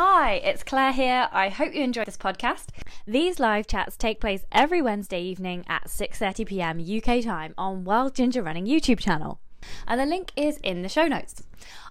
Hi, 0.00 0.34
it's 0.34 0.62
Claire 0.62 0.92
here. 0.92 1.28
I 1.32 1.48
hope 1.48 1.74
you 1.74 1.82
enjoyed 1.82 2.06
this 2.06 2.16
podcast. 2.16 2.66
These 3.04 3.40
live 3.40 3.66
chats 3.66 3.96
take 3.96 4.20
place 4.20 4.44
every 4.52 4.80
Wednesday 4.80 5.20
evening 5.20 5.64
at 5.66 5.88
6:30 5.88 6.46
p.m. 6.46 6.78
UK 6.78 7.24
time 7.24 7.52
on 7.58 7.82
Wild 7.82 8.14
Ginger 8.14 8.40
Running 8.40 8.64
YouTube 8.64 9.00
channel. 9.00 9.40
And 9.88 10.00
the 10.00 10.06
link 10.06 10.30
is 10.36 10.58
in 10.58 10.82
the 10.82 10.88
show 10.88 11.08
notes. 11.08 11.42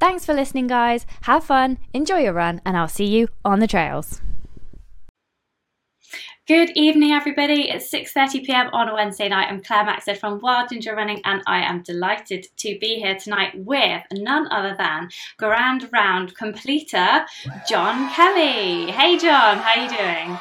Thanks 0.00 0.24
for 0.24 0.32
listening, 0.32 0.66
guys. 0.66 1.04
Have 1.22 1.44
fun, 1.44 1.76
enjoy 1.92 2.20
your 2.20 2.32
run, 2.32 2.62
and 2.64 2.74
I'll 2.74 2.88
see 2.88 3.04
you 3.04 3.28
on 3.44 3.60
the 3.60 3.66
trails. 3.66 4.22
Good 6.48 6.70
evening, 6.74 7.12
everybody. 7.12 7.68
It's 7.68 7.92
6:30 7.92 8.44
p.m. 8.46 8.70
on 8.72 8.88
a 8.88 8.94
Wednesday 8.94 9.28
night. 9.28 9.48
I'm 9.50 9.62
Claire 9.62 9.84
Maxted 9.84 10.18
from 10.18 10.40
Wild 10.40 10.70
Ginger 10.70 10.96
Running, 10.96 11.20
and 11.26 11.42
I 11.46 11.60
am 11.60 11.82
delighted 11.82 12.46
to 12.56 12.78
be 12.80 12.98
here 12.98 13.14
tonight 13.14 13.52
with 13.54 14.02
none 14.10 14.50
other 14.50 14.74
than 14.76 15.10
Grand 15.36 15.88
Round 15.92 16.34
completer 16.34 17.26
John 17.68 18.10
Kelly. 18.14 18.90
Hey, 18.90 19.18
John, 19.18 19.58
how 19.58 19.80
are 19.80 19.84
you 19.84 19.90
doing? 19.90 20.38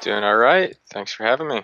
Doing 0.00 0.24
all 0.24 0.36
right. 0.36 0.76
Thanks 0.90 1.12
for 1.12 1.22
having 1.22 1.48
me 1.48 1.62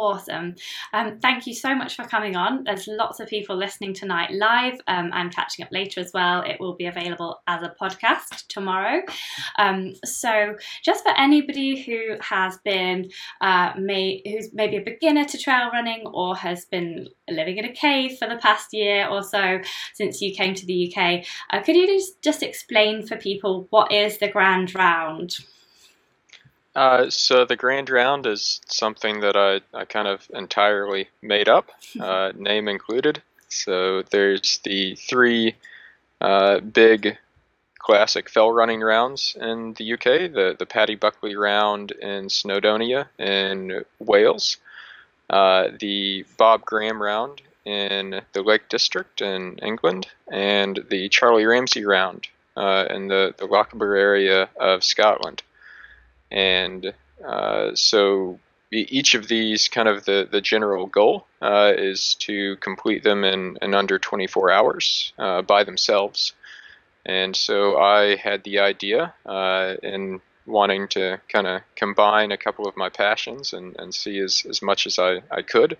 awesome. 0.00 0.54
Um, 0.92 1.18
thank 1.20 1.46
you 1.46 1.54
so 1.54 1.74
much 1.74 1.96
for 1.96 2.04
coming 2.04 2.36
on. 2.36 2.64
There's 2.64 2.86
lots 2.86 3.20
of 3.20 3.28
people 3.28 3.56
listening 3.56 3.94
tonight 3.94 4.30
live 4.32 4.80
um, 4.86 5.10
and 5.12 5.34
catching 5.34 5.64
up 5.64 5.72
later 5.72 6.00
as 6.00 6.12
well. 6.12 6.42
It 6.42 6.58
will 6.60 6.74
be 6.74 6.86
available 6.86 7.40
as 7.46 7.62
a 7.62 7.74
podcast 7.80 8.46
tomorrow. 8.48 9.02
Um, 9.58 9.94
so, 10.04 10.56
just 10.84 11.04
for 11.04 11.12
anybody 11.16 11.82
who 11.82 12.16
has 12.20 12.58
been, 12.64 13.10
uh, 13.40 13.72
may, 13.78 14.22
who's 14.24 14.52
maybe 14.52 14.76
a 14.76 14.82
beginner 14.82 15.24
to 15.24 15.38
trail 15.38 15.70
running 15.72 16.06
or 16.06 16.36
has 16.36 16.64
been 16.66 17.08
living 17.28 17.58
in 17.58 17.64
a 17.64 17.72
cave 17.72 18.18
for 18.18 18.28
the 18.28 18.36
past 18.36 18.72
year 18.72 19.08
or 19.08 19.22
so 19.22 19.60
since 19.94 20.20
you 20.20 20.34
came 20.34 20.54
to 20.54 20.66
the 20.66 20.92
UK, 20.92 21.24
uh, 21.50 21.62
could 21.62 21.76
you 21.76 21.86
just, 21.86 22.22
just 22.22 22.42
explain 22.42 23.06
for 23.06 23.16
people 23.16 23.66
what 23.70 23.92
is 23.92 24.18
the 24.18 24.28
Grand 24.28 24.74
Round? 24.74 25.36
Uh, 26.78 27.10
so 27.10 27.44
the 27.44 27.56
Grand 27.56 27.90
Round 27.90 28.24
is 28.24 28.60
something 28.68 29.18
that 29.18 29.36
I, 29.36 29.62
I 29.76 29.84
kind 29.84 30.06
of 30.06 30.30
entirely 30.32 31.08
made 31.20 31.48
up, 31.48 31.72
uh, 32.00 32.30
name 32.36 32.68
included. 32.68 33.20
So 33.48 34.02
there's 34.02 34.60
the 34.62 34.94
three 34.94 35.56
uh, 36.20 36.60
big 36.60 37.18
classic 37.80 38.30
fell 38.30 38.52
running 38.52 38.80
rounds 38.80 39.36
in 39.40 39.74
the 39.74 39.94
UK, 39.94 40.30
the, 40.32 40.54
the 40.56 40.66
Paddy 40.66 40.94
Buckley 40.94 41.34
Round 41.34 41.90
in 41.90 42.28
Snowdonia 42.28 43.08
in 43.18 43.84
Wales, 43.98 44.58
uh, 45.30 45.70
the 45.80 46.24
Bob 46.36 46.64
Graham 46.64 47.02
Round 47.02 47.42
in 47.64 48.20
the 48.34 48.42
Lake 48.42 48.68
District 48.68 49.20
in 49.20 49.58
England, 49.58 50.06
and 50.30 50.78
the 50.88 51.08
Charlie 51.08 51.44
Ramsay 51.44 51.84
Round 51.84 52.28
uh, 52.56 52.84
in 52.88 53.08
the, 53.08 53.34
the 53.36 53.48
Lochaber 53.48 53.98
area 53.98 54.48
of 54.60 54.84
Scotland 54.84 55.42
and 56.30 56.92
uh, 57.26 57.74
so 57.74 58.38
each 58.70 59.14
of 59.14 59.28
these 59.28 59.68
kind 59.68 59.88
of 59.88 60.04
the, 60.04 60.28
the 60.30 60.40
general 60.40 60.86
goal 60.86 61.26
uh, 61.40 61.72
is 61.76 62.14
to 62.16 62.56
complete 62.56 63.02
them 63.02 63.24
in, 63.24 63.56
in 63.62 63.74
under 63.74 63.98
24 63.98 64.50
hours 64.50 65.12
uh, 65.18 65.40
by 65.42 65.64
themselves. 65.64 66.34
And 67.06 67.34
so 67.34 67.78
i 67.78 68.16
had 68.16 68.44
the 68.44 68.58
idea 68.58 69.14
uh, 69.24 69.74
in 69.82 70.20
wanting 70.48 70.88
to 70.88 71.20
kind 71.28 71.46
of 71.46 71.62
combine 71.76 72.32
a 72.32 72.36
couple 72.36 72.66
of 72.66 72.76
my 72.76 72.88
passions 72.88 73.52
and, 73.52 73.76
and 73.78 73.94
see 73.94 74.18
as, 74.18 74.44
as 74.48 74.62
much 74.62 74.86
as 74.86 74.98
i, 74.98 75.20
I 75.30 75.42
could 75.42 75.76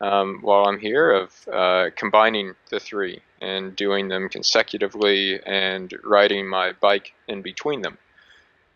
um, 0.00 0.38
while 0.42 0.66
i'm 0.66 0.78
here 0.78 1.12
of 1.12 1.48
uh, 1.52 1.90
combining 1.96 2.54
the 2.70 2.80
three 2.80 3.20
and 3.40 3.74
doing 3.76 4.08
them 4.08 4.28
consecutively 4.28 5.40
and 5.44 5.92
riding 6.04 6.48
my 6.48 6.72
bike 6.72 7.12
in 7.28 7.42
between 7.42 7.82
them 7.82 7.98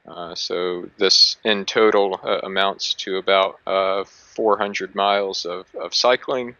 uh, 0.06 0.34
so 0.34 0.90
this 0.98 1.38
in 1.44 1.64
total 1.64 2.20
uh, 2.22 2.40
amounts 2.42 2.92
to 2.94 3.16
about 3.16 3.58
uh, 3.66 4.04
400 4.04 4.94
miles 4.94 5.44
of, 5.44 5.66
of 5.74 5.92
cycling, 5.94 6.54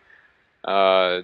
uh, 0.64 1.22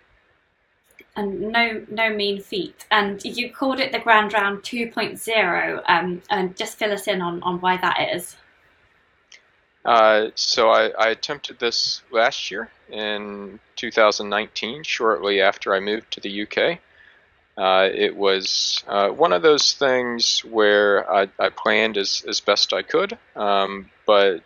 and 1.20 1.52
no 1.52 1.86
no 1.90 2.10
mean 2.10 2.42
feat. 2.42 2.86
And 2.90 3.24
you 3.24 3.52
called 3.52 3.80
it 3.80 3.92
the 3.92 4.00
Grand 4.00 4.34
Round 4.34 4.60
2.0, 4.60 5.84
um, 5.88 6.22
and 6.30 6.56
just 6.56 6.78
fill 6.78 6.94
us 6.94 7.08
in 7.08 7.22
on, 7.22 7.44
on 7.44 7.60
why 7.60 7.78
that 7.78 8.16
is. 8.16 8.38
Uh, 9.86 10.30
so 10.36 10.70
I, 10.70 10.90
I, 10.90 11.10
attempted 11.10 11.60
this 11.60 12.02
last 12.12 12.52
year 12.52 12.70
in 12.90 13.60
2019, 13.78 14.84
shortly 14.84 15.42
after 15.42 15.74
I 15.74 15.80
moved 15.80 16.12
to 16.12 16.20
the 16.20 16.42
UK. 16.44 16.80
Uh, 17.58 17.90
it 17.94 18.16
was 18.16 18.84
uh, 18.88 19.10
one 19.10 19.34
of 19.34 19.42
those 19.42 19.74
things 19.74 20.44
where 20.46 21.10
I, 21.12 21.28
I, 21.40 21.50
planned 21.50 21.98
as, 21.98 22.24
as 22.28 22.40
best 22.40 22.74
I 22.74 22.82
could, 22.82 23.18
um, 23.36 23.90
but 24.06 24.44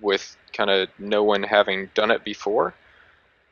with 0.00 0.36
kind 0.52 0.68
of 0.68 0.88
no 0.98 1.22
one 1.22 1.44
having 1.44 1.88
done 1.94 2.10
it 2.10 2.24
before, 2.24 2.74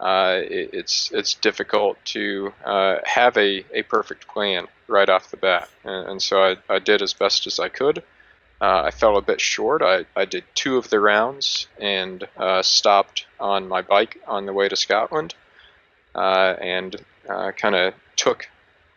uh, 0.00 0.40
it, 0.42 0.70
it's 0.72 1.12
it's 1.12 1.34
difficult 1.34 1.98
to 2.06 2.52
uh, 2.64 2.96
have 3.04 3.36
a, 3.36 3.64
a 3.72 3.82
perfect 3.82 4.26
plan 4.26 4.66
right 4.88 5.08
off 5.08 5.30
the 5.30 5.36
bat. 5.36 5.68
And, 5.84 6.08
and 6.08 6.22
so 6.22 6.42
I, 6.42 6.56
I 6.68 6.78
did 6.78 7.02
as 7.02 7.12
best 7.12 7.46
as 7.46 7.58
I 7.58 7.68
could. 7.68 8.02
Uh, 8.62 8.82
I 8.84 8.90
fell 8.90 9.16
a 9.16 9.22
bit 9.22 9.40
short. 9.40 9.82
I, 9.82 10.04
I 10.16 10.24
did 10.24 10.44
two 10.54 10.76
of 10.76 10.90
the 10.90 11.00
rounds 11.00 11.66
and 11.78 12.26
uh, 12.36 12.62
stopped 12.62 13.26
on 13.38 13.68
my 13.68 13.82
bike 13.82 14.20
on 14.26 14.46
the 14.46 14.52
way 14.52 14.68
to 14.68 14.76
Scotland 14.76 15.34
uh, 16.14 16.56
and 16.60 16.96
uh, 17.28 17.52
kind 17.52 17.74
of 17.74 17.94
took 18.16 18.48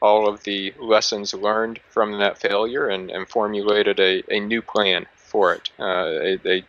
all 0.02 0.28
of 0.28 0.44
the 0.44 0.74
lessons 0.82 1.34
learned 1.34 1.80
from 1.90 2.20
that 2.20 2.38
failure 2.38 2.88
and, 2.88 3.10
and 3.10 3.30
formulated 3.30 4.00
a, 4.02 4.22
a 4.30 4.40
new 4.40 4.62
plan 4.62 5.06
for 5.16 5.54
it. 5.54 5.70
A, 5.80 6.40
a, 6.46 6.64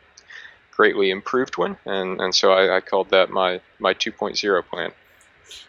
greatly 0.77 1.11
improved 1.11 1.57
one, 1.57 1.77
and, 1.87 2.21
and 2.21 2.35
so 2.35 2.53
I, 2.53 2.77
I 2.77 2.81
called 2.81 3.11
that 3.11 3.31
my, 3.31 3.61
my 3.79 3.95
2.0 3.95 4.65
plan. 4.67 4.93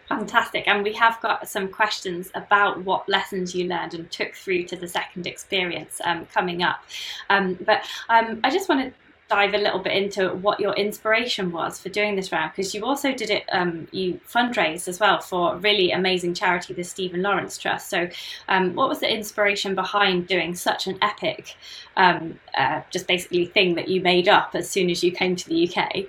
Fantastic. 0.08 0.68
And 0.68 0.84
we 0.84 0.92
have 0.94 1.20
got 1.20 1.48
some 1.48 1.68
questions 1.68 2.30
about 2.34 2.82
what 2.84 3.08
lessons 3.08 3.54
you 3.54 3.66
learned 3.66 3.94
and 3.94 4.10
took 4.10 4.34
through 4.34 4.64
to 4.64 4.76
the 4.76 4.86
second 4.86 5.26
experience 5.26 6.00
um, 6.04 6.26
coming 6.26 6.62
up. 6.62 6.84
Um, 7.28 7.58
but 7.64 7.84
um, 8.08 8.40
I 8.44 8.50
just 8.50 8.68
want 8.68 8.82
to 8.82 9.05
dive 9.28 9.54
a 9.54 9.58
little 9.58 9.80
bit 9.80 9.92
into 9.92 10.28
what 10.28 10.60
your 10.60 10.72
inspiration 10.74 11.50
was 11.50 11.80
for 11.80 11.88
doing 11.88 12.14
this 12.14 12.30
round 12.30 12.52
because 12.52 12.74
you 12.74 12.84
also 12.84 13.12
did 13.12 13.30
it 13.30 13.44
um, 13.50 13.88
you 13.90 14.20
fundraised 14.28 14.86
as 14.86 15.00
well 15.00 15.20
for 15.20 15.54
a 15.54 15.58
really 15.58 15.90
amazing 15.90 16.32
charity 16.32 16.72
the 16.74 16.84
stephen 16.84 17.22
lawrence 17.22 17.58
trust. 17.58 17.90
So 17.90 18.08
um, 18.48 18.74
what 18.74 18.88
was 18.88 19.00
the 19.00 19.12
inspiration 19.12 19.74
behind 19.74 20.28
doing 20.28 20.54
such 20.54 20.86
an 20.86 20.98
epic 21.02 21.56
um, 21.96 22.38
uh, 22.56 22.82
just 22.90 23.06
basically 23.06 23.46
thing 23.46 23.74
that 23.74 23.88
you 23.88 24.00
made 24.00 24.28
up 24.28 24.50
as 24.54 24.70
soon 24.70 24.90
as 24.90 25.02
you 25.02 25.10
came 25.10 25.34
to 25.36 25.48
the 25.48 25.68
uk 25.68 26.06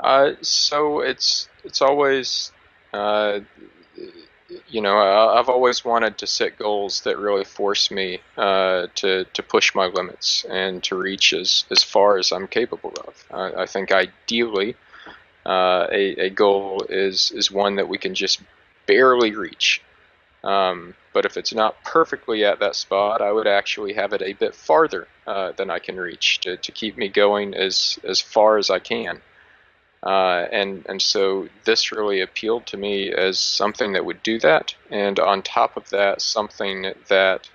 uh, 0.00 0.32
so 0.40 1.00
it's 1.00 1.48
it's 1.64 1.82
always 1.82 2.52
uh, 2.92 3.40
you 4.68 4.80
know, 4.80 4.96
I, 4.96 5.36
have 5.36 5.48
always 5.48 5.84
wanted 5.84 6.18
to 6.18 6.26
set 6.26 6.58
goals 6.58 7.02
that 7.02 7.18
really 7.18 7.44
force 7.44 7.90
me 7.90 8.20
uh, 8.36 8.86
to 8.96 9.24
to 9.24 9.42
push 9.42 9.74
my 9.74 9.86
limits 9.86 10.44
and 10.48 10.82
to 10.84 10.96
reach 10.96 11.32
as 11.32 11.64
as 11.70 11.82
far 11.82 12.18
as 12.18 12.32
I'm 12.32 12.46
capable 12.46 12.94
of. 13.06 13.24
I, 13.30 13.62
I 13.62 13.66
think 13.66 13.92
ideally, 13.92 14.76
uh, 15.44 15.86
a 15.90 16.26
a 16.26 16.30
goal 16.30 16.84
is 16.88 17.30
is 17.32 17.50
one 17.50 17.76
that 17.76 17.88
we 17.88 17.98
can 17.98 18.14
just 18.14 18.40
barely 18.86 19.34
reach. 19.34 19.82
Um, 20.44 20.94
but 21.12 21.24
if 21.24 21.36
it's 21.36 21.52
not 21.52 21.82
perfectly 21.82 22.44
at 22.44 22.60
that 22.60 22.76
spot, 22.76 23.20
I 23.20 23.32
would 23.32 23.48
actually 23.48 23.94
have 23.94 24.12
it 24.12 24.22
a 24.22 24.34
bit 24.34 24.54
farther 24.54 25.08
uh, 25.26 25.52
than 25.52 25.68
I 25.68 25.80
can 25.80 25.96
reach 25.96 26.38
to, 26.40 26.56
to 26.56 26.72
keep 26.72 26.96
me 26.96 27.08
going 27.08 27.54
as 27.54 27.98
as 28.04 28.20
far 28.20 28.56
as 28.56 28.70
I 28.70 28.78
can. 28.78 29.20
Uh, 30.02 30.46
and 30.52 30.86
and 30.88 31.02
so 31.02 31.48
this 31.64 31.90
really 31.90 32.20
appealed 32.20 32.66
to 32.66 32.76
me 32.76 33.12
as 33.12 33.38
something 33.38 33.92
that 33.92 34.04
would 34.04 34.22
do 34.22 34.38
that, 34.38 34.74
and 34.90 35.18
on 35.18 35.42
top 35.42 35.76
of 35.76 35.88
that, 35.90 36.22
something 36.22 36.92
that 37.08 37.50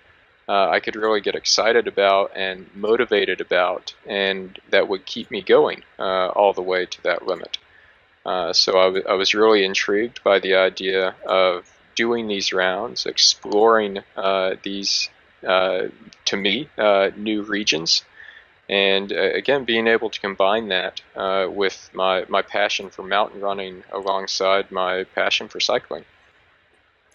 uh, 0.49 0.69
I 0.69 0.81
could 0.81 0.97
really 0.97 1.21
get 1.21 1.35
excited 1.35 1.87
about 1.87 2.31
and 2.35 2.69
motivated 2.75 3.39
about, 3.39 3.93
and 4.05 4.59
that 4.71 4.89
would 4.89 5.05
keep 5.05 5.31
me 5.31 5.41
going 5.41 5.83
uh, 5.97 6.27
all 6.27 6.51
the 6.51 6.61
way 6.61 6.85
to 6.85 7.03
that 7.03 7.25
limit. 7.25 7.57
Uh, 8.25 8.51
so 8.51 8.77
I, 8.77 8.85
w- 8.85 9.05
I 9.07 9.13
was 9.13 9.33
really 9.33 9.63
intrigued 9.63 10.21
by 10.23 10.39
the 10.39 10.55
idea 10.55 11.15
of 11.25 11.69
doing 11.95 12.27
these 12.27 12.51
rounds, 12.51 13.05
exploring 13.05 13.99
uh, 14.17 14.55
these, 14.63 15.09
uh, 15.47 15.83
to 16.25 16.37
me, 16.37 16.69
new 17.15 17.43
regions 17.43 18.03
and 18.69 19.11
uh, 19.11 19.31
again 19.33 19.65
being 19.65 19.87
able 19.87 20.09
to 20.09 20.19
combine 20.19 20.69
that 20.69 21.01
uh, 21.15 21.47
with 21.49 21.89
my, 21.93 22.25
my 22.29 22.41
passion 22.41 22.89
for 22.89 23.03
mountain 23.03 23.41
running 23.41 23.83
alongside 23.91 24.71
my 24.71 25.03
passion 25.15 25.47
for 25.47 25.59
cycling 25.59 26.05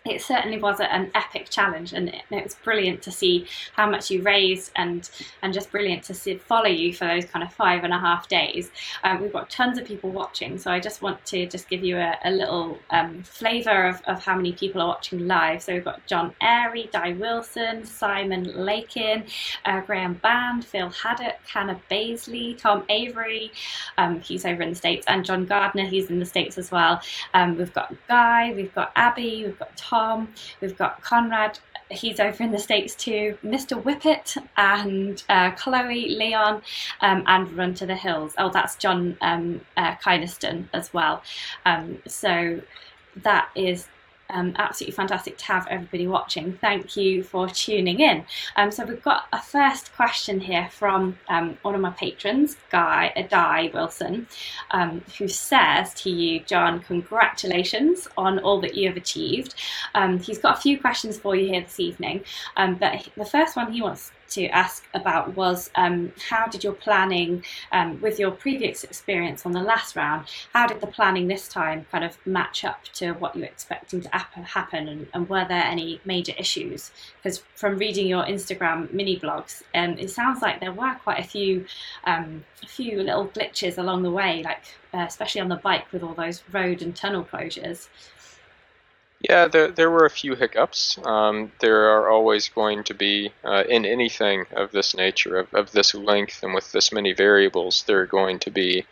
it 0.08 0.22
certainly 0.22 0.58
was 0.58 0.80
an 0.80 1.10
epic 1.14 1.48
challenge 1.50 1.92
and 1.92 2.08
it, 2.08 2.44
was 2.44 2.54
brilliant 2.56 3.02
to 3.02 3.10
see 3.10 3.46
how 3.74 3.88
much 3.90 4.10
you 4.10 4.22
raised 4.22 4.72
and 4.76 5.08
and 5.42 5.52
just 5.52 5.70
brilliant 5.70 6.02
to 6.04 6.14
see, 6.14 6.36
follow 6.36 6.68
you 6.68 6.92
for 6.94 7.06
those 7.06 7.24
kind 7.24 7.42
of 7.42 7.52
five 7.52 7.84
and 7.84 7.92
a 7.92 7.98
half 7.98 8.28
days. 8.28 8.70
Um, 9.04 9.20
we've 9.20 9.32
got 9.32 9.50
tons 9.50 9.78
of 9.78 9.84
people 9.84 10.10
watching 10.10 10.58
so 10.58 10.70
I 10.70 10.80
just 10.80 11.02
want 11.02 11.24
to 11.26 11.46
just 11.46 11.68
give 11.68 11.84
you 11.84 11.96
a, 11.98 12.16
a 12.24 12.30
little 12.30 12.78
um, 12.90 13.22
flavour 13.22 13.88
of, 13.88 14.00
of 14.06 14.22
how 14.22 14.36
many 14.36 14.52
people 14.52 14.80
are 14.82 14.88
watching 14.88 15.26
live. 15.26 15.62
So 15.62 15.74
we've 15.74 15.84
got 15.84 16.04
John 16.06 16.34
Airy, 16.40 16.88
Di 16.92 17.12
Wilson, 17.12 17.84
Simon 17.84 18.44
Lakin, 18.64 19.24
uh, 19.64 19.80
Graham 19.82 20.14
Band, 20.14 20.64
Phil 20.64 20.90
Haddock, 20.90 21.36
Hannah 21.46 21.80
Baisley, 21.90 22.56
Tom 22.56 22.84
Avery 22.88 23.52
um, 23.98 24.20
he's 24.20 24.44
over 24.44 24.62
in 24.62 24.70
the 24.70 24.76
States 24.76 25.04
and 25.08 25.24
John 25.24 25.44
Gardner 25.44 25.86
he's 25.86 26.10
in 26.10 26.18
the 26.18 26.26
States 26.26 26.58
as 26.58 26.70
well. 26.70 27.00
Um, 27.34 27.56
we've 27.56 27.72
got 27.72 27.94
Guy, 28.08 28.52
we've 28.54 28.74
got 28.74 28.92
Abby, 28.96 29.44
we've 29.44 29.58
got 29.58 29.76
Tom 29.76 29.97
Tom. 29.98 30.28
We've 30.60 30.76
got 30.76 31.02
Conrad. 31.02 31.58
He's 31.90 32.20
over 32.20 32.42
in 32.42 32.52
the 32.52 32.58
States 32.58 32.94
too. 32.94 33.36
Mr. 33.42 33.82
Whippet 33.82 34.36
and 34.56 35.22
uh, 35.28 35.50
Chloe, 35.52 36.10
Leon, 36.10 36.62
um, 37.00 37.24
and 37.26 37.50
Run 37.52 37.74
to 37.74 37.86
the 37.86 37.96
Hills. 37.96 38.34
Oh, 38.38 38.50
that's 38.50 38.76
John 38.76 39.16
um, 39.22 39.60
uh, 39.76 39.94
Kynaston 39.96 40.68
as 40.72 40.92
well. 40.92 41.22
Um, 41.64 41.98
so 42.06 42.60
that 43.16 43.48
is 43.54 43.88
um, 44.30 44.54
absolutely 44.56 44.94
fantastic 44.94 45.38
to 45.38 45.44
have 45.46 45.66
everybody 45.68 46.06
watching. 46.06 46.52
Thank 46.54 46.96
you 46.96 47.22
for 47.22 47.48
tuning 47.48 48.00
in. 48.00 48.24
Um, 48.56 48.70
so 48.70 48.84
we've 48.84 49.02
got 49.02 49.26
a 49.32 49.40
first 49.40 49.94
question 49.94 50.40
here 50.40 50.68
from 50.70 51.18
um, 51.28 51.58
one 51.62 51.74
of 51.74 51.80
my 51.80 51.90
patrons, 51.90 52.56
Guy 52.70 53.12
uh, 53.16 53.22
Di 53.22 53.70
Wilson, 53.72 54.26
um, 54.70 55.02
who 55.18 55.28
says 55.28 55.94
to 55.94 56.10
you, 56.10 56.40
John, 56.40 56.80
congratulations 56.80 58.08
on 58.16 58.38
all 58.40 58.60
that 58.60 58.74
you 58.74 58.88
have 58.88 58.96
achieved. 58.96 59.54
Um, 59.94 60.18
he's 60.18 60.38
got 60.38 60.58
a 60.58 60.60
few 60.60 60.78
questions 60.78 61.18
for 61.18 61.34
you 61.34 61.46
here 61.46 61.62
this 61.62 61.80
evening, 61.80 62.24
um, 62.56 62.74
but 62.74 63.08
the 63.16 63.24
first 63.24 63.56
one 63.56 63.72
he 63.72 63.82
wants 63.82 64.12
to 64.30 64.46
ask 64.48 64.84
about 64.94 65.36
was 65.36 65.70
um, 65.74 66.12
how 66.28 66.46
did 66.46 66.64
your 66.64 66.72
planning, 66.72 67.44
um, 67.72 68.00
with 68.00 68.18
your 68.18 68.30
previous 68.30 68.84
experience 68.84 69.44
on 69.46 69.52
the 69.52 69.62
last 69.62 69.96
round, 69.96 70.26
how 70.52 70.66
did 70.66 70.80
the 70.80 70.86
planning 70.86 71.28
this 71.28 71.48
time 71.48 71.86
kind 71.90 72.04
of 72.04 72.16
match 72.26 72.64
up 72.64 72.84
to 72.94 73.12
what 73.12 73.34
you 73.34 73.42
were 73.42 73.46
expecting 73.46 74.00
to 74.00 74.08
happen, 74.08 74.88
and, 74.88 75.06
and 75.14 75.28
were 75.28 75.46
there 75.48 75.64
any 75.64 76.00
major 76.04 76.32
issues? 76.38 76.90
Because 77.22 77.42
from 77.54 77.78
reading 77.78 78.06
your 78.06 78.24
Instagram 78.24 78.92
mini 78.92 79.18
blogs, 79.18 79.62
um, 79.74 79.98
it 79.98 80.10
sounds 80.10 80.42
like 80.42 80.60
there 80.60 80.72
were 80.72 80.94
quite 81.02 81.20
a 81.20 81.28
few, 81.28 81.66
um, 82.04 82.44
a 82.62 82.66
few 82.66 83.02
little 83.02 83.28
glitches 83.28 83.78
along 83.78 84.02
the 84.02 84.10
way, 84.10 84.42
like 84.42 84.62
uh, 84.94 85.04
especially 85.06 85.40
on 85.40 85.48
the 85.48 85.56
bike 85.56 85.90
with 85.92 86.02
all 86.02 86.14
those 86.14 86.42
road 86.52 86.82
and 86.82 86.96
tunnel 86.96 87.24
closures. 87.24 87.88
Yeah, 89.28 89.46
there, 89.46 89.70
there 89.70 89.90
were 89.90 90.06
a 90.06 90.10
few 90.10 90.34
hiccups. 90.34 90.98
Um, 91.04 91.52
there 91.60 91.90
are 91.90 92.08
always 92.08 92.48
going 92.48 92.84
to 92.84 92.94
be, 92.94 93.30
uh, 93.44 93.64
in 93.68 93.84
anything 93.84 94.46
of 94.52 94.72
this 94.72 94.96
nature, 94.96 95.36
of, 95.36 95.52
of 95.52 95.72
this 95.72 95.94
length, 95.94 96.42
and 96.42 96.54
with 96.54 96.72
this 96.72 96.92
many 96.92 97.12
variables, 97.12 97.82
there 97.82 98.00
are 98.00 98.06
going 98.06 98.38
to 98.40 98.50
be 98.50 98.86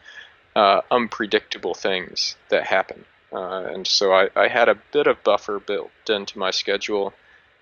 uh, 0.54 0.82
unpredictable 0.90 1.72
things 1.72 2.36
that 2.50 2.64
happen. 2.64 3.06
Uh, 3.32 3.64
and 3.72 3.86
so 3.86 4.12
I, 4.12 4.28
I, 4.36 4.48
had 4.48 4.68
a 4.68 4.78
bit 4.92 5.06
of 5.06 5.22
buffer 5.24 5.58
built 5.58 5.90
into 6.08 6.38
my 6.38 6.50
schedule 6.50 7.12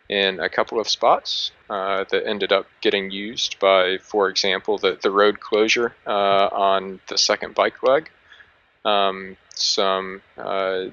in 0.08 0.38
a 0.38 0.48
couple 0.48 0.78
of 0.78 0.88
spots 0.88 1.52
uh, 1.70 2.04
that 2.10 2.26
ended 2.26 2.52
up 2.52 2.66
getting 2.80 3.10
used 3.10 3.58
by, 3.60 3.98
for 3.98 4.28
example, 4.28 4.78
the, 4.78 4.98
the 5.00 5.10
road 5.10 5.40
closure 5.40 5.94
uh, 6.06 6.48
on 6.52 7.00
the 7.08 7.18
second 7.18 7.54
bike 7.54 7.82
leg 7.82 8.10
um, 8.84 9.36
some 9.54 10.22
uh, 10.36 10.86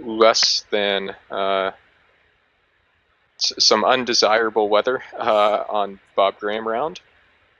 less 0.00 0.64
than 0.70 1.14
uh, 1.30 1.72
some 3.36 3.84
undesirable 3.84 4.68
weather 4.68 5.02
uh, 5.18 5.64
on 5.68 6.00
Bob 6.16 6.38
Graham 6.38 6.66
round 6.66 7.00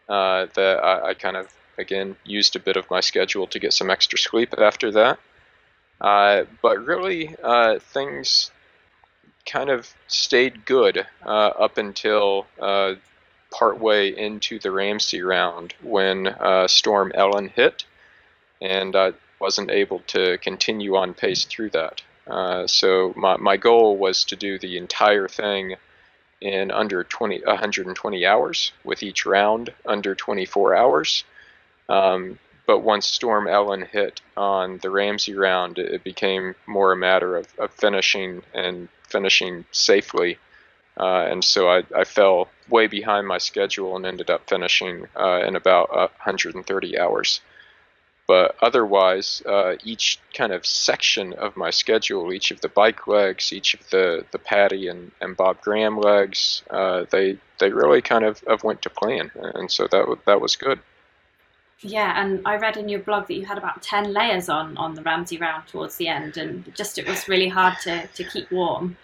uh, 0.09 0.47
that 0.55 0.79
I, 0.83 1.11
I, 1.11 1.15
kind 1.15 1.37
of 1.37 1.53
again 1.77 2.17
used 2.25 2.57
a 2.57 2.61
bit 2.61 2.77
of 2.77 2.91
my 2.91 3.01
schedule 3.01 3.47
to 3.49 3.59
get 3.59 3.73
some 3.73 3.91
extra 3.91 4.19
sleep 4.19 4.55
after 4.59 4.91
that. 4.93 5.19
Uh, 6.01 6.45
but 6.62 6.85
really, 6.85 7.35
uh, 7.43 7.79
things 7.79 8.51
kind 9.47 9.71
of 9.71 9.93
stayed 10.07 10.65
good 10.65 11.07
up 11.25 11.79
until 11.79 12.47
partway 13.51 14.15
into 14.15 14.59
the 14.59 14.71
Ramsay 14.71 15.23
round 15.23 15.75
when 15.83 16.35
Storm 16.69 17.12
Ellen 17.15 17.49
hit, 17.49 17.85
and 18.61 18.95
wasn't 19.40 19.71
able 19.71 20.00
to 20.09 20.38
continue 20.38 20.97
on 20.97 21.14
pace 21.14 21.45
through 21.45 21.71
that. 21.71 22.02
Uh, 22.26 22.66
so 22.66 23.12
my, 23.16 23.37
my 23.37 23.57
goal 23.57 23.97
was 23.97 24.25
to 24.25 24.37
do 24.37 24.59
the 24.59 24.76
entire 24.76 25.28
thing 25.28 25.76
in 26.40 26.71
under 26.71 27.02
20, 27.02 27.42
120 27.45 28.26
hours, 28.26 28.73
with 28.85 29.02
each 29.02 29.26
round 29.26 29.73
under 29.87 30.14
24 30.14 30.76
hours. 30.76 31.25
Um, 31.88 32.38
but 32.66 32.80
once 32.80 33.09
Storm 33.09 33.49
Ellen 33.49 33.83
hit 33.83 34.21
on 34.37 34.78
the 34.78 34.90
Ramsay 34.90 35.35
round, 35.35 35.78
it 35.78 36.04
became 36.04 36.54
more 36.66 36.92
a 36.92 36.97
matter 36.97 37.37
of, 37.37 37.49
of 37.59 37.73
finishing 37.73 38.42
and 38.52 38.88
finishing 39.09 39.64
safely. 39.73 40.38
Uh, 41.00 41.26
and 41.30 41.42
so 41.42 41.71
I, 41.71 41.85
I, 41.97 42.04
fell 42.04 42.49
way 42.68 42.88
behind 42.88 43.26
my 43.26 43.38
schedule 43.38 43.97
and 43.97 44.04
ended 44.04 44.30
up 44.30 44.49
finishing 44.49 45.07
uh, 45.18 45.42
in 45.47 45.54
about 45.54 45.90
130 45.90 46.99
hours. 46.99 47.40
But 48.29 48.57
otherwise, 48.61 49.43
uh, 49.47 49.77
each 49.83 50.21
kind 50.35 50.53
of 50.53 50.67
section 50.67 51.33
of 51.33 51.57
my 51.57 51.71
schedule, 51.71 52.31
each 52.31 52.51
of 52.51 52.61
the 52.61 52.69
bike 52.69 53.07
legs, 53.07 53.55
each 53.55 53.73
of 53.73 53.89
the, 53.89 54.27
the 54.33 54.39
Paddy 54.39 54.87
and, 54.87 55.11
and 55.23 55.35
Bob 55.35 55.63
Graham 55.63 55.99
legs, 55.99 56.63
uh, 56.69 57.07
they 57.11 57.39
they 57.59 57.71
really 57.71 58.03
kind 58.03 58.25
of, 58.25 58.43
of 58.45 58.63
went 58.63 58.83
to 58.83 58.91
plan, 58.91 59.31
and 59.35 59.71
so 59.71 59.89
that 59.91 60.19
that 60.27 60.43
was 60.43 60.57
good. 60.57 60.79
Yeah, 61.81 62.21
and 62.23 62.43
I 62.45 62.57
read 62.57 62.77
in 62.77 62.89
your 62.89 63.01
blog 63.01 63.29
that 63.29 63.35
you 63.35 63.47
had 63.47 63.57
about 63.57 63.83
ten 63.83 64.13
layers 64.13 64.51
on 64.51 64.77
on 64.77 64.95
the 64.95 65.03
Ramsay 65.03 65.39
round 65.39 65.67
towards 65.67 65.97
the 65.97 66.09
end, 66.09 66.37
and 66.37 66.71
just 66.75 66.99
it 66.99 67.09
was 67.09 67.29
really 67.29 67.49
hard 67.49 67.79
to 67.85 68.07
to 68.09 68.25
keep 68.25 68.53
warm. 68.53 68.99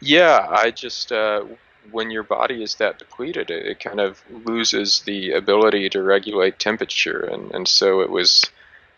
Yeah, 0.00 0.46
I 0.48 0.70
just 0.70 1.10
uh, 1.10 1.44
when 1.90 2.10
your 2.10 2.22
body 2.22 2.62
is 2.62 2.76
that 2.76 2.98
depleted, 2.98 3.50
it, 3.50 3.66
it, 3.66 3.80
kind 3.80 4.00
of 4.00 4.22
loses 4.30 5.00
the 5.00 5.32
ability 5.32 5.88
to 5.90 6.02
regulate 6.02 6.58
temperature, 6.58 7.20
and, 7.20 7.50
and 7.52 7.68
so 7.68 8.00
it 8.00 8.10
was 8.10 8.50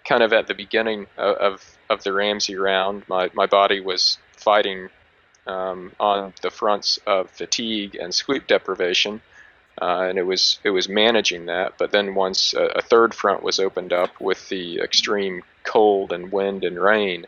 kind 0.05 0.23
of 0.23 0.33
at 0.33 0.47
the 0.47 0.55
beginning 0.55 1.07
of, 1.16 1.37
of 1.37 1.76
of 1.88 2.02
the 2.02 2.12
Ramsay 2.12 2.57
round, 2.57 3.05
my, 3.09 3.31
my 3.35 3.47
body 3.47 3.81
was 3.81 4.19
fighting 4.37 4.88
um, 5.47 5.93
on 6.00 6.33
the 6.43 6.50
fronts 6.50 6.99
of 7.07 7.31
fatigue 7.31 7.95
and 7.95 8.14
sleep 8.14 8.47
deprivation, 8.47 9.21
uh, 9.81 10.07
and 10.09 10.19
it 10.19 10.25
was 10.25 10.59
it 10.64 10.71
was 10.71 10.88
managing 10.88 11.47
that. 11.47 11.75
But 11.78 11.93
then 11.93 12.14
once 12.14 12.55
a, 12.55 12.64
a, 12.64 12.83
third 12.83 13.14
front 13.14 13.43
was 13.43 13.61
opened 13.61 13.93
up 13.93 14.21
with 14.21 14.49
the 14.49 14.81
extreme 14.81 15.43
cold 15.62 16.12
and 16.12 16.33
wind 16.33 16.64
and 16.64 16.78
rain, 16.81 17.26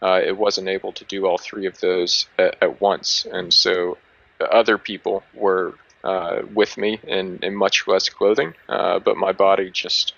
uh, 0.00 0.20
it 0.24 0.36
wasn't 0.36 0.68
able 0.68 0.92
to 0.92 1.04
do 1.04 1.26
all 1.26 1.38
three 1.38 1.66
of 1.66 1.80
those 1.80 2.26
at, 2.38 2.56
at 2.62 2.80
once, 2.80 3.26
and 3.30 3.52
so 3.52 3.98
other 4.40 4.78
people 4.78 5.22
were 5.34 5.74
uh, 6.04 6.42
with 6.54 6.76
me 6.76 7.00
in, 7.02 7.38
in 7.42 7.54
much 7.54 7.86
less 7.88 8.08
clothing, 8.08 8.54
uh, 8.68 8.98
but 8.98 9.16
my 9.16 9.32
body 9.32 9.70
just 9.70 10.14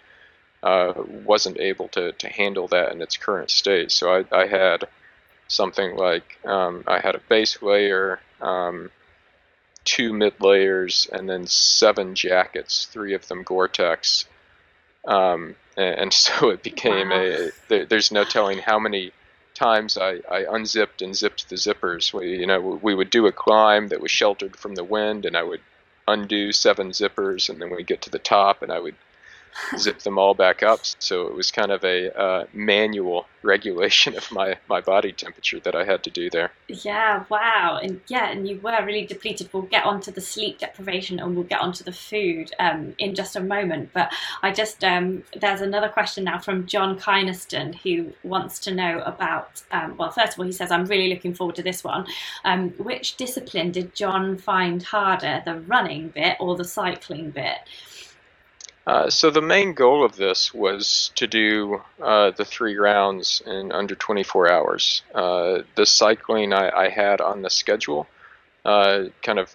uh, 0.62 0.92
wasn't 1.24 1.58
able 1.58 1.88
to, 1.88 2.12
to 2.12 2.28
handle 2.28 2.68
that 2.68 2.92
in 2.92 3.00
its 3.00 3.16
current 3.16 3.50
state. 3.50 3.90
So 3.90 4.12
I, 4.12 4.24
I 4.36 4.46
had 4.46 4.88
something 5.46 5.96
like 5.96 6.38
um, 6.44 6.84
I 6.86 7.00
had 7.00 7.14
a 7.14 7.20
base 7.28 7.62
layer, 7.62 8.20
um, 8.40 8.90
two 9.84 10.12
mid 10.12 10.34
layers, 10.40 11.08
and 11.12 11.28
then 11.28 11.46
seven 11.46 12.14
jackets, 12.14 12.86
three 12.86 13.14
of 13.14 13.26
them 13.28 13.42
Gore-Tex. 13.42 14.26
Um, 15.06 15.54
and, 15.76 16.00
and, 16.00 16.12
so 16.12 16.50
it 16.50 16.62
became 16.62 17.10
wow. 17.10 17.22
a. 17.22 17.50
There, 17.68 17.86
there's 17.86 18.12
no 18.12 18.24
telling 18.24 18.58
how 18.58 18.78
many 18.78 19.12
times 19.58 19.98
I, 19.98 20.20
I 20.30 20.46
unzipped 20.48 21.02
and 21.02 21.16
zipped 21.16 21.48
the 21.48 21.56
zippers. 21.56 22.12
We, 22.12 22.38
you 22.38 22.46
know, 22.46 22.60
we 22.60 22.94
would 22.94 23.10
do 23.10 23.26
a 23.26 23.32
climb 23.32 23.88
that 23.88 24.00
was 24.00 24.10
sheltered 24.10 24.56
from 24.56 24.74
the 24.74 24.84
wind, 24.84 25.24
and 25.26 25.36
I 25.36 25.42
would 25.42 25.60
undo 26.06 26.52
seven 26.52 26.90
zippers, 26.90 27.50
and 27.50 27.60
then 27.60 27.70
we'd 27.70 27.86
get 27.86 28.02
to 28.02 28.10
the 28.10 28.18
top, 28.18 28.62
and 28.62 28.72
I 28.72 28.78
would 28.78 28.94
zip 29.76 30.00
them 30.00 30.18
all 30.18 30.34
back 30.34 30.62
up. 30.62 30.80
So 30.98 31.26
it 31.26 31.34
was 31.34 31.50
kind 31.50 31.70
of 31.70 31.84
a 31.84 32.16
uh, 32.18 32.46
manual 32.52 33.26
regulation 33.42 34.16
of 34.16 34.30
my, 34.32 34.56
my 34.68 34.80
body 34.80 35.12
temperature 35.12 35.60
that 35.60 35.74
I 35.74 35.84
had 35.84 36.02
to 36.04 36.10
do 36.10 36.28
there. 36.28 36.50
Yeah, 36.68 37.24
wow. 37.28 37.78
And 37.82 38.00
yeah, 38.08 38.30
and 38.30 38.48
you 38.48 38.60
were 38.60 38.84
really 38.84 39.06
depleted. 39.06 39.48
We'll 39.52 39.62
get 39.62 39.84
onto 39.84 40.10
the 40.10 40.20
sleep 40.20 40.58
deprivation 40.58 41.20
and 41.20 41.34
we'll 41.34 41.44
get 41.44 41.60
onto 41.60 41.84
the 41.84 41.92
food 41.92 42.52
um, 42.58 42.94
in 42.98 43.14
just 43.14 43.36
a 43.36 43.40
moment. 43.40 43.90
But 43.92 44.12
I 44.42 44.52
just, 44.52 44.82
um, 44.84 45.24
there's 45.40 45.60
another 45.60 45.88
question 45.88 46.24
now 46.24 46.38
from 46.38 46.66
John 46.66 46.98
Kynaston 46.98 47.74
who 47.76 48.12
wants 48.22 48.58
to 48.60 48.74
know 48.74 49.00
about, 49.00 49.62
um, 49.70 49.96
well, 49.96 50.10
first 50.10 50.34
of 50.34 50.40
all, 50.40 50.46
he 50.46 50.52
says, 50.52 50.70
I'm 50.70 50.86
really 50.86 51.08
looking 51.08 51.34
forward 51.34 51.56
to 51.56 51.62
this 51.62 51.84
one. 51.84 52.06
Um, 52.44 52.70
which 52.70 53.16
discipline 53.16 53.72
did 53.72 53.94
John 53.94 54.36
find 54.36 54.82
harder, 54.82 55.42
the 55.44 55.60
running 55.60 56.08
bit 56.08 56.36
or 56.40 56.56
the 56.56 56.64
cycling 56.64 57.30
bit? 57.30 57.58
Uh, 58.88 59.10
so 59.10 59.28
the 59.28 59.42
main 59.42 59.74
goal 59.74 60.02
of 60.02 60.16
this 60.16 60.54
was 60.54 61.12
to 61.14 61.26
do 61.26 61.82
uh, 62.00 62.30
the 62.30 62.44
three 62.44 62.74
rounds 62.78 63.42
in 63.44 63.70
under 63.70 63.94
24 63.94 64.50
hours. 64.50 65.02
Uh, 65.14 65.58
the 65.74 65.84
cycling 65.84 66.54
I, 66.54 66.70
I, 66.70 66.88
had 66.88 67.20
on 67.20 67.42
the 67.42 67.50
schedule, 67.50 68.06
uh, 68.64 69.04
kind 69.22 69.38
of 69.38 69.52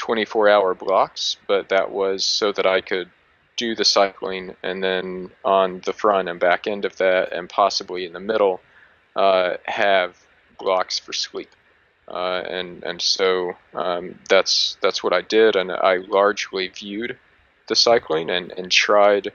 24-hour 0.00 0.74
blocks, 0.74 1.36
but 1.48 1.70
that 1.70 1.90
was 1.90 2.24
so 2.24 2.52
that 2.52 2.64
I 2.64 2.80
could 2.80 3.10
do 3.56 3.74
the 3.74 3.84
cycling 3.84 4.54
and 4.62 4.84
then 4.84 5.32
on 5.44 5.80
the 5.84 5.92
front 5.92 6.28
and 6.28 6.38
back 6.38 6.68
end 6.68 6.84
of 6.84 6.96
that, 6.98 7.32
and 7.32 7.48
possibly 7.48 8.06
in 8.06 8.12
the 8.12 8.20
middle, 8.20 8.60
uh, 9.16 9.54
have 9.64 10.16
blocks 10.60 10.96
for 10.96 11.12
sleep. 11.12 11.50
and 12.06 12.84
and 12.84 13.02
so 13.02 13.54
um, 13.74 14.16
that's 14.28 14.76
that's 14.80 15.02
what 15.02 15.12
I 15.12 15.22
did, 15.22 15.56
and 15.56 15.72
I 15.72 15.96
largely 15.96 16.68
viewed 16.68 17.18
the 17.68 17.76
cycling 17.76 18.30
and, 18.30 18.52
and 18.52 18.70
tried 18.70 19.32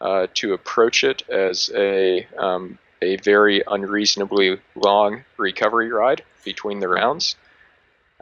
uh, 0.00 0.26
to 0.34 0.52
approach 0.52 1.04
it 1.04 1.28
as 1.28 1.70
a 1.74 2.26
um, 2.36 2.78
a 3.00 3.16
very 3.16 3.62
unreasonably 3.66 4.60
long 4.74 5.24
recovery 5.36 5.90
ride 5.90 6.22
between 6.44 6.80
the 6.80 6.88
rounds. 6.88 7.36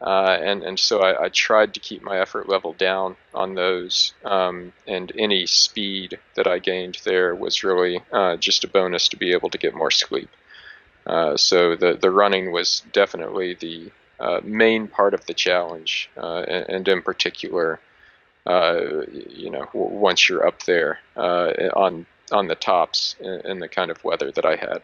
Uh, 0.01 0.39
and 0.43 0.63
and 0.63 0.79
so 0.79 1.01
I, 1.01 1.25
I, 1.25 1.29
tried 1.29 1.75
to 1.75 1.81
keep 1.81 2.03
my 2.03 2.19
effort 2.21 2.49
level 2.49 2.73
down 2.73 3.17
on 3.35 3.55
those, 3.55 4.15
um, 4.25 4.73
and 4.87 5.13
any 5.19 5.45
speed 5.45 6.19
that 6.37 6.47
I 6.47 6.59
gained 6.59 6.97
there 7.05 7.35
was 7.35 7.63
really 7.63 8.01
uh, 8.11 8.37
just 8.37 8.65
a 8.65 8.69
bonus 8.69 9.09
to 9.09 9.19
be 9.19 9.33
able 9.33 9.51
to 9.51 9.59
get 9.59 9.75
more 9.75 9.91
sleep. 9.91 10.31
Uh, 11.07 11.37
so 11.37 11.77
the 11.77 11.99
the 12.01 12.11
running 12.11 12.51
was 12.51 12.83
definitely 12.93 13.53
the 13.53 13.93
uh, 14.19 14.41
main 14.43 14.89
part 14.89 15.13
of 15.13 15.27
the 15.27 15.35
challenge, 15.35 16.09
uh, 16.17 16.45
and, 16.49 16.69
and, 16.71 16.89
in 16.89 17.03
particular 17.03 17.79
you 18.47 19.51
know, 19.51 19.69
once 19.73 20.29
you're 20.29 20.47
up 20.47 20.63
there 20.65 20.99
uh, 21.17 21.51
on 21.75 22.07
on 22.33 22.47
the 22.47 22.55
tops 22.55 23.17
in, 23.21 23.59
the 23.59 23.69
kind 23.69 23.91
of 23.91 24.03
weather 24.05 24.31
that 24.31 24.45
I 24.45 24.57
had. 24.57 24.83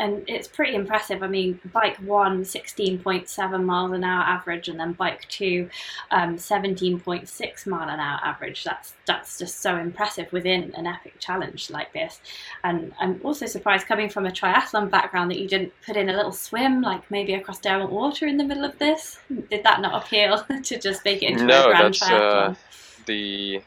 And 0.00 0.24
it's 0.26 0.48
pretty 0.48 0.74
impressive. 0.74 1.22
I 1.22 1.28
mean, 1.28 1.60
bike 1.72 1.96
one, 1.98 2.42
16.7 2.42 3.64
miles 3.64 3.92
an 3.92 4.02
hour 4.02 4.22
average, 4.22 4.68
and 4.68 4.80
then 4.80 4.94
bike 4.94 5.28
two, 5.28 5.68
um, 6.10 6.36
17.6 6.36 7.66
mile 7.66 7.88
an 7.88 8.00
hour 8.00 8.20
average. 8.24 8.64
That's 8.64 8.94
that's 9.06 9.38
just 9.38 9.60
so 9.60 9.76
impressive 9.76 10.32
within 10.32 10.74
an 10.76 10.86
epic 10.86 11.14
challenge 11.20 11.70
like 11.70 11.92
this. 11.92 12.20
And 12.64 12.92
I'm 13.00 13.20
also 13.22 13.46
surprised, 13.46 13.86
coming 13.86 14.08
from 14.08 14.26
a 14.26 14.30
triathlon 14.30 14.90
background, 14.90 15.30
that 15.30 15.38
you 15.38 15.46
didn't 15.46 15.72
put 15.86 15.96
in 15.96 16.08
a 16.08 16.16
little 16.16 16.32
swim, 16.32 16.82
like 16.82 17.08
maybe 17.10 17.34
across 17.34 17.60
Derwent 17.60 17.92
Water 17.92 18.26
in 18.26 18.36
the 18.36 18.44
middle 18.44 18.64
of 18.64 18.78
this. 18.78 19.18
Did 19.28 19.62
that 19.62 19.80
not 19.80 20.02
appeal 20.02 20.44
to 20.64 20.78
just 20.78 21.04
make 21.04 21.22
it 21.22 21.30
into 21.30 21.44
no, 21.44 21.62
a 21.62 21.64
grand 21.66 21.94
that's, 21.94 22.02
uh, 22.02 22.08
triathlon? 22.08 22.50
Uh 22.50 22.54
the 23.06 23.62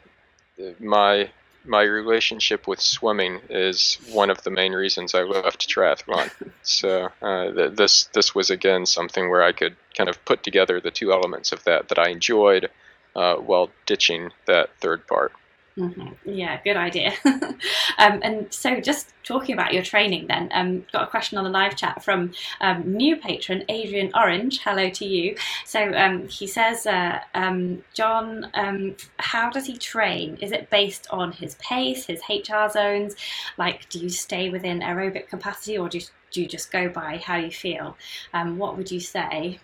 my 0.80 1.30
my 1.66 1.84
relationship 1.84 2.68
with 2.68 2.82
swimming 2.82 3.40
is 3.50 3.98
one 4.12 4.30
of 4.30 4.44
the 4.44 4.50
main 4.50 4.74
reasons 4.74 5.16
I 5.16 5.24
left 5.24 5.70
triathlon. 5.70 6.30
so 6.62 7.10
uh, 7.22 7.52
th- 7.52 7.76
this 7.76 8.06
this 8.14 8.36
was 8.36 8.50
again 8.50 8.86
something 8.86 9.30
where 9.30 9.44
I 9.44 9.52
could 9.52 9.76
kind 9.98 10.10
of 10.10 10.24
put 10.26 10.44
together 10.44 10.80
the 10.80 10.92
two 10.92 11.12
elements 11.12 11.52
of 11.52 11.64
that 11.64 11.90
that 11.90 12.00
I 12.00 12.10
enjoyed 12.10 12.70
uh, 13.16 13.36
while 13.36 13.70
ditching 13.86 14.32
that 14.46 14.70
third 14.80 15.08
part. 15.08 15.34
Mm-hmm. 15.78 16.30
Yeah, 16.30 16.60
good 16.64 16.78
idea. 16.78 17.14
um, 17.26 18.20
and 18.22 18.54
so, 18.54 18.80
just 18.80 19.12
talking 19.24 19.54
about 19.54 19.74
your 19.74 19.82
training, 19.82 20.28
then, 20.28 20.50
um, 20.52 20.86
got 20.92 21.04
a 21.04 21.08
question 21.08 21.38
on 21.40 21.44
the 21.44 21.50
live 21.50 21.76
chat 21.76 22.04
from 22.04 22.32
um, 22.62 22.96
new 22.96 23.16
patron 23.16 23.64
Adrian 23.70 24.12
Orange. 24.14 24.60
Hello 24.60 24.90
to 24.92 25.06
you. 25.06 25.36
So 25.66 25.92
um, 25.96 26.28
he 26.28 26.46
says, 26.46 26.86
uh, 26.86 27.22
um, 27.34 27.84
John, 27.94 28.52
um, 28.54 28.96
how 29.18 29.50
does 29.50 29.66
he 29.66 29.76
train? 29.76 30.38
Is 30.42 30.52
it 30.52 30.70
based 30.70 31.08
on 31.10 31.32
his 31.32 31.56
pace, 31.56 32.06
his 32.06 32.22
HR 32.30 32.70
zones? 32.70 33.16
Like, 33.58 33.90
do 33.90 33.98
you 33.98 34.10
stay 34.10 34.50
within 34.52 34.82
aerobic 34.82 35.28
capacity, 35.28 35.80
or 35.80 35.90
do 35.90 35.98
you, 35.98 36.04
do 36.32 36.42
you 36.42 36.48
just 36.48 36.72
go 36.72 36.88
by 36.88 37.18
how 37.18 37.38
you 37.38 37.52
feel? 37.52 37.98
what 38.58 38.78
would 38.78 38.92
you 38.92 39.00
say? 39.00 39.60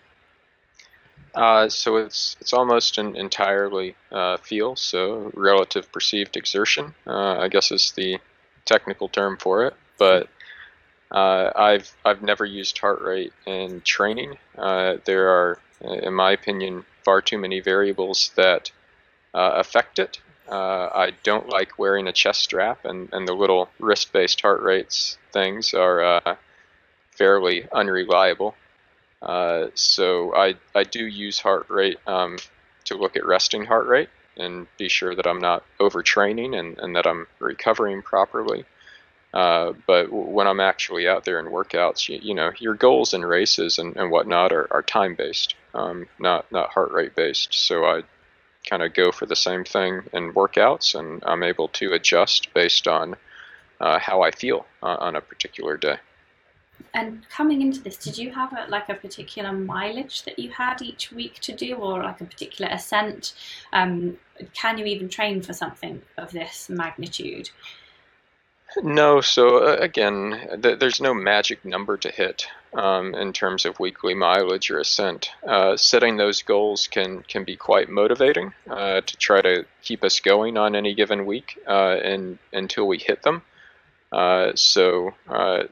Uh, 1.35 1.69
so 1.69 1.97
it's 1.97 2.35
it's 2.41 2.53
almost 2.53 2.97
an 2.97 3.15
entirely 3.15 3.95
uh, 4.11 4.37
feel, 4.37 4.75
so 4.75 5.31
relative 5.35 5.91
perceived 5.91 6.35
exertion, 6.35 6.93
uh, 7.05 7.37
I 7.39 7.47
guess 7.49 7.71
is 7.71 7.91
the 7.91 8.19
technical 8.65 9.07
term 9.09 9.37
for 9.37 9.65
it. 9.65 9.75
But 9.97 10.27
uh, 11.11 11.51
I've 11.55 11.93
I've 12.03 12.21
never 12.23 12.45
used 12.45 12.77
heart 12.79 13.01
rate 13.01 13.33
in 13.45 13.81
training. 13.81 14.37
Uh, 14.57 14.97
there 15.05 15.29
are, 15.29 15.59
in 15.81 16.13
my 16.13 16.31
opinion, 16.31 16.85
far 17.03 17.21
too 17.21 17.37
many 17.37 17.59
variables 17.59 18.31
that 18.35 18.71
uh, 19.33 19.53
affect 19.55 19.99
it. 19.99 20.19
I 20.51 21.13
don't 21.23 21.47
like 21.47 21.77
wearing 21.77 22.07
a 22.07 22.11
chest 22.11 22.41
strap, 22.41 22.83
and, 22.83 23.09
and 23.13 23.27
the 23.27 23.33
little 23.33 23.69
wrist-based 23.79 24.41
heart 24.41 24.63
rates 24.63 25.17
things 25.31 25.75
are 25.75 26.37
fairly 27.11 27.67
unreliable. 27.71 28.55
Uh, 29.21 29.67
so 29.73 30.33
I, 30.35 30.55
I 30.73 30.83
do 30.83 31.05
use 31.05 31.39
heart 31.39 31.69
rate 31.69 31.97
um, 32.07 32.37
to 32.85 32.95
look 32.95 33.15
at 33.15 33.25
resting 33.25 33.65
heart 33.65 33.87
rate 33.87 34.09
and 34.37 34.67
be 34.77 34.87
sure 34.87 35.15
that 35.15 35.27
I'm 35.27 35.39
not 35.39 35.63
overtraining 35.79 36.57
and, 36.57 36.77
and 36.79 36.95
that 36.95 37.05
I'm 37.05 37.27
recovering 37.39 38.01
properly. 38.01 38.65
Uh, 39.33 39.73
but 39.85 40.11
when 40.11 40.47
I'm 40.47 40.59
actually 40.59 41.07
out 41.07 41.25
there 41.25 41.39
in 41.39 41.47
workouts, 41.47 42.09
you, 42.09 42.19
you 42.21 42.33
know, 42.33 42.51
your 42.59 42.73
goals 42.73 43.13
and 43.13 43.27
races 43.27 43.77
and, 43.77 43.95
and 43.95 44.09
whatnot 44.09 44.51
are, 44.51 44.67
are 44.71 44.81
time 44.81 45.15
based, 45.15 45.53
um, 45.75 46.07
not 46.17 46.51
not 46.51 46.71
heart 46.71 46.91
rate 46.91 47.15
based. 47.15 47.53
So 47.53 47.85
I 47.85 48.01
kind 48.67 48.81
of 48.81 48.93
go 48.93 49.11
for 49.11 49.27
the 49.27 49.35
same 49.35 49.63
thing 49.65 50.01
in 50.13 50.33
workouts, 50.33 50.95
and 50.97 51.23
I'm 51.25 51.43
able 51.43 51.67
to 51.69 51.93
adjust 51.93 52.53
based 52.55 52.87
on 52.87 53.15
uh, 53.79 53.99
how 53.99 54.23
I 54.23 54.31
feel 54.31 54.65
uh, 54.81 54.97
on 54.99 55.15
a 55.15 55.21
particular 55.21 55.77
day. 55.77 55.97
And 56.93 57.27
coming 57.29 57.61
into 57.61 57.81
this, 57.81 57.97
did 57.97 58.17
you 58.17 58.31
have 58.31 58.53
a, 58.53 58.69
like 58.69 58.89
a 58.89 58.95
particular 58.95 59.51
mileage 59.51 60.23
that 60.23 60.39
you 60.39 60.49
had 60.49 60.81
each 60.81 61.11
week 61.11 61.35
to 61.41 61.53
do, 61.53 61.75
or 61.75 62.03
like 62.03 62.21
a 62.21 62.25
particular 62.25 62.71
ascent? 62.71 63.33
Um, 63.73 64.17
can 64.53 64.77
you 64.77 64.85
even 64.85 65.09
train 65.09 65.41
for 65.41 65.53
something 65.53 66.01
of 66.17 66.31
this 66.31 66.69
magnitude? 66.69 67.49
No. 68.83 69.21
So 69.21 69.65
uh, 69.65 69.77
again, 69.79 70.59
th- 70.61 70.79
there's 70.79 71.01
no 71.01 71.13
magic 71.13 71.65
number 71.65 71.97
to 71.97 72.09
hit 72.09 72.47
um, 72.73 73.15
in 73.15 73.33
terms 73.33 73.65
of 73.65 73.79
weekly 73.79 74.13
mileage 74.13 74.69
or 74.69 74.79
ascent. 74.79 75.31
Uh, 75.47 75.75
setting 75.75 76.17
those 76.17 76.43
goals 76.43 76.87
can 76.87 77.23
can 77.23 77.43
be 77.43 77.55
quite 77.55 77.89
motivating 77.89 78.53
uh, 78.69 79.01
to 79.01 79.17
try 79.17 79.41
to 79.41 79.65
keep 79.81 80.03
us 80.03 80.19
going 80.19 80.57
on 80.57 80.75
any 80.75 80.93
given 80.93 81.25
week, 81.25 81.59
uh, 81.67 81.97
and 82.03 82.37
until 82.53 82.87
we 82.87 82.97
hit 82.97 83.23
them. 83.23 83.41
Uh, 84.11 84.51
so 84.55 85.13
uh, 85.27 85.63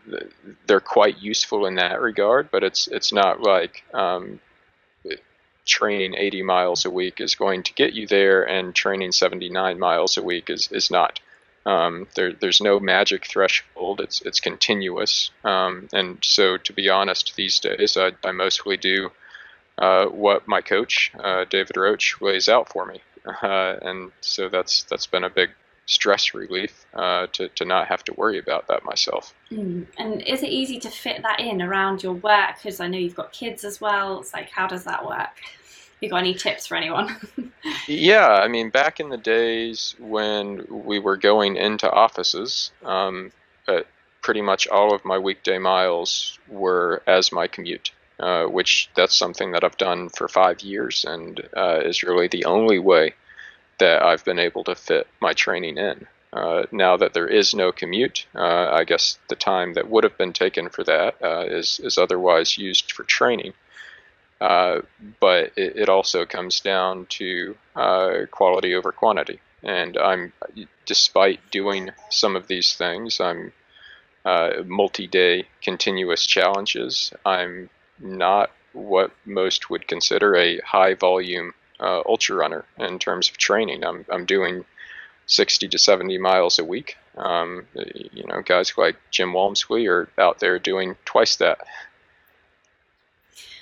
they're 0.68 0.80
quite 0.80 1.18
useful 1.20 1.66
in 1.66 1.76
that 1.76 2.00
regard, 2.02 2.52
but 2.52 2.64
it's 2.64 2.88
it's 2.88 3.12
not 3.12 3.42
like 3.42 3.84
um, 3.94 4.40
training 5.66 6.16
80 6.16 6.44
miles 6.44 6.86
a 6.86 6.90
week 6.90 7.20
is 7.20 7.36
going 7.36 7.64
to 7.64 7.74
get 7.74 7.94
you 7.94 8.08
there, 8.08 8.48
and 8.48 8.74
training 8.74 9.12
79 9.12 9.78
miles 9.80 10.18
a 10.18 10.24
week 10.24 10.50
is 10.50 10.72
is 10.72 10.90
not. 10.90 11.20
Um, 11.66 12.08
there, 12.16 12.32
there's 12.32 12.62
no 12.62 12.80
magic 12.80 13.28
threshold. 13.28 14.00
It's 14.00 14.22
it's 14.22 14.40
continuous, 14.40 15.32
um, 15.44 15.90
and 15.92 16.18
so 16.24 16.58
to 16.58 16.74
be 16.74 16.90
honest, 16.90 17.36
these 17.36 17.60
days 17.60 17.98
I, 17.98 18.12
I 18.24 18.32
mostly 18.32 18.78
do 18.78 19.12
uh, 19.78 20.06
what 20.06 20.48
my 20.48 20.62
coach 20.62 21.12
uh, 21.20 21.46
David 21.50 21.76
Roche 21.76 22.22
lays 22.22 22.48
out 22.48 22.70
for 22.70 22.86
me, 22.86 23.02
uh, 23.26 23.76
and 23.82 24.12
so 24.22 24.48
that's 24.48 24.84
that's 24.84 25.08
been 25.08 25.26
a 25.26 25.30
big 25.30 25.50
stress 25.88 26.34
relief 26.34 26.86
uh, 26.94 27.28
to, 27.32 27.48
to 27.50 27.66
not 27.66 27.88
have 27.88 28.04
to 28.04 28.14
worry 28.14 28.38
about 28.38 28.68
that 28.68 28.84
myself. 28.84 29.34
Mm. 29.50 29.88
And 29.98 30.22
is 30.22 30.44
it 30.44 30.50
easy 30.50 30.80
to 30.80 30.90
fit 30.90 31.24
that 31.24 31.40
in 31.40 31.62
around 31.62 32.04
your 32.04 32.14
work? 32.14 32.58
Because 32.58 32.80
I 32.80 32.88
know 32.88 32.98
you've 32.98 33.16
got 33.16 33.32
kids 33.32 33.64
as 33.64 33.82
well. 33.82 34.20
It's 34.20 34.34
like, 34.34 34.50
how 34.50 34.68
does 34.68 34.84
that 34.84 35.06
work? 35.06 35.30
You 36.02 36.10
got 36.10 36.18
any 36.18 36.36
tips 36.36 36.68
for 36.68 36.76
anyone? 36.76 37.16
yeah, 37.88 38.28
I 38.28 38.48
mean, 38.48 38.70
back 38.70 39.00
in 39.00 39.10
the 39.10 39.18
days 39.18 39.96
when 39.98 40.66
we 40.70 41.00
were 41.00 41.18
going 41.18 41.56
into 41.56 41.90
offices, 41.90 42.72
um, 42.84 43.32
uh, 43.68 43.80
pretty 44.22 44.42
much 44.42 44.68
all 44.68 44.94
of 44.94 45.04
my 45.06 45.18
weekday 45.18 45.58
miles 45.58 46.38
were 46.50 47.02
as 47.08 47.32
my 47.32 47.48
commute. 47.48 47.92
Uh, 48.20 48.46
which 48.46 48.90
that's 48.96 49.16
something 49.16 49.52
that 49.52 49.64
I've 49.64 49.78
done 49.78 50.10
for 50.10 50.28
five 50.28 50.62
years 50.62 51.06
and 51.08 51.40
uh, 51.56 51.82
is 51.86 52.02
really 52.02 52.28
the 52.28 52.46
only 52.46 52.80
way 52.80 53.14
that 53.80 54.04
I've 54.04 54.26
been 54.26 54.40
able 54.40 54.64
to 54.66 54.76
fit 54.76 55.08
my 55.20 55.34
training 55.34 55.78
in. 55.78 56.08
Uh, 56.34 56.66
now 56.72 56.98
that 56.98 57.14
there 57.14 57.28
is 57.28 57.54
no 57.56 57.72
commute, 57.72 58.26
uh, 58.36 58.70
I 58.72 58.84
guess 58.84 59.18
the 59.30 59.36
time 59.36 59.74
that 59.74 59.90
would 59.90 60.04
have 60.04 60.18
been 60.18 60.34
taken 60.34 60.70
for 60.70 60.84
that 60.84 61.16
uh, 61.24 61.46
is 61.48 61.80
is 61.82 61.98
otherwise 61.98 62.58
used 62.58 62.92
for 62.92 63.04
training. 63.04 63.54
Uh, 64.40 64.82
but 65.20 65.52
it, 65.56 65.76
it, 65.78 65.90
also 65.90 66.24
comes 66.26 66.60
down 66.60 67.08
to 67.08 67.58
uh, 67.76 68.18
quality 68.30 68.76
over 68.76 68.92
quantity. 68.92 69.40
And 69.64 69.98
I'm, 69.98 70.32
despite 70.86 71.40
doing 71.50 71.90
some 72.12 72.36
of 72.36 72.48
these 72.48 72.74
things, 72.76 73.20
I'm 73.20 73.52
uh, 74.26 74.62
multi-day 74.66 75.48
continuous 75.64 76.28
challenges. 76.28 77.12
I'm 77.26 77.72
not 78.00 78.52
what 78.74 79.12
most 79.26 79.70
would 79.72 79.88
consider 79.88 80.36
a 80.36 80.60
high 80.60 80.94
volume 80.94 81.54
uh, 81.80 82.02
ultra 82.06 82.36
runner 82.36 82.66
in 82.78 83.00
terms 83.00 83.30
of 83.30 83.38
training. 83.38 83.84
I'm 83.84 84.06
I'm 84.12 84.26
doing 84.26 84.66
60 85.28 85.68
to 85.68 85.78
70 85.78 86.18
miles 86.18 86.58
a 86.58 86.66
week. 86.66 86.98
Um, 87.16 87.68
you 87.74 88.26
know, 88.26 88.42
guys 88.42 88.74
like 88.78 88.96
Jim 89.12 89.34
Walmsley 89.34 89.88
are 89.88 90.10
out 90.18 90.40
there 90.40 90.58
doing 90.58 90.96
twice 91.06 91.36
that. 91.38 91.60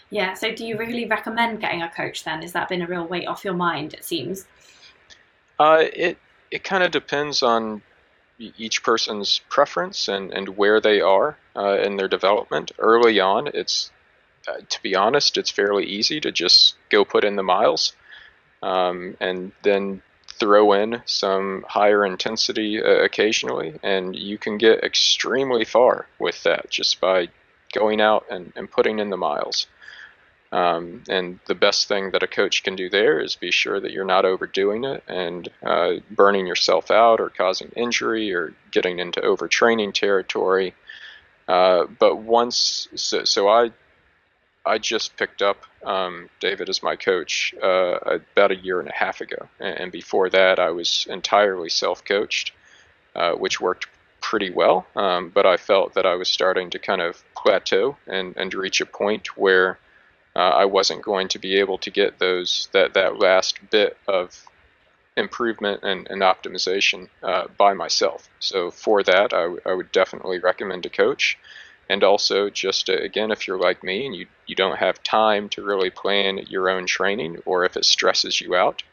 Yeah. 0.10 0.34
So, 0.36 0.54
do 0.54 0.66
you 0.66 0.78
really 0.78 1.06
recommend 1.06 1.60
getting 1.60 1.82
a 1.82 1.90
coach? 1.90 2.24
Then, 2.24 2.42
has 2.42 2.54
that 2.54 2.70
been 2.70 2.82
a 2.82 2.88
real 2.88 3.08
weight 3.08 3.28
off 3.28 3.44
your 3.44 3.56
mind? 3.56 3.94
It 3.94 4.06
seems. 4.06 4.46
Uh, 5.60 5.86
it 5.94 6.18
it 6.52 6.64
kind 6.64 6.84
of 6.84 6.92
depends 6.92 7.42
on 7.42 7.82
each 8.38 8.84
person's 8.84 9.40
preference 9.50 10.10
and, 10.10 10.34
and 10.34 10.58
where 10.58 10.82
they 10.82 11.00
are 11.00 11.38
uh, 11.56 11.80
in 11.80 11.96
their 11.96 12.10
development. 12.10 12.72
Early 12.78 13.20
on, 13.20 13.48
it's 13.48 13.92
uh, 14.48 14.58
to 14.70 14.82
be 14.84 14.96
honest, 14.96 15.38
it's 15.38 15.50
fairly 15.50 15.86
easy 15.86 16.20
to 16.22 16.32
just 16.32 16.76
go 16.90 17.04
put 17.04 17.24
in 17.24 17.36
the 17.36 17.44
miles 17.44 17.94
um, 18.66 19.16
and 19.22 19.52
then 19.62 20.02
throw 20.28 20.74
in 20.74 21.02
some 21.06 21.64
higher 21.70 22.04
intensity 22.06 22.82
uh, 22.84 23.04
occasionally, 23.04 23.80
and 23.84 24.16
you 24.16 24.38
can 24.38 24.58
get 24.58 24.84
extremely 24.84 25.64
far 25.64 26.08
with 26.20 26.42
that 26.44 26.70
just 26.70 27.00
by 27.00 27.30
going 27.74 28.02
out 28.02 28.26
and, 28.30 28.52
and 28.56 28.70
putting 28.70 29.00
in 29.00 29.12
the 29.12 29.18
miles. 29.18 29.68
Um, 30.52 31.04
and 31.10 31.40
the 31.48 31.56
best 31.56 31.88
thing 31.88 32.12
that 32.12 32.24
a 32.24 32.28
coach 32.28 32.64
can 32.64 32.76
do 32.76 32.90
there 32.90 33.20
is 33.20 33.36
be 33.36 33.52
sure 33.52 33.80
that 33.80 33.92
you're 33.92 34.04
not 34.06 34.26
overdoing 34.26 34.84
it 34.84 35.04
and 35.08 35.48
uh, 35.64 35.96
burning 36.10 36.48
yourself 36.48 36.90
out 36.90 37.20
or 37.20 37.30
causing 37.30 37.70
injury 37.76 38.34
or 38.34 38.54
getting 38.72 39.00
into 39.00 39.22
overtraining 39.22 39.94
territory. 39.94 40.74
Uh, 41.48 41.86
but 42.00 42.18
once, 42.18 42.88
so, 42.96 43.26
so 43.26 43.48
I 43.48 43.72
I 44.66 44.78
just 44.78 45.16
picked 45.18 45.42
up 45.42 45.64
um, 45.84 46.30
David 46.40 46.70
as 46.70 46.82
my 46.82 46.96
coach 46.96 47.54
uh, 47.62 48.00
about 48.04 48.52
a 48.52 48.56
year 48.56 48.80
and 48.80 48.90
a 48.90 48.94
half 48.94 49.22
ago, 49.22 49.48
and 49.60 49.92
before 49.92 50.30
that, 50.30 50.60
I 50.60 50.72
was 50.72 51.08
entirely 51.10 51.70
self-coached, 51.70 52.52
uh, 53.16 53.34
which 53.34 53.62
worked 53.62 53.88
pretty 54.22 54.50
well. 54.50 54.88
Um, 54.96 55.30
but 55.30 55.46
I 55.46 55.58
felt 55.58 55.94
that 55.94 56.06
I 56.06 56.16
was 56.16 56.30
starting 56.30 56.72
to 56.72 56.80
kind 56.80 57.02
of 57.02 57.24
plateau 57.36 57.96
and, 58.08 58.36
and 58.38 58.54
reach 58.54 58.82
a 58.82 58.86
point 58.86 59.38
where 59.38 59.78
uh, 60.36 60.40
I 60.40 60.66
wasn't 60.66 61.04
going 61.04 61.28
to 61.30 61.40
be 61.40 61.60
able 61.60 61.78
to 61.80 61.92
get 61.92 62.18
those 62.18 62.68
that 62.74 62.96
that 62.96 63.20
last 63.20 63.60
bit 63.70 63.98
of 64.08 64.46
improvement 65.16 65.82
and, 65.84 66.08
and 66.10 66.22
optimization 66.22 67.08
uh, 67.24 67.46
by 67.58 67.74
myself. 67.74 68.28
So 68.40 68.72
for 68.72 69.04
that, 69.04 69.34
I, 69.34 69.44
w- 69.44 69.62
I 69.66 69.74
would 69.74 69.92
definitely 69.92 70.40
recommend 70.40 70.86
a 70.86 70.90
coach 70.90 71.38
and 71.90 72.04
also 72.04 72.50
just 72.50 72.90
uh, 72.90 72.94
again 72.94 73.32
if 73.32 73.48
you're 73.48 73.60
like 73.60 73.84
me 73.84 74.06
and 74.06 74.16
you, 74.16 74.26
you 74.48 74.56
don't 74.56 74.78
have 74.78 75.02
time 75.04 75.50
to 75.50 75.64
really 75.64 75.90
plan 75.90 76.40
your 76.50 76.70
own 76.70 76.86
training 76.86 77.38
or 77.46 77.66
if 77.66 77.78
it 77.78 77.86
stresses 77.86 78.42
you 78.42 78.56
out 78.56 78.84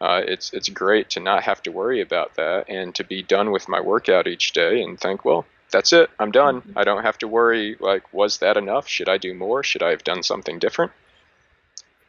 uh, 0.00 0.22
it's 0.26 0.52
it's 0.52 0.68
great 0.68 1.10
to 1.10 1.20
not 1.20 1.42
have 1.42 1.62
to 1.62 1.72
worry 1.72 2.00
about 2.00 2.34
that 2.36 2.68
and 2.68 2.94
to 2.94 3.04
be 3.04 3.22
done 3.22 3.50
with 3.50 3.68
my 3.68 3.80
workout 3.80 4.26
each 4.26 4.52
day 4.52 4.82
and 4.82 5.00
think 5.00 5.24
well 5.24 5.44
that's 5.70 5.92
it. 5.92 6.08
I'm 6.18 6.30
done. 6.30 6.62
Mm-hmm. 6.62 6.78
i 6.78 6.84
don't 6.84 7.02
have 7.02 7.18
to 7.18 7.28
worry 7.28 7.76
like 7.78 8.12
was 8.12 8.38
that 8.38 8.56
enough? 8.56 8.88
Should 8.88 9.08
i 9.08 9.18
do 9.18 9.34
more? 9.34 9.62
Should 9.62 9.82
i 9.82 9.90
have 9.90 10.04
done 10.04 10.22
something 10.22 10.58
different? 10.58 10.92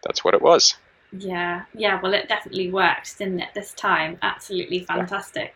That's 0.03 0.23
what 0.23 0.33
it 0.33 0.41
was 0.41 0.75
yeah, 1.11 1.63
yeah. 1.73 1.99
Well, 2.01 2.13
it 2.13 2.29
definitely 2.29 2.71
worked, 2.71 3.17
didn't 3.17 3.39
it? 3.39 3.49
This 3.55 3.73
time, 3.73 4.19
absolutely 4.21 4.81
fantastic. 4.83 5.55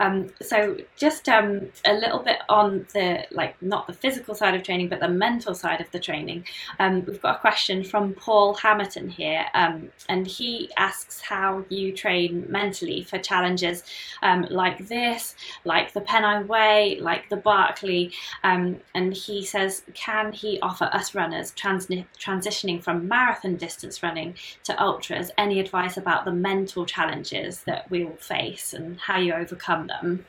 Um, 0.00 0.30
so, 0.42 0.78
just 0.96 1.28
um, 1.28 1.68
a 1.84 1.94
little 1.94 2.18
bit 2.18 2.38
on 2.48 2.86
the 2.92 3.24
like 3.30 3.60
not 3.62 3.86
the 3.86 3.92
physical 3.92 4.34
side 4.34 4.54
of 4.54 4.64
training, 4.64 4.88
but 4.88 4.98
the 4.98 5.08
mental 5.08 5.54
side 5.54 5.80
of 5.80 5.90
the 5.92 6.00
training. 6.00 6.44
Um, 6.80 7.04
we've 7.04 7.22
got 7.22 7.36
a 7.36 7.38
question 7.38 7.84
from 7.84 8.14
Paul 8.14 8.54
Hamilton 8.54 9.08
here, 9.08 9.46
um, 9.54 9.90
and 10.08 10.26
he 10.26 10.70
asks 10.76 11.20
how 11.20 11.64
you 11.68 11.92
train 11.92 12.46
mentally 12.48 13.04
for 13.04 13.18
challenges 13.18 13.84
um, 14.22 14.46
like 14.50 14.88
this, 14.88 15.36
like 15.64 15.92
the 15.92 16.00
Pennine 16.00 16.48
Way, 16.48 16.98
like 17.00 17.28
the 17.28 17.36
Barkley, 17.36 18.12
um, 18.42 18.80
and 18.94 19.14
he 19.14 19.44
says, 19.44 19.82
can 19.94 20.32
he 20.32 20.58
offer 20.60 20.90
us 20.92 21.14
runners 21.14 21.52
trans- 21.52 21.86
transitioning 21.86 22.82
from 22.82 23.06
marathon 23.06 23.56
distance 23.56 24.02
running 24.02 24.34
to 24.64 24.79
ultras 24.80 25.30
any 25.38 25.60
advice 25.60 25.96
about 25.96 26.24
the 26.24 26.32
mental 26.32 26.86
challenges 26.86 27.62
that 27.64 27.90
we 27.90 28.04
all 28.04 28.16
face 28.16 28.72
and 28.72 28.98
how 28.98 29.18
you 29.18 29.34
overcome 29.34 29.86
them? 29.86 30.24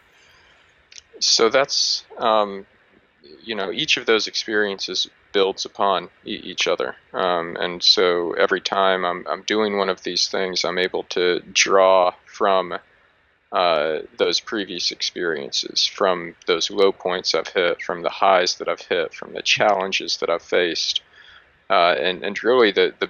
So 1.20 1.50
that's, 1.50 2.04
um, 2.18 2.66
you 3.44 3.56
know, 3.56 3.72
each 3.72 3.98
of 3.98 4.06
those 4.06 4.28
experiences 4.28 5.10
builds 5.32 5.66
upon 5.66 6.10
e- 6.26 6.42
each 6.44 6.68
other. 6.68 6.96
Um, 7.14 7.56
and 7.60 7.82
so 7.82 8.34
every 8.34 8.62
time 8.62 9.06
I'm, 9.06 9.26
I'm 9.28 9.44
doing 9.44 9.78
one 9.78 9.90
of 9.90 10.04
these 10.04 10.28
things, 10.28 10.66
I'm 10.66 10.78
able 10.78 11.04
to 11.04 11.40
draw 11.54 12.14
from 12.26 12.78
uh, 13.52 14.00
those 14.18 14.40
previous 14.40 14.92
experiences, 14.92 15.86
from 15.86 16.36
those 16.48 16.72
low 16.72 16.92
points 16.92 17.36
I've 17.36 17.50
hit, 17.50 17.82
from 17.82 18.02
the 18.02 18.10
highs 18.10 18.56
that 18.56 18.70
I've 18.70 18.82
hit, 18.82 19.14
from 19.14 19.34
the 19.34 19.42
challenges 19.42 20.18
that 20.18 20.30
I've 20.30 20.42
faced. 20.42 21.02
Uh, 21.70 21.96
and, 22.00 22.24
and 22.24 22.44
really 22.44 22.72
the, 22.72 22.94
the 23.00 23.10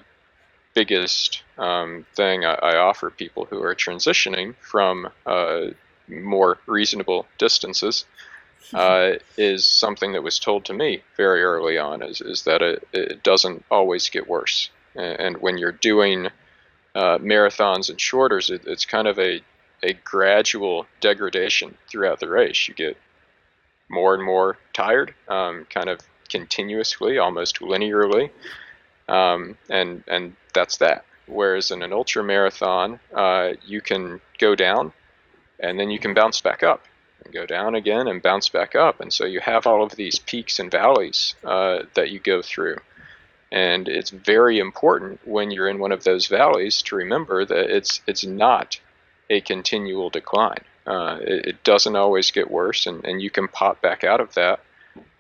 biggest 0.74 1.44
um, 1.58 2.06
thing 2.16 2.46
I, 2.46 2.54
I, 2.54 2.78
offer 2.78 3.10
people 3.10 3.46
who 3.46 3.62
are 3.62 3.76
transitioning 3.76 4.56
from 4.62 5.10
uh, 5.26 5.68
more 6.08 6.58
reasonable 6.66 7.26
distances 7.38 8.06
uh, 8.74 9.14
is 9.38 9.66
something 9.66 10.14
that 10.14 10.24
was 10.24 10.40
told 10.40 10.66
to 10.66 10.74
me 10.74 11.04
very 11.18 11.44
early 11.44 11.78
on 11.78 12.02
is, 12.02 12.22
is 12.22 12.44
that 12.44 12.62
it, 12.62 12.88
it 12.94 13.24
doesn't 13.24 13.66
always 13.70 14.10
get 14.10 14.30
worse. 14.30 14.70
And 14.96 15.38
when 15.38 15.58
you're 15.58 15.72
doing 15.72 16.28
uh, 16.96 17.18
marathons 17.18 17.90
and 17.90 18.00
shorters, 18.00 18.50
it, 18.50 18.64
it's 18.66 18.86
kind 18.86 19.08
of 19.08 19.18
a, 19.20 19.42
a 19.84 19.94
gradual 19.94 20.86
degradation 21.00 21.78
throughout 21.90 22.20
the 22.20 22.30
race. 22.30 22.68
You 22.68 22.74
get 22.74 22.98
more 23.90 24.14
and 24.14 24.24
more 24.24 24.58
tired, 24.74 25.14
um, 25.28 25.66
kind 25.70 25.90
of 25.90 26.00
continuously, 26.30 27.18
almost 27.18 27.60
linearly 27.60 28.32
um, 29.12 29.58
and 29.70 30.04
and 30.08 30.36
that's 30.54 30.78
that. 30.78 31.06
Whereas 31.28 31.72
in 31.72 31.82
an 31.82 31.94
ultra 31.94 32.24
marathon, 32.24 33.00
uh, 33.14 33.54
you 33.66 33.82
can 33.82 34.22
go 34.40 34.56
down, 34.56 34.94
and 35.60 35.80
then 35.80 35.92
you 35.92 36.00
can 36.00 36.14
bounce 36.14 36.42
back 36.42 36.64
up, 36.64 36.86
and 37.24 37.34
go 37.34 37.46
down 37.46 37.76
again 37.76 38.08
and 38.08 38.22
bounce 38.22 38.50
back 38.50 38.74
up, 38.74 39.02
and 39.02 39.12
so 39.14 39.26
you 39.26 39.42
have 39.42 39.68
all 39.68 39.84
of 39.84 39.96
these 39.96 40.18
peaks 40.20 40.60
and 40.60 40.72
valleys 40.72 41.36
uh, 41.44 41.80
that 41.94 42.10
you 42.10 42.20
go 42.20 42.42
through. 42.42 42.78
And 43.52 43.90
it's 43.90 44.12
very 44.12 44.60
important 44.60 45.20
when 45.26 45.52
you're 45.52 45.68
in 45.68 45.80
one 45.80 45.92
of 45.92 46.06
those 46.06 46.28
valleys 46.28 46.82
to 46.84 46.96
remember 46.96 47.44
that 47.46 47.70
it's 47.76 48.02
it's 48.08 48.24
not 48.24 48.80
a 49.30 49.42
continual 49.42 50.10
decline. 50.10 50.64
Uh, 50.88 51.18
it, 51.22 51.46
it, 51.46 51.64
doesn't 51.64 51.96
always 51.96 52.32
get 52.32 52.50
worse, 52.50 52.88
and, 52.88 53.06
and 53.06 53.22
you 53.22 53.30
can 53.30 53.48
pop 53.48 53.82
back 53.82 54.04
out 54.04 54.20
of 54.20 54.34
that 54.34 54.62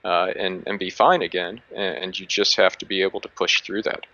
uh, 0.03 0.31
and, 0.35 0.63
and 0.67 0.79
be 0.79 0.89
fine 0.89 1.21
again. 1.21 1.61
And, 1.75 1.97
and 1.97 2.19
you 2.19 2.25
just 2.25 2.57
have 2.57 2.77
to 2.79 2.85
be 2.85 3.01
able 3.01 3.21
to 3.21 3.29
push 3.29 3.61
through 3.61 3.83
that. 3.83 4.05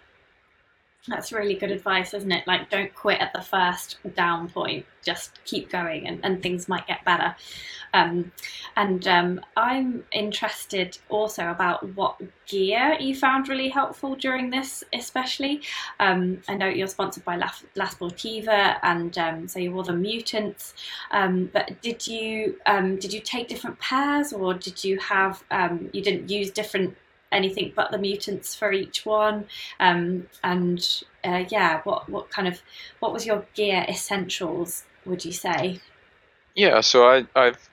That's 1.08 1.32
really 1.32 1.56
good 1.56 1.72
advice, 1.72 2.14
isn't 2.14 2.32
it? 2.32 2.46
Like, 2.48 2.70
don't 2.70 2.94
quit 2.94 3.22
at 3.22 3.34
the 3.34 3.42
first 3.42 3.98
down 4.16 4.50
point. 4.50 4.86
Just 5.04 5.40
keep 5.46 5.70
going, 5.70 6.08
and, 6.08 6.20
and 6.24 6.44
things 6.44 6.68
might 6.68 6.86
get 6.86 7.06
better. 7.06 7.36
Um, 7.94 8.32
and 8.76 9.08
um, 9.08 9.42
I'm 9.56 10.04
interested 10.12 10.98
also 11.10 11.50
about 11.50 11.96
what 11.96 12.22
gear 12.46 12.98
you 13.00 13.16
found 13.16 13.48
really 13.48 13.70
helpful 13.70 14.16
during 14.16 14.50
this, 14.50 14.84
especially. 14.94 15.62
Um, 16.00 16.42
I 16.50 16.56
know 16.56 16.68
you're 16.68 16.88
sponsored 16.88 17.24
by 17.24 17.38
La, 17.38 17.50
La 17.76 17.86
Sportiva, 17.86 18.78
and 18.84 19.18
um, 19.18 19.48
so 19.48 19.60
you 19.60 19.72
wore 19.72 19.84
the 19.84 19.94
Mutants. 19.94 20.74
Um, 21.12 21.50
but 21.54 21.82
did 21.82 22.06
you 22.06 22.60
um, 22.66 22.98
did 22.98 23.14
you 23.14 23.22
take 23.22 23.48
different 23.48 23.80
pairs, 23.80 24.34
or 24.34 24.54
did 24.54 24.84
you 24.84 25.00
have 25.00 25.44
you 25.94 26.02
didn't 26.02 26.30
use 26.30 26.52
different 26.52 26.98
anything 27.32 27.74
but 27.76 27.92
the 27.92 27.98
mutants 27.98 28.56
for 28.56 28.72
each 28.72 29.06
one. 29.06 29.46
Um, 29.80 30.28
and 30.44 31.04
uh, 31.24 31.44
yeah 31.50 31.82
what 31.84 32.10
what 32.10 32.30
kind 32.30 32.48
of 32.48 32.62
what 33.00 33.14
was 33.14 33.26
your 33.26 33.46
gear 33.54 33.86
essentials 33.88 34.84
would 35.06 35.26
you 35.26 35.32
say? 35.32 35.80
Yeah 36.56 36.82
so 36.82 37.08
i 37.08 37.26
i've 37.36 37.70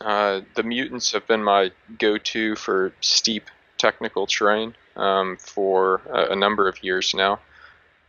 uh, 0.00 0.40
the 0.54 0.62
mutants 0.62 1.12
have 1.12 1.26
been 1.26 1.44
my 1.44 1.70
go-to 1.98 2.56
for 2.56 2.92
steep 3.00 3.50
technical 3.76 4.26
terrain 4.26 4.74
um, 4.96 5.36
for 5.36 6.00
a, 6.10 6.32
a, 6.32 6.36
number 6.36 6.68
of 6.68 6.82
years 6.82 7.14
now. 7.14 7.38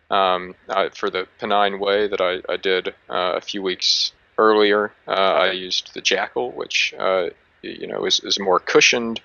Um, 0.09 0.55
I, 0.69 0.89
for 0.89 1.09
the 1.09 1.27
Pennine 1.39 1.79
Way 1.79 2.07
that 2.07 2.21
I, 2.21 2.41
I 2.51 2.57
did 2.57 2.89
uh, 3.09 3.33
a 3.35 3.41
few 3.41 3.61
weeks 3.61 4.13
earlier, 4.37 4.93
uh, 5.07 5.11
I 5.11 5.51
used 5.51 5.93
the 5.93 6.01
Jackal, 6.01 6.51
which 6.51 6.93
uh, 6.97 7.27
you 7.61 7.87
know 7.87 8.05
is, 8.05 8.19
is 8.21 8.39
more 8.39 8.59
cushioned, 8.59 9.21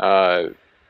uh, 0.00 0.48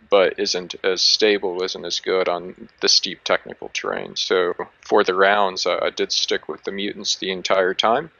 but 0.08 0.38
isn't 0.38 0.74
as 0.82 1.02
stable, 1.02 1.62
isn't 1.62 1.84
as 1.84 2.00
good 2.00 2.28
on 2.28 2.68
the 2.80 2.88
steep 2.88 3.22
technical 3.24 3.68
terrain. 3.72 4.16
So 4.16 4.54
for 4.80 5.04
the 5.04 5.14
rounds, 5.14 5.66
I, 5.66 5.78
I 5.86 5.90
did 5.90 6.12
stick 6.12 6.48
with 6.48 6.64
the 6.64 6.72
mutants 6.72 7.16
the 7.16 7.30
entire 7.30 7.74
time. 7.74 8.10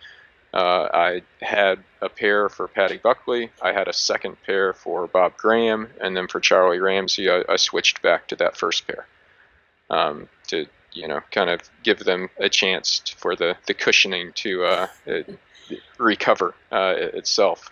Uh, 0.53 0.89
I 0.93 1.23
had 1.41 1.79
a 2.03 2.09
pair 2.09 2.49
for 2.49 2.67
Paddy 2.67 2.99
Buckley. 2.99 3.51
I 3.63 3.73
had 3.73 3.87
a 3.87 3.93
second 3.93 4.37
pair 4.45 4.73
for 4.73 5.07
Bob 5.07 5.37
Graham, 5.37 5.89
and 6.01 6.17
then 6.17 6.27
for 6.27 6.41
Charlie 6.41 6.81
Ramsay, 6.81 7.31
I, 7.31 7.45
I 7.49 7.57
switched 7.57 8.03
back 8.03 8.27
to 8.29 8.37
that 8.37 8.57
first 8.57 8.87
pair 8.87 9.07
um, 9.91 10.29
to 10.49 10.67
you 10.93 11.07
know 11.07 11.21
kind 11.31 11.51
of 11.51 11.61
give 11.85 12.01
them 12.01 12.31
a 12.39 12.49
chance 12.49 13.01
for 13.17 13.37
the 13.37 13.57
the 13.67 13.75
cushioning 13.75 14.33
to 14.35 14.65
uh, 14.65 14.87
recover 15.99 16.55
uh, 16.73 16.95
itself 16.97 17.71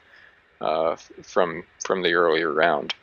uh, 0.60 0.96
from 1.22 1.64
from 1.84 2.02
the 2.02 2.14
earlier 2.14 2.52
round. 2.52 2.94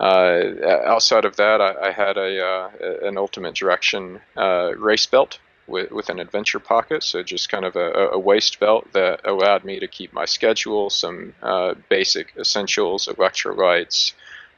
Uh, 0.00 0.54
outside 0.84 1.24
of 1.24 1.36
that, 1.36 1.60
I, 1.60 1.88
I 1.88 1.90
had 1.90 2.16
a 2.16 2.44
uh, 2.44 2.70
an 3.02 3.18
Ultimate 3.18 3.54
Direction 3.54 4.20
uh, 4.36 4.72
race 4.76 5.06
belt 5.06 5.38
with, 5.66 5.90
with 5.90 6.08
an 6.08 6.18
adventure 6.18 6.60
pocket, 6.60 7.02
so 7.02 7.22
just 7.22 7.48
kind 7.48 7.64
of 7.64 7.76
a, 7.76 8.10
a, 8.12 8.18
waist 8.18 8.58
belt 8.58 8.86
that 8.92 9.20
allowed 9.26 9.64
me 9.64 9.78
to 9.80 9.86
keep 9.86 10.12
my 10.12 10.24
schedule, 10.24 10.88
some 10.88 11.34
uh, 11.42 11.74
basic 11.88 12.32
essentials, 12.38 13.06
electrolytes, 13.06 14.12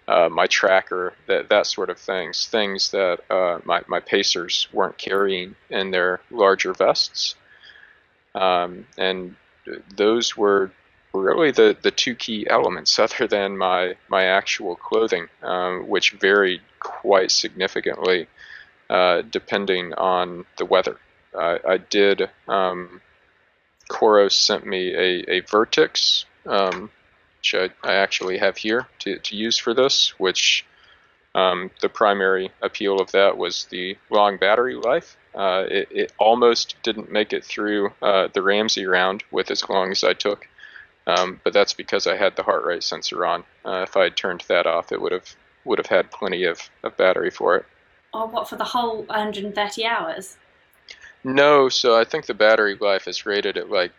uh, 0.09 0.29
my 0.29 0.47
tracker, 0.47 1.15
that 1.27 1.49
that 1.49 1.67
sort 1.67 1.91
of 1.91 1.99
things, 1.99 2.47
things 2.47 2.91
that 2.91 3.21
uh, 3.31 3.61
my 3.65 3.83
my 3.89 4.01
pacers 4.01 4.69
weren't 4.73 4.99
carrying 4.99 5.57
in 5.71 5.91
their 5.91 6.21
larger 6.31 6.75
vests, 6.75 7.35
um, 8.35 8.87
and 8.99 9.37
those 9.97 10.37
were 10.37 10.71
really 11.13 11.51
the, 11.51 11.77
the 11.83 11.91
two 11.91 12.15
key 12.15 12.47
elements 12.49 12.99
other 12.99 13.27
than 13.27 13.59
my, 13.59 13.97
my 14.09 14.25
actual 14.25 14.77
clothing, 14.77 15.29
um, 15.43 15.89
which 15.89 16.13
varied 16.13 16.61
quite 16.79 17.31
significantly 17.31 18.27
uh, 18.89 19.23
depending 19.31 19.95
on 19.95 20.45
the 20.59 20.65
weather. 20.65 20.99
Uh, 21.33 21.59
I 21.67 21.77
did, 21.77 22.29
um, 22.49 23.01
sent 24.29 24.67
me 24.67 24.95
a, 24.95 25.37
a 25.37 25.43
Vertix, 25.43 26.25
um, 26.47 26.91
which 27.39 27.55
I, 27.55 27.71
I, 27.89 27.95
actually 27.95 28.39
have 28.39 28.57
here 28.57 28.87
to, 29.01 29.19
to 29.19 29.37
use 29.37 29.59
for 29.59 29.75
this, 29.75 30.19
which 30.19 30.65
um, 31.35 31.71
the 31.81 31.89
primary 31.89 32.51
appeal 32.63 33.01
of 33.01 33.13
that 33.13 33.37
was 33.37 33.67
the 33.67 33.97
long 34.11 34.37
battery 34.39 34.75
life. 34.75 35.17
Uh, 35.35 35.65
it, 35.71 35.89
it, 35.93 36.13
almost 36.19 36.75
didn't 36.83 37.13
make 37.13 37.33
it 37.33 37.45
through 37.45 37.93
uh, 38.03 38.29
the 38.33 38.43
Ramsay 38.43 38.87
round 38.87 39.23
with 39.31 39.51
as 39.51 39.69
long 39.69 39.93
as 39.93 40.03
I 40.03 40.13
took. 40.13 40.49
Um, 41.19 41.41
but 41.45 41.53
that's 41.53 41.73
because 41.73 42.07
I 42.07 42.17
had 42.17 42.37
the 42.37 42.43
heart 42.43 42.65
rate 42.65 42.83
sensor 42.83 43.25
on. 43.25 43.45
Uh, 43.65 43.85
if 43.89 43.97
I 43.97 44.05
had 44.05 44.17
turned 44.17 44.45
that 44.49 44.67
off, 44.67 44.93
it 44.93 45.01
would 45.01 45.13
have 45.13 45.35
would 45.65 45.79
have 45.79 45.87
had 45.87 46.11
plenty 46.11 46.45
of, 46.45 46.71
of 46.83 46.97
battery 46.97 47.31
for 47.31 47.57
it. 47.57 47.67
Oh, 48.15 48.27
what 48.27 48.49
for 48.49 48.57
the 48.57 48.65
whole 48.65 49.03
130 49.05 49.85
hours? 49.85 50.37
No, 51.23 51.69
so 51.69 51.99
I 51.99 52.05
think 52.05 52.27
the 52.27 52.35
battery 52.35 52.77
life 52.81 53.07
is 53.07 53.27
rated 53.27 53.59
at 53.59 53.71
like 53.71 53.93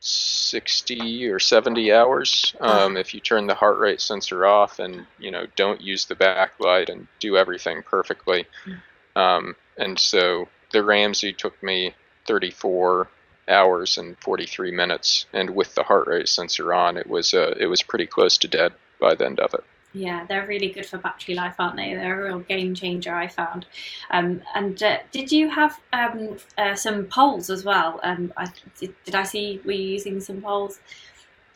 60 0.00 1.28
or 1.28 1.38
70 1.38 1.92
hours. 1.92 2.56
Um, 2.60 2.96
if 2.96 3.14
you 3.14 3.20
turn 3.20 3.46
the 3.46 3.54
heart 3.54 3.78
rate 3.78 4.00
sensor 4.00 4.44
off 4.44 4.80
and 4.80 5.06
you 5.18 5.30
know 5.30 5.46
don't 5.54 5.80
use 5.80 6.06
the 6.06 6.16
backlight 6.16 6.88
and 6.88 7.06
do 7.20 7.36
everything 7.36 7.82
perfectly, 7.82 8.46
hmm. 8.64 9.20
um, 9.20 9.56
and 9.78 9.98
so 9.98 10.48
the 10.72 10.82
Ramsay 10.82 11.32
took 11.32 11.62
me 11.62 11.94
34 12.26 13.08
hours 13.52 13.98
and 13.98 14.18
43 14.18 14.72
minutes, 14.72 15.26
and 15.32 15.50
with 15.50 15.74
the 15.74 15.82
heart 15.84 16.08
rate 16.08 16.28
sensor 16.28 16.72
on, 16.72 16.96
it 16.96 17.06
was 17.06 17.34
uh, 17.34 17.54
it 17.58 17.66
was 17.66 17.82
pretty 17.82 18.06
close 18.06 18.38
to 18.38 18.48
dead 18.48 18.72
by 19.00 19.14
the 19.14 19.26
end 19.26 19.40
of 19.40 19.54
it. 19.54 19.64
Yeah, 19.94 20.24
they're 20.24 20.46
really 20.46 20.70
good 20.70 20.86
for 20.86 20.96
battery 20.96 21.34
life, 21.34 21.56
aren't 21.58 21.76
they? 21.76 21.94
They're 21.94 22.20
a 22.20 22.28
real 22.28 22.40
game 22.40 22.74
changer, 22.74 23.14
I 23.14 23.28
found. 23.28 23.66
Um, 24.10 24.40
and 24.54 24.82
uh, 24.82 24.98
did 25.10 25.30
you 25.30 25.50
have 25.50 25.78
um, 25.92 26.38
uh, 26.56 26.74
some 26.74 27.04
poles 27.04 27.50
as 27.50 27.62
well? 27.62 28.00
Um, 28.02 28.32
I, 28.36 28.46
did, 28.78 28.94
did, 29.04 29.14
I 29.14 29.24
see 29.24 29.60
were 29.66 29.72
you 29.72 29.92
using 29.92 30.20
some 30.20 30.40
poles? 30.40 30.80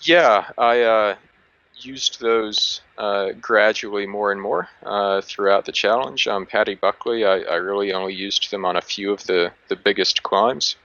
Yeah, 0.03 0.51
I 0.59 0.83
uh, 0.83 1.17
used 1.81 2.21
those 2.21 2.83
uh, 2.99 3.33
gradually 3.41 4.07
more 4.07 4.33
and 4.33 4.41
more 4.41 4.69
uh, 4.85 5.23
throughout 5.23 5.65
the 5.65 5.73
challenge. 5.73 6.29
Um, 6.29 6.45
Paddy 6.45 6.75
Buckley, 6.75 7.25
I, 7.25 7.39
I, 7.39 7.57
really 7.57 7.93
only 7.93 8.15
used 8.15 8.51
them 8.51 8.65
on 8.65 8.77
a 8.77 8.83
few 8.83 9.13
of 9.13 9.25
the, 9.25 9.53
the 9.69 9.77
biggest 9.77 10.23
climbs. 10.23 10.77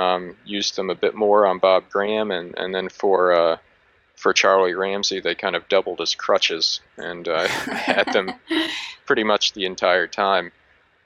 Um, 0.00 0.36
used 0.46 0.76
them 0.76 0.88
a 0.88 0.94
bit 0.94 1.14
more 1.14 1.46
on 1.46 1.58
Bob 1.58 1.90
Graham, 1.90 2.30
and, 2.30 2.56
and 2.56 2.74
then 2.74 2.88
for 2.88 3.32
uh, 3.32 3.56
for 4.16 4.32
Charlie 4.32 4.74
Ramsay, 4.74 5.20
they 5.20 5.34
kind 5.34 5.54
of 5.54 5.68
doubled 5.68 6.00
as 6.00 6.14
crutches, 6.14 6.80
and 6.96 7.28
uh, 7.28 7.46
had 7.48 8.10
them 8.12 8.32
pretty 9.06 9.24
much 9.24 9.52
the 9.52 9.66
entire 9.66 10.06
time. 10.06 10.52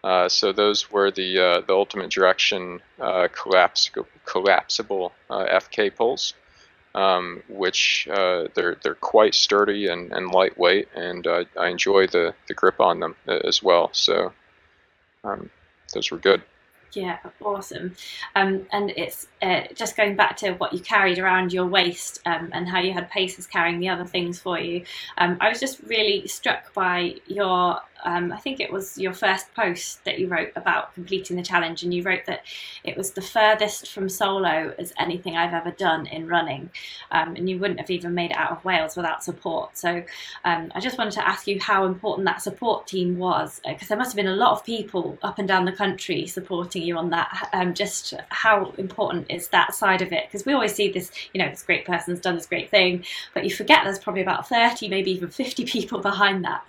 Uh, 0.04 0.28
so 0.28 0.52
those 0.52 0.92
were 0.92 1.10
the 1.10 1.40
uh, 1.40 1.60
the 1.62 1.72
Ultimate 1.72 2.10
Direction 2.10 2.80
uh, 3.00 3.26
collapse, 3.28 3.90
collapsible 4.26 5.12
uh, 5.28 5.44
FK 5.46 5.94
poles, 5.96 6.34
um, 6.94 7.42
which 7.48 8.06
uh, 8.12 8.44
they're 8.54 8.76
they're 8.82 8.94
quite 8.94 9.34
sturdy 9.34 9.88
and, 9.88 10.12
and 10.12 10.30
lightweight, 10.30 10.88
and 10.94 11.26
I 11.26 11.68
enjoy 11.68 12.06
the, 12.06 12.34
the 12.46 12.54
grip 12.54 12.80
on 12.80 13.00
them 13.00 13.16
as 13.26 13.60
well. 13.60 13.90
So 13.92 14.32
um, 15.24 15.50
those 15.92 16.10
were 16.12 16.18
good. 16.18 16.42
Yeah, 16.94 17.18
awesome. 17.42 17.96
Um, 18.36 18.66
and 18.70 18.90
it's 18.96 19.26
uh, 19.42 19.62
just 19.74 19.96
going 19.96 20.14
back 20.14 20.36
to 20.38 20.52
what 20.54 20.72
you 20.72 20.78
carried 20.80 21.18
around 21.18 21.52
your 21.52 21.66
waist 21.66 22.20
um, 22.24 22.50
and 22.52 22.68
how 22.68 22.80
you 22.80 22.92
had 22.92 23.10
pacers 23.10 23.46
carrying 23.46 23.80
the 23.80 23.88
other 23.88 24.04
things 24.04 24.38
for 24.38 24.60
you. 24.60 24.84
Um, 25.18 25.36
I 25.40 25.48
was 25.48 25.58
just 25.58 25.80
really 25.82 26.26
struck 26.28 26.72
by 26.72 27.16
your 27.26 27.80
um, 28.04 28.32
I 28.32 28.36
think 28.36 28.60
it 28.60 28.72
was 28.72 28.98
your 28.98 29.12
first 29.12 29.52
post 29.54 30.04
that 30.04 30.18
you 30.18 30.28
wrote 30.28 30.52
about 30.56 30.94
completing 30.94 31.36
the 31.36 31.42
challenge, 31.42 31.82
and 31.82 31.92
you 31.92 32.02
wrote 32.02 32.26
that 32.26 32.44
it 32.84 32.96
was 32.96 33.12
the 33.12 33.22
furthest 33.22 33.90
from 33.90 34.08
solo 34.08 34.74
as 34.78 34.92
anything 34.98 35.36
I've 35.36 35.54
ever 35.54 35.70
done 35.70 36.06
in 36.06 36.28
running, 36.28 36.70
um, 37.10 37.34
and 37.36 37.48
you 37.48 37.58
wouldn't 37.58 37.80
have 37.80 37.90
even 37.90 38.14
made 38.14 38.30
it 38.30 38.36
out 38.36 38.52
of 38.52 38.64
Wales 38.64 38.96
without 38.96 39.24
support. 39.24 39.76
So 39.76 40.04
um, 40.44 40.70
I 40.74 40.80
just 40.80 40.98
wanted 40.98 41.14
to 41.14 41.26
ask 41.26 41.46
you 41.46 41.58
how 41.60 41.86
important 41.86 42.26
that 42.26 42.42
support 42.42 42.86
team 42.86 43.18
was, 43.18 43.60
because 43.64 43.84
uh, 43.84 43.94
there 43.94 43.98
must 43.98 44.12
have 44.12 44.16
been 44.16 44.32
a 44.32 44.36
lot 44.36 44.52
of 44.52 44.64
people 44.64 45.18
up 45.22 45.38
and 45.38 45.48
down 45.48 45.64
the 45.64 45.72
country 45.72 46.26
supporting 46.26 46.82
you 46.82 46.96
on 46.96 47.10
that. 47.10 47.48
Um, 47.52 47.74
just 47.74 48.14
how 48.28 48.72
important 48.78 49.30
is 49.30 49.48
that 49.48 49.74
side 49.74 50.02
of 50.02 50.12
it? 50.12 50.26
Because 50.26 50.44
we 50.44 50.52
always 50.52 50.74
see 50.74 50.90
this, 50.90 51.10
you 51.32 51.42
know, 51.42 51.48
this 51.48 51.62
great 51.62 51.86
person's 51.86 52.20
done 52.20 52.34
this 52.36 52.46
great 52.46 52.70
thing, 52.70 53.04
but 53.32 53.44
you 53.44 53.50
forget 53.50 53.80
there's 53.84 53.98
probably 53.98 54.22
about 54.22 54.48
30, 54.48 54.88
maybe 54.88 55.10
even 55.10 55.30
50 55.30 55.64
people 55.74 56.00
behind 56.00 56.44
that. 56.44 56.64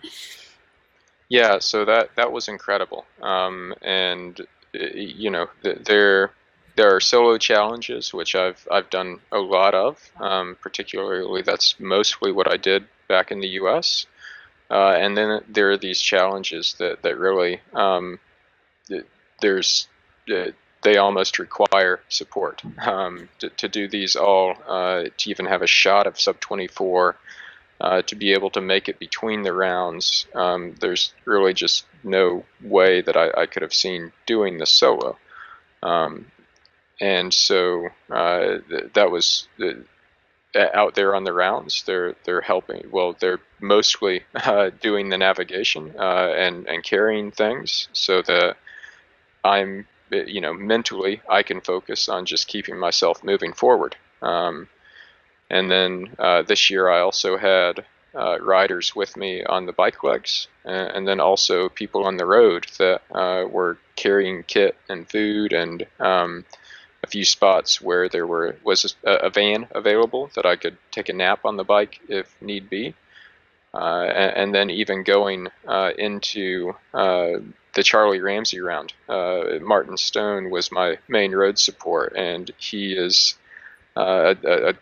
Yeah, 1.29 1.59
so 1.59 1.85
that 1.85 2.15
that 2.15 2.31
was 2.31 2.47
incredible, 2.47 3.05
um, 3.21 3.73
and 3.81 4.39
you 4.73 5.29
know 5.31 5.47
there 5.63 6.31
there 6.75 6.95
are 6.95 6.99
solo 6.99 7.37
challenges 7.37 8.13
which 8.13 8.35
I've 8.35 8.67
I've 8.71 8.89
done 8.89 9.19
a 9.31 9.39
lot 9.39 9.73
of. 9.73 9.99
Um, 10.19 10.55
particularly, 10.61 11.41
that's 11.41 11.79
mostly 11.79 12.31
what 12.31 12.51
I 12.51 12.57
did 12.57 12.85
back 13.07 13.31
in 13.31 13.39
the 13.39 13.47
U.S. 13.61 14.05
Uh, 14.69 14.91
and 14.97 15.17
then 15.17 15.41
there 15.47 15.71
are 15.71 15.77
these 15.77 16.01
challenges 16.01 16.75
that 16.79 17.01
that 17.03 17.17
really 17.17 17.61
um, 17.73 18.19
there's 19.41 19.87
they 20.83 20.97
almost 20.97 21.39
require 21.39 21.99
support 22.09 22.61
um, 22.85 23.27
to, 23.39 23.49
to 23.49 23.67
do 23.67 23.87
these 23.87 24.15
all, 24.15 24.55
uh, 24.67 25.05
to 25.17 25.29
even 25.29 25.45
have 25.45 25.61
a 25.63 25.67
shot 25.67 26.05
of 26.07 26.19
sub 26.19 26.39
24, 26.39 27.15
uh, 27.81 28.01
to 28.03 28.15
be 28.15 28.33
able 28.33 28.49
to 28.51 28.61
make 28.61 28.87
it 28.87 28.99
between 28.99 29.43
the 29.43 29.53
rounds. 29.53 30.27
Um, 30.33 30.75
there's 30.79 31.13
really 31.25 31.53
just 31.53 31.85
no 32.03 32.45
way 32.61 33.01
that 33.01 33.17
I, 33.17 33.31
I, 33.41 33.45
could 33.47 33.63
have 33.63 33.73
seen 33.73 34.11
doing 34.25 34.57
the 34.57 34.65
solo. 34.65 35.17
Um, 35.83 36.31
and 37.01 37.33
so 37.33 37.89
uh, 38.09 38.59
th- 38.69 38.93
that 38.93 39.11
was 39.11 39.47
the, 39.57 39.83
out 40.55 40.95
there 40.95 41.13
on 41.13 41.25
the 41.25 41.33
rounds. 41.33 41.83
They're 41.85 42.15
they're 42.23 42.39
helping. 42.39 42.87
Well, 42.89 43.15
they're 43.19 43.41
mostly 43.59 44.23
uh, 44.35 44.69
doing 44.81 45.09
the 45.09 45.17
navigation 45.17 45.93
uh, 45.99 46.33
and 46.37 46.67
and 46.67 46.81
carrying 46.81 47.31
things 47.31 47.89
so 47.91 48.21
that 48.21 48.55
I'm 49.43 49.85
you 50.11 50.41
know, 50.41 50.53
mentally, 50.53 51.21
I 51.29 51.43
can 51.43 51.61
focus 51.61 52.09
on 52.09 52.25
just 52.25 52.47
keeping 52.47 52.77
myself 52.77 53.23
moving 53.23 53.53
forward. 53.53 53.95
Um, 54.21 54.67
and 55.49 55.69
then 55.69 56.15
uh, 56.17 56.41
this 56.41 56.69
year, 56.69 56.89
I 56.89 57.01
also 57.01 57.37
had 57.37 57.85
uh, 58.15 58.39
riders 58.39 58.95
with 58.95 59.17
me 59.17 59.43
on 59.43 59.65
the 59.65 59.73
bike 59.73 60.03
legs, 60.03 60.47
and, 60.63 61.07
then 61.07 61.19
also 61.19 61.69
people 61.69 62.05
on 62.05 62.17
the 62.17 62.25
road 62.25 62.65
that 62.79 63.01
uh, 63.13 63.45
were 63.47 63.77
carrying 63.95 64.43
kit 64.43 64.75
and 64.89 65.07
food, 65.07 65.53
and 65.53 65.85
um, 65.99 66.45
a 67.03 67.07
few 67.07 67.25
spots 67.25 67.81
where 67.81 68.09
there 68.09 68.25
were 68.25 68.55
was 68.63 68.95
a, 69.03 69.11
a, 69.11 69.29
van 69.29 69.67
available 69.71 70.31
that 70.35 70.45
I 70.45 70.55
could 70.55 70.77
take 70.91 71.09
a 71.09 71.13
nap 71.13 71.41
on 71.45 71.57
the 71.57 71.63
bike 71.63 71.99
if 72.09 72.35
need 72.41 72.69
be. 72.69 72.95
Uh, 73.73 74.05
and, 74.05 74.37
and, 74.37 74.55
then 74.55 74.69
even 74.69 75.03
going 75.03 75.49
uh, 75.67 75.91
into 75.97 76.73
uh, 76.93 77.31
the 77.75 77.83
Charlie 77.83 78.21
Ramsay 78.21 78.61
round. 78.61 78.93
Uh, 79.09 79.59
Martin 79.61 79.97
Stone 79.97 80.49
was 80.49 80.71
my 80.71 80.97
main 81.09 81.33
road 81.33 81.59
support, 81.59 82.13
and 82.15 82.49
he 82.57 82.93
is 82.93 83.35
uh, 83.97 84.33
a, 84.43 84.69
a, 84.69 84.73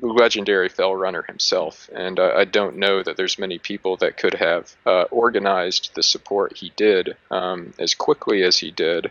legendary 0.00 0.68
fell 0.68 0.94
runner 0.94 1.22
himself. 1.22 1.88
And 1.94 2.18
uh, 2.18 2.32
I 2.36 2.44
don't 2.44 2.76
know 2.76 3.02
that 3.02 3.16
there's 3.16 3.38
many 3.38 3.58
people 3.58 3.96
that 3.98 4.16
could 4.16 4.34
have 4.34 4.74
uh, 4.86 5.02
organized 5.10 5.94
the 5.94 6.02
support 6.02 6.56
he 6.56 6.72
did 6.76 7.16
um, 7.30 7.74
as 7.78 7.94
quickly 7.94 8.42
as 8.42 8.58
he 8.58 8.70
did. 8.70 9.10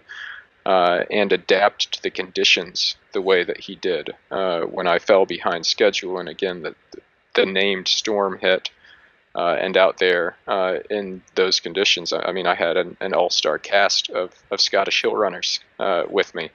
Uh, 0.66 1.04
and 1.10 1.32
adapt 1.32 1.94
to 1.94 2.04
the 2.04 2.12
conditions 2.12 2.96
the 3.14 3.22
way 3.22 3.44
that 3.44 3.60
he 3.60 3.76
did 3.76 4.12
uh, 4.30 4.62
when 4.62 4.88
I 4.88 5.00
fell 5.00 5.26
behind 5.26 5.66
schedule. 5.66 6.20
And 6.20 6.30
again, 6.30 6.62
the, 6.62 6.76
the 7.34 7.46
named 7.46 7.88
storm 7.88 8.38
hit 8.38 8.70
uh, 9.34 9.56
and 9.60 9.78
out 9.78 9.98
there 9.98 10.36
uh, 10.48 10.80
in 10.90 11.24
those 11.34 11.60
conditions. 11.60 12.14
I, 12.14 12.32
mean, 12.34 12.46
I 12.46 12.56
had 12.56 12.78
an, 12.78 12.98
an 13.00 13.14
all-star 13.14 13.58
cast 13.58 14.10
of, 14.12 14.32
of 14.52 14.62
Scottish 14.62 15.02
hill 15.02 15.16
runners 15.16 15.60
with 16.10 16.36
me. 16.36 16.52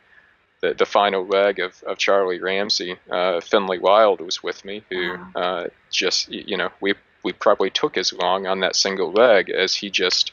The, 0.64 0.72
the 0.72 0.86
final 0.86 1.26
leg 1.26 1.60
of, 1.60 1.82
of 1.82 1.98
Charlie 1.98 2.40
Ramsay, 2.40 2.96
uh, 3.10 3.40
Finlay 3.40 3.76
Wild 3.76 4.22
was 4.22 4.42
with 4.42 4.64
me, 4.64 4.82
who 4.88 5.10
wow. 5.10 5.30
Uh, 5.34 5.66
just 5.90 6.30
you 6.30 6.56
know 6.56 6.70
we 6.80 6.94
we 7.22 7.32
probably 7.32 7.68
took 7.68 7.98
as 7.98 8.14
long 8.14 8.46
on 8.46 8.60
that 8.60 8.74
single 8.74 9.12
leg 9.12 9.50
as 9.50 9.74
he 9.74 9.90
just 9.90 10.32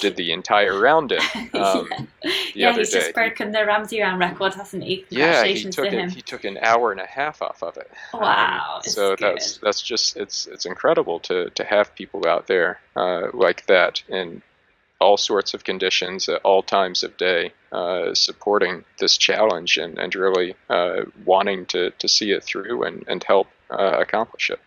did 0.00 0.14
the 0.14 0.30
entire 0.30 0.78
round 0.78 1.10
in 1.10 1.18
um, 1.54 1.88
yeah, 2.22 2.30
yeah 2.54 2.76
he's 2.76 2.90
day. 2.90 3.00
just 3.00 3.14
broken 3.14 3.50
the 3.50 3.66
Ramsay 3.66 4.00
round 4.00 4.20
record, 4.20 4.54
hasn't 4.54 4.84
he? 4.84 5.04
Yeah, 5.08 5.42
he 5.44 5.60
took 5.64 5.90
to 5.90 5.98
it, 5.98 6.12
He 6.12 6.22
took 6.22 6.44
an 6.44 6.58
hour 6.58 6.92
and 6.92 7.00
a 7.00 7.06
half 7.06 7.42
off 7.42 7.60
of 7.64 7.76
it. 7.76 7.90
Wow! 8.14 8.76
Um, 8.76 8.82
so 8.84 9.16
that's 9.18 9.56
that's 9.58 9.82
just 9.82 10.16
it's 10.16 10.46
it's 10.46 10.64
incredible 10.64 11.18
to 11.20 11.50
to 11.50 11.64
have 11.64 11.92
people 11.96 12.24
out 12.28 12.46
there 12.46 12.78
uh, 12.94 13.28
like 13.32 13.66
that 13.66 14.00
in 14.08 14.42
all 15.02 15.16
sorts 15.16 15.54
of 15.54 15.64
conditions 15.64 16.28
at 16.28 16.40
all 16.42 16.62
times 16.62 17.02
of 17.02 17.16
day, 17.16 17.52
uh, 17.72 18.14
supporting 18.14 18.84
this 18.98 19.16
challenge 19.16 19.76
and 19.76 19.98
and 19.98 20.14
really 20.14 20.54
uh, 20.70 21.02
wanting 21.24 21.66
to 21.66 21.90
to 21.90 22.08
see 22.08 22.30
it 22.30 22.44
through 22.44 22.84
and 22.84 23.04
and 23.08 23.24
help 23.24 23.48
uh, 23.70 23.96
accomplish 23.98 24.50
it 24.50 24.60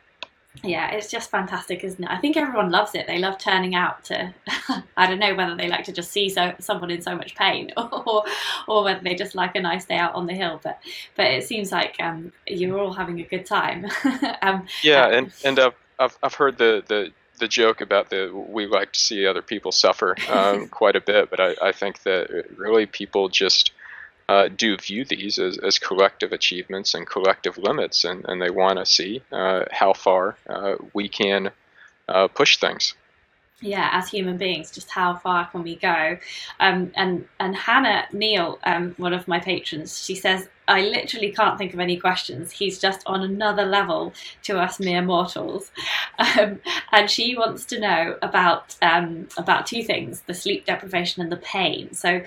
yeah, 0.64 0.92
it's 0.92 1.10
just 1.10 1.30
fantastic, 1.30 1.84
isn't 1.84 2.04
it? 2.04 2.10
I 2.10 2.18
think 2.18 2.38
everyone 2.38 2.72
loves 2.72 2.96
it. 2.96 3.08
They 3.08 3.20
love 3.20 3.38
turning 3.38 3.76
out 3.76 4.04
to. 4.06 4.34
I 4.98 5.08
don't 5.08 5.20
know 5.20 5.36
whether 5.36 5.56
they 5.56 5.68
like 5.68 5.84
to 5.86 5.92
just 5.92 6.12
see 6.12 6.30
so 6.30 6.54
someone 6.60 6.92
in 6.92 7.02
so 7.02 7.16
much 7.16 7.36
pain, 7.36 7.72
or 7.78 8.24
or 8.68 8.84
whether 8.84 9.02
they 9.02 9.16
just 9.16 9.36
like 9.36 9.56
a 9.56 9.62
nice 9.62 9.86
day 9.86 9.98
out 9.98 10.16
on 10.16 10.26
the 10.26 10.34
hill. 10.34 10.60
But 10.64 10.80
but 11.16 11.26
it 11.26 11.44
seems 11.44 11.72
like 11.72 11.96
um, 12.00 12.32
you're 12.48 12.80
all 12.80 12.94
having 12.94 13.20
a 13.20 13.24
good 13.24 13.46
time. 13.46 13.86
um, 14.42 14.66
yeah, 14.84 15.08
and 15.08 15.34
and 15.44 15.60
uh, 15.60 15.72
I've 16.00 16.18
I've 16.24 16.36
heard 16.36 16.58
the 16.58 16.84
the 16.88 17.12
the 17.40 17.48
joke 17.48 17.82
about 17.82 18.10
the 18.10 18.32
we 18.34 18.66
like 18.66 18.94
to 18.94 19.00
see 19.00 19.26
other 19.26 19.42
people 19.42 19.72
suffer 19.72 20.16
um, 20.30 20.68
quite 20.68 20.96
a 20.96 21.02
bit, 21.02 21.30
but 21.30 21.40
I, 21.40 21.56
I 21.62 21.72
think 21.72 22.04
that 22.04 22.46
really 22.58 22.86
people 22.86 23.30
just 23.30 23.72
uh, 24.28 24.48
do 24.48 24.78
view 24.78 25.06
these 25.06 25.38
as, 25.38 25.58
as 25.58 25.78
collective 25.78 26.32
achievements 26.32 26.94
and 26.94 27.08
collective 27.08 27.58
limits, 27.58 28.04
and, 28.04 28.26
and 28.28 28.42
they 28.42 28.50
want 28.50 28.80
to 28.80 28.86
see 28.86 29.22
uh, 29.32 29.66
how 29.72 29.94
far 29.94 30.38
uh, 30.50 30.76
we 30.94 31.08
can 31.08 31.52
uh, 32.08 32.28
push 32.28 32.58
things. 32.58 32.94
Yeah, 33.62 33.90
as 33.94 34.10
human 34.10 34.38
beings, 34.38 34.70
just 34.70 34.90
how 34.92 35.16
far 35.16 35.48
can 35.48 35.64
we 35.64 35.78
go? 35.78 36.18
Um, 36.60 36.92
and 36.96 37.26
and 37.40 37.56
Hannah 37.56 38.06
Neal, 38.12 38.60
um, 38.66 38.94
one 38.98 39.14
of 39.14 39.30
my 39.30 39.40
patrons, 39.40 40.04
she 40.04 40.14
says, 40.14 40.50
I 40.68 40.82
literally 40.82 41.32
can't 41.32 41.58
think 41.58 41.74
of 41.74 41.80
any 41.80 41.98
questions. 41.98 42.52
He's 42.52 42.80
just 42.80 43.02
on 43.06 43.22
another 43.22 43.66
level 43.66 44.14
to 44.44 44.60
us 44.60 44.80
mere 44.80 45.02
mortals, 45.02 45.72
um, 46.20 46.60
and 46.92 47.10
she 47.10 47.38
wants 47.38 47.64
to 47.66 47.80
know 47.80 48.18
about 48.22 48.76
um, 48.82 49.30
about 49.38 49.66
two 49.66 49.84
things: 49.84 50.22
the 50.22 50.34
sleep 50.34 50.66
deprivation 50.66 51.22
and 51.22 51.32
the 51.32 51.38
pain. 51.38 51.94
So, 51.94 52.22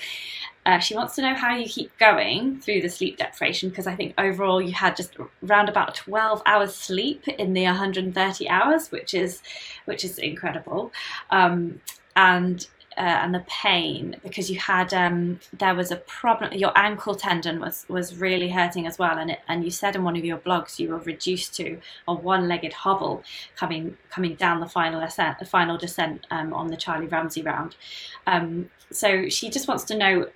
uh, 0.68 0.78
she 0.78 0.94
wants 0.94 1.14
to 1.14 1.22
know 1.22 1.34
how 1.34 1.56
you 1.56 1.66
keep 1.66 1.96
going 1.96 2.60
through 2.60 2.82
the 2.82 2.90
sleep 2.90 3.16
deprivation 3.16 3.70
because 3.70 3.86
I 3.86 3.94
think 3.94 4.12
overall 4.18 4.60
you 4.60 4.72
had 4.72 4.96
just 4.96 5.16
around 5.42 5.70
about 5.70 5.94
12 5.94 6.42
hours 6.44 6.74
sleep 6.74 7.26
in 7.26 7.54
the 7.54 7.64
130 7.64 8.48
hours, 8.50 8.90
which 8.90 9.14
is 9.14 9.40
which 9.86 10.04
is 10.04 10.18
incredible. 10.18 10.92
Um, 11.30 11.80
and 12.16 12.66
uh, 12.98 13.22
and 13.22 13.34
the 13.34 13.44
pain 13.46 14.16
because 14.22 14.50
you 14.50 14.58
had 14.58 14.92
um, 14.92 15.40
there 15.56 15.74
was 15.74 15.90
a 15.90 15.96
problem. 15.96 16.52
Your 16.52 16.76
ankle 16.76 17.14
tendon 17.14 17.60
was 17.60 17.86
was 17.88 18.16
really 18.16 18.50
hurting 18.50 18.86
as 18.86 18.98
well, 18.98 19.16
and 19.16 19.30
it, 19.30 19.38
and 19.48 19.64
you 19.64 19.70
said 19.70 19.96
in 19.96 20.04
one 20.04 20.16
of 20.16 20.24
your 20.24 20.36
blogs 20.36 20.78
you 20.78 20.90
were 20.90 20.98
reduced 20.98 21.54
to 21.54 21.80
a 22.06 22.12
one-legged 22.12 22.74
hobble 22.74 23.22
coming 23.56 23.96
coming 24.10 24.34
down 24.34 24.60
the 24.60 24.68
final 24.68 25.00
ascent, 25.00 25.38
the 25.38 25.46
final 25.46 25.78
descent 25.78 26.26
um, 26.30 26.52
on 26.52 26.66
the 26.66 26.76
Charlie 26.76 27.06
Ramsay 27.06 27.40
round. 27.40 27.76
Um, 28.26 28.68
so 28.90 29.28
she 29.28 29.48
just 29.48 29.68
wants 29.68 29.84
to 29.84 29.96
know 29.96 30.28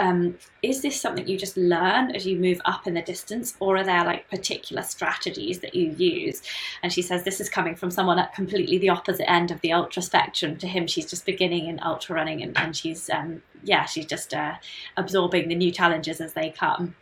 um, 0.00 0.38
is 0.62 0.80
this 0.80 1.00
something 1.00 1.28
you 1.28 1.38
just 1.38 1.56
learn 1.56 2.10
as 2.12 2.26
you 2.26 2.38
move 2.38 2.60
up 2.64 2.86
in 2.86 2.94
the 2.94 3.02
distance, 3.02 3.54
or 3.60 3.76
are 3.76 3.84
there 3.84 4.04
like 4.04 4.30
particular 4.30 4.82
strategies 4.82 5.60
that 5.60 5.74
you 5.74 5.90
use? 5.90 6.42
And 6.82 6.92
she 6.92 7.02
says 7.02 7.22
this 7.22 7.40
is 7.40 7.50
coming 7.50 7.74
from 7.76 7.90
someone 7.90 8.18
at 8.18 8.34
completely 8.34 8.78
the 8.78 8.88
opposite 8.88 9.30
end 9.30 9.50
of 9.50 9.60
the 9.60 9.72
ultra 9.72 10.02
spectrum. 10.02 10.56
To 10.56 10.66
him, 10.66 10.86
she's 10.86 11.08
just 11.08 11.26
beginning 11.26 11.66
in 11.66 11.80
ultra 11.82 12.16
running, 12.16 12.42
and, 12.42 12.56
and 12.56 12.74
she's 12.74 13.10
um, 13.10 13.42
yeah, 13.62 13.84
she's 13.84 14.06
just 14.06 14.32
uh, 14.32 14.54
absorbing 14.96 15.48
the 15.48 15.54
new 15.54 15.70
challenges 15.70 16.20
as 16.20 16.32
they 16.32 16.50
come. 16.50 16.94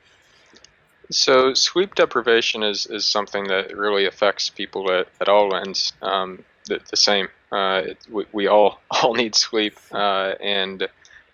So 1.10 1.54
sleep 1.54 1.94
deprivation 1.94 2.62
is, 2.62 2.86
is 2.86 3.06
something 3.06 3.44
that 3.48 3.74
really 3.74 4.06
affects 4.06 4.50
people 4.50 4.92
at, 4.92 5.08
at 5.20 5.28
all 5.28 5.56
ends 5.56 5.94
um, 6.02 6.44
the, 6.66 6.80
the, 6.90 6.98
same. 6.98 7.28
Uh, 7.50 7.82
it, 7.86 7.98
we, 8.10 8.26
we, 8.32 8.46
all 8.46 8.80
all 8.90 9.14
need 9.14 9.34
sleep, 9.34 9.78
uh, 9.92 10.34
and 10.40 10.86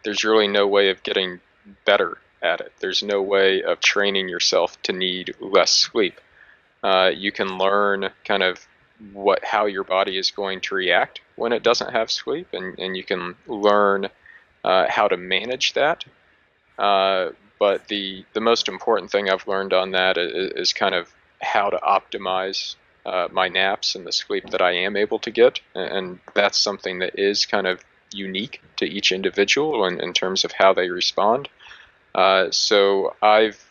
there's 0.05 0.23
really 0.23 0.47
no 0.47 0.67
way 0.67 0.91
of 0.91 1.03
getting 1.03 1.41
better 1.85 2.19
at 2.43 2.61
it. 2.61 2.73
There's 2.81 3.03
no 3.03 3.23
way 3.23 3.63
of 3.63 3.81
training 3.81 4.29
yourself 4.29 4.81
to 4.83 4.93
need 4.93 5.35
less 5.41 5.73
sleep. 5.73 6.21
Uh, 6.83 7.11
you 7.15 7.33
can 7.33 7.59
learn 7.59 8.11
kind 8.25 8.43
of 8.43 8.67
what 9.13 9.45
how 9.45 9.67
your 9.67 9.85
body 9.85 10.19
is 10.19 10.31
going 10.31 10.61
to 10.61 10.75
react 10.75 11.21
when 11.37 11.53
it 11.53 11.63
doesn't 11.63 11.93
have 11.93 12.11
sleep, 12.11 12.49
and, 12.53 12.79
and 12.79 12.97
you 12.97 13.03
can 13.03 13.35
learn 13.47 14.09
uh, 14.63 14.87
how 14.89 15.09
to 15.09 15.17
manage 15.17 15.73
that. 15.73 16.05
Uh, 16.79 17.31
but 17.59 17.89
the 17.89 18.25
the 18.35 18.41
most 18.41 18.69
important 18.69 19.11
thing 19.11 19.31
I've 19.31 19.49
learned 19.49 19.73
on 19.73 19.93
that 19.93 20.19
is, 20.19 20.53
is 20.53 20.73
kind 20.73 20.95
of 20.95 21.13
how 21.41 21.71
to 21.71 21.79
optimize 21.79 22.77
uh, 23.07 23.29
my 23.31 23.49
naps 23.49 23.95
and 23.95 24.07
the 24.07 24.13
sleep 24.13 24.51
that 24.51 24.63
I 24.63 24.73
am 24.73 24.97
able 24.97 25.19
to 25.21 25.31
get, 25.31 25.61
and 25.75 26.19
that's 26.35 26.59
something 26.59 27.01
that 27.01 27.19
is 27.19 27.47
kind 27.47 27.67
of 27.67 27.83
unique 28.15 28.63
to 28.77 28.87
each 28.87 29.13
individual 29.13 29.85
in, 29.87 30.01
in 30.01 30.13
terms 30.13 30.45
of 30.45 30.53
how 30.53 30.73
they 30.73 30.89
respond. 30.89 31.49
Uh, 32.15 32.51
so 32.51 33.15
I've 33.21 33.63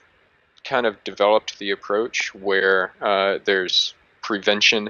kind 0.63 0.85
of 0.85 1.03
developed 1.03 1.59
the 1.59 1.71
approach 1.71 2.33
where 2.35 2.93
uh, 3.01 3.39
there's 3.45 3.93
prevention 4.21 4.89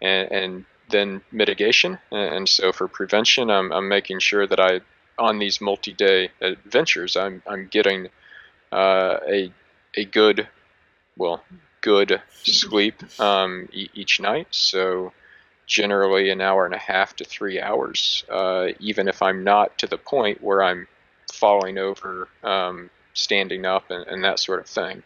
and, 0.00 0.32
and, 0.32 0.64
then 0.92 1.22
mitigation. 1.32 1.98
And 2.10 2.48
so 2.48 2.70
for 2.70 2.86
prevention, 2.86 3.50
I'm, 3.50 3.72
I'm 3.72 3.88
making 3.88 4.20
sure 4.20 4.46
that 4.46 4.60
I, 4.60 4.80
on 5.18 5.38
these 5.38 5.60
multi-day 5.60 6.30
adventures, 6.40 7.16
I'm, 7.16 7.42
I'm 7.46 7.66
getting 7.66 8.08
uh, 8.70 9.18
a, 9.26 9.52
a 9.96 10.04
good, 10.04 10.48
well, 11.16 11.42
good 11.80 12.20
sleep 12.42 13.02
um, 13.20 13.68
e- 13.72 13.88
each 13.94 14.20
night. 14.20 14.48
So 14.50 15.12
generally 15.72 16.28
an 16.28 16.42
hour 16.42 16.66
and 16.66 16.74
a 16.74 16.78
half 16.78 17.16
to 17.16 17.24
three 17.24 17.58
hours, 17.58 18.24
uh, 18.30 18.68
even 18.78 19.08
if 19.08 19.22
I'm 19.22 19.42
not 19.42 19.78
to 19.78 19.86
the 19.86 19.96
point 19.96 20.42
where 20.42 20.62
I'm 20.62 20.86
falling 21.32 21.78
over 21.78 22.28
um, 22.44 22.90
standing 23.14 23.64
up 23.64 23.90
and, 23.90 24.06
and 24.06 24.22
that 24.22 24.38
sort 24.38 24.60
of 24.60 24.66
thing. 24.66 25.02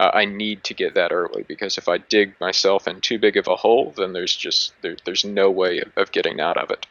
Uh, 0.00 0.10
I 0.12 0.24
need 0.24 0.64
to 0.64 0.74
get 0.74 0.94
that 0.94 1.12
early 1.12 1.44
because 1.46 1.78
if 1.78 1.88
I 1.88 1.98
dig 1.98 2.34
myself 2.40 2.88
in 2.88 3.00
too 3.00 3.18
big 3.20 3.36
of 3.36 3.46
a 3.46 3.54
hole, 3.54 3.94
then 3.96 4.12
there's 4.12 4.34
just 4.34 4.72
there, 4.82 4.96
there's 5.04 5.24
no 5.24 5.50
way 5.50 5.78
of, 5.80 5.92
of 5.96 6.12
getting 6.12 6.40
out 6.40 6.56
of 6.56 6.70
it. 6.72 6.86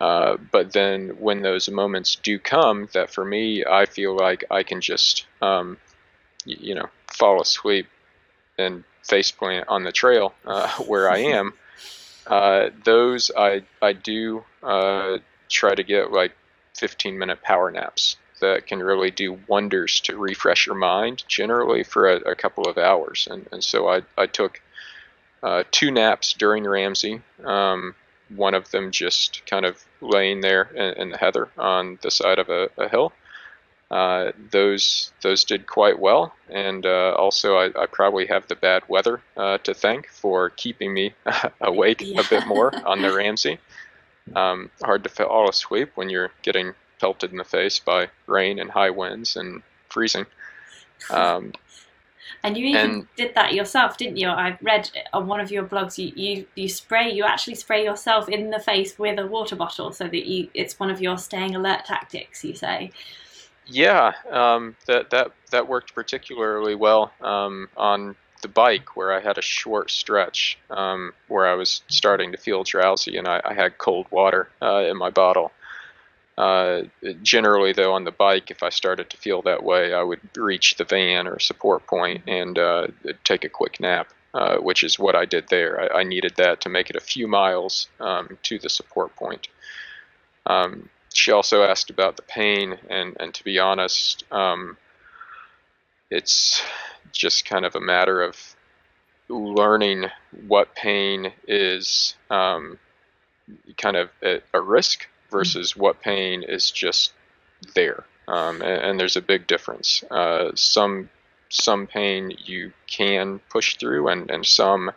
Uh, 0.00 0.36
but 0.50 0.72
then 0.72 1.10
when 1.20 1.42
those 1.42 1.68
moments 1.68 2.16
do 2.16 2.40
come, 2.40 2.88
that 2.92 3.10
for 3.10 3.24
me, 3.24 3.64
I 3.64 3.86
feel 3.86 4.16
like 4.16 4.44
I 4.50 4.64
can 4.64 4.80
just, 4.80 5.26
um, 5.42 5.76
y- 6.44 6.56
you 6.58 6.74
know, 6.74 6.88
fall 7.06 7.40
asleep 7.40 7.86
and 8.58 8.82
faceplant 9.08 9.64
on 9.68 9.84
the 9.84 9.92
trail 9.92 10.34
uh, 10.44 10.68
where 10.86 11.08
I 11.08 11.18
am. 11.18 11.52
Uh, 12.28 12.70
those 12.84 13.30
I 13.36 13.62
I 13.82 13.94
do 13.94 14.44
uh, 14.62 15.18
try 15.48 15.74
to 15.74 15.82
get 15.82 16.12
like 16.12 16.32
15 16.76 17.18
minute 17.18 17.42
power 17.42 17.70
naps 17.70 18.16
that 18.40 18.66
can 18.66 18.80
really 18.80 19.10
do 19.10 19.38
wonders 19.48 20.00
to 20.00 20.16
refresh 20.16 20.66
your 20.66 20.76
mind 20.76 21.24
generally 21.26 21.82
for 21.82 22.08
a, 22.08 22.16
a 22.30 22.34
couple 22.34 22.68
of 22.68 22.78
hours. 22.78 23.26
And, 23.30 23.48
and 23.50 23.64
so 23.64 23.88
I, 23.88 24.02
I 24.16 24.26
took 24.26 24.60
uh, 25.42 25.64
two 25.70 25.90
naps 25.90 26.34
during 26.34 26.64
Ramsay. 26.64 27.20
Um, 27.44 27.94
one 28.28 28.54
of 28.54 28.70
them 28.70 28.90
just 28.90 29.42
kind 29.46 29.64
of 29.64 29.82
laying 30.00 30.40
there 30.40 30.64
in, 30.74 31.02
in 31.02 31.10
the 31.10 31.18
heather 31.18 31.48
on 31.56 31.98
the 32.02 32.10
side 32.10 32.38
of 32.38 32.48
a, 32.48 32.68
a 32.76 32.88
hill. 32.88 33.12
Uh, 33.90 34.32
those 34.50 35.12
those 35.22 35.44
did 35.44 35.66
quite 35.66 35.98
well, 35.98 36.34
and 36.50 36.84
uh, 36.84 37.14
also 37.16 37.56
I, 37.56 37.66
I, 37.74 37.86
probably 37.86 38.26
have 38.26 38.46
the 38.46 38.54
bad 38.54 38.82
weather 38.86 39.22
uh, 39.34 39.56
to 39.58 39.72
thank 39.72 40.08
for 40.08 40.50
keeping 40.50 40.92
me 40.92 41.14
awake 41.62 42.02
yeah. 42.04 42.20
a 42.20 42.24
bit 42.28 42.46
more 42.46 42.70
on 42.86 43.00
the 43.00 43.10
Ramsay. 43.16 43.58
Um, 44.36 44.70
hard 44.82 45.04
to 45.04 45.08
fall 45.08 45.48
asleep 45.48 45.92
when 45.94 46.10
you're 46.10 46.30
getting 46.42 46.74
pelted 47.00 47.30
in 47.30 47.38
the 47.38 47.44
face 47.44 47.78
by 47.78 48.08
rain 48.26 48.58
and 48.58 48.70
high 48.70 48.90
winds 48.90 49.36
and 49.36 49.62
freezing. 49.88 50.26
Um, 51.10 51.52
and 52.42 52.56
you 52.56 52.66
even 52.66 52.90
and, 52.90 53.06
did 53.16 53.34
that 53.34 53.54
yourself, 53.54 53.96
didn't 53.96 54.16
you? 54.16 54.28
I 54.28 54.58
read 54.60 54.90
on 55.12 55.26
one 55.26 55.40
of 55.40 55.50
your 55.50 55.64
blogs 55.64 55.98
you, 55.98 56.12
you, 56.14 56.46
you 56.54 56.68
spray 56.68 57.10
you 57.10 57.24
actually 57.24 57.54
spray 57.54 57.84
yourself 57.84 58.28
in 58.28 58.50
the 58.50 58.60
face 58.60 58.98
with 58.98 59.18
a 59.18 59.26
water 59.26 59.56
bottle 59.56 59.92
so 59.92 60.04
that 60.04 60.26
you 60.28 60.48
it's 60.54 60.78
one 60.78 60.90
of 60.90 61.00
your 61.00 61.18
staying 61.18 61.56
alert 61.56 61.84
tactics. 61.84 62.44
You 62.44 62.54
say. 62.54 62.92
Yeah, 63.68 64.12
um, 64.30 64.76
that 64.86 65.10
that 65.10 65.32
that 65.50 65.68
worked 65.68 65.94
particularly 65.94 66.74
well 66.74 67.12
um, 67.20 67.68
on 67.76 68.16
the 68.40 68.48
bike 68.48 68.96
where 68.96 69.12
I 69.12 69.20
had 69.20 69.36
a 69.36 69.42
short 69.42 69.90
stretch 69.90 70.58
um, 70.70 71.12
where 71.28 71.46
I 71.46 71.54
was 71.54 71.82
starting 71.88 72.32
to 72.32 72.38
feel 72.38 72.64
drowsy 72.64 73.16
and 73.16 73.28
I, 73.28 73.40
I 73.44 73.54
had 73.54 73.78
cold 73.78 74.06
water 74.10 74.48
uh, 74.62 74.84
in 74.88 74.96
my 74.96 75.10
bottle. 75.10 75.52
Uh, 76.38 76.82
generally, 77.22 77.72
though, 77.72 77.92
on 77.94 78.04
the 78.04 78.12
bike, 78.12 78.50
if 78.50 78.62
I 78.62 78.68
started 78.68 79.10
to 79.10 79.16
feel 79.16 79.42
that 79.42 79.64
way, 79.64 79.92
I 79.92 80.04
would 80.04 80.20
reach 80.36 80.76
the 80.76 80.84
van 80.84 81.26
or 81.26 81.40
support 81.40 81.84
point 81.88 82.22
and 82.28 82.56
uh, 82.56 82.86
take 83.24 83.44
a 83.44 83.48
quick 83.48 83.80
nap, 83.80 84.12
uh, 84.34 84.58
which 84.58 84.84
is 84.84 85.00
what 85.00 85.16
I 85.16 85.24
did 85.24 85.48
there. 85.48 85.92
I, 85.92 86.00
I, 86.00 86.02
needed 86.04 86.34
that 86.36 86.60
to 86.60 86.68
make 86.68 86.90
it 86.90 86.96
a 86.96 87.00
few 87.00 87.26
miles 87.26 87.88
um, 87.98 88.38
to 88.44 88.58
the 88.60 88.68
support 88.68 89.16
point. 89.16 89.48
Um, 90.46 90.88
she 91.18 91.32
also 91.32 91.64
asked 91.64 91.90
about 91.90 92.14
the 92.14 92.22
pain, 92.22 92.78
and, 92.88 93.16
and 93.18 93.34
to 93.34 93.42
be 93.42 93.58
honest, 93.58 94.22
um, 94.30 94.76
it's 96.10 96.62
just 97.10 97.44
kind 97.44 97.66
of 97.66 97.74
a 97.74 97.80
matter 97.80 98.22
of 98.22 98.36
learning 99.28 100.06
what 100.46 100.76
pain 100.76 101.32
is 101.48 102.14
um, 102.30 102.78
kind 103.76 103.96
of 103.96 104.10
a, 104.22 104.40
a 104.54 104.60
risk 104.60 105.08
versus 105.28 105.76
what 105.76 106.00
pain 106.00 106.44
is 106.44 106.70
just 106.70 107.12
there. 107.74 108.04
Um, 108.28 108.62
and, 108.62 108.82
and, 108.82 109.00
there's 109.00 109.16
a 109.16 109.22
big 109.22 109.48
difference. 109.48 110.04
Uh, 110.10 110.52
some 110.54 111.10
some 111.48 111.88
pain 111.88 112.30
you 112.44 112.72
can 112.86 113.40
push 113.50 113.76
through, 113.76 114.06
and, 114.06 114.30
and 114.30 114.46
some, 114.46 114.92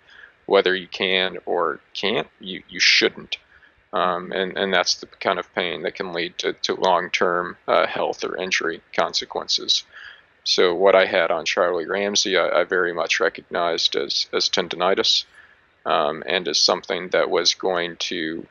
whether 0.46 0.76
you 0.76 0.88
can 0.88 1.38
or 1.46 1.80
can't, 1.94 2.28
you, 2.40 2.62
you 2.70 2.80
shouldn't. 2.80 3.38
Um, 3.94 4.32
and, 4.32 4.58
and 4.58 4.74
that's 4.74 4.96
the 4.96 5.08
kind 5.08 5.38
of 5.38 5.54
pain 5.54 5.84
that 5.84 5.96
can 5.96 6.14
lead 6.14 6.38
to, 6.40 6.54
to 6.54 6.76
long 6.76 7.10
term 7.10 7.58
uh, 7.68 7.88
health 7.88 8.24
or 8.24 8.38
injury 8.38 8.82
consequences. 8.96 9.84
So, 10.44 10.74
what 10.74 10.96
I 10.96 11.06
had 11.06 11.30
on 11.30 11.46
Charlie 11.46 11.86
Ramsay, 11.86 12.38
I, 12.38 12.62
I 12.62 12.64
very 12.64 12.94
much 12.94 13.20
recognized 13.20 13.96
as, 13.96 14.28
as 14.34 14.50
tendonitis 14.50 15.26
um, 15.86 16.24
and 16.26 16.48
as 16.48 16.60
something 16.60 17.10
that 17.10 17.30
was 17.30 17.54
going 17.54 17.98
to 17.98 18.48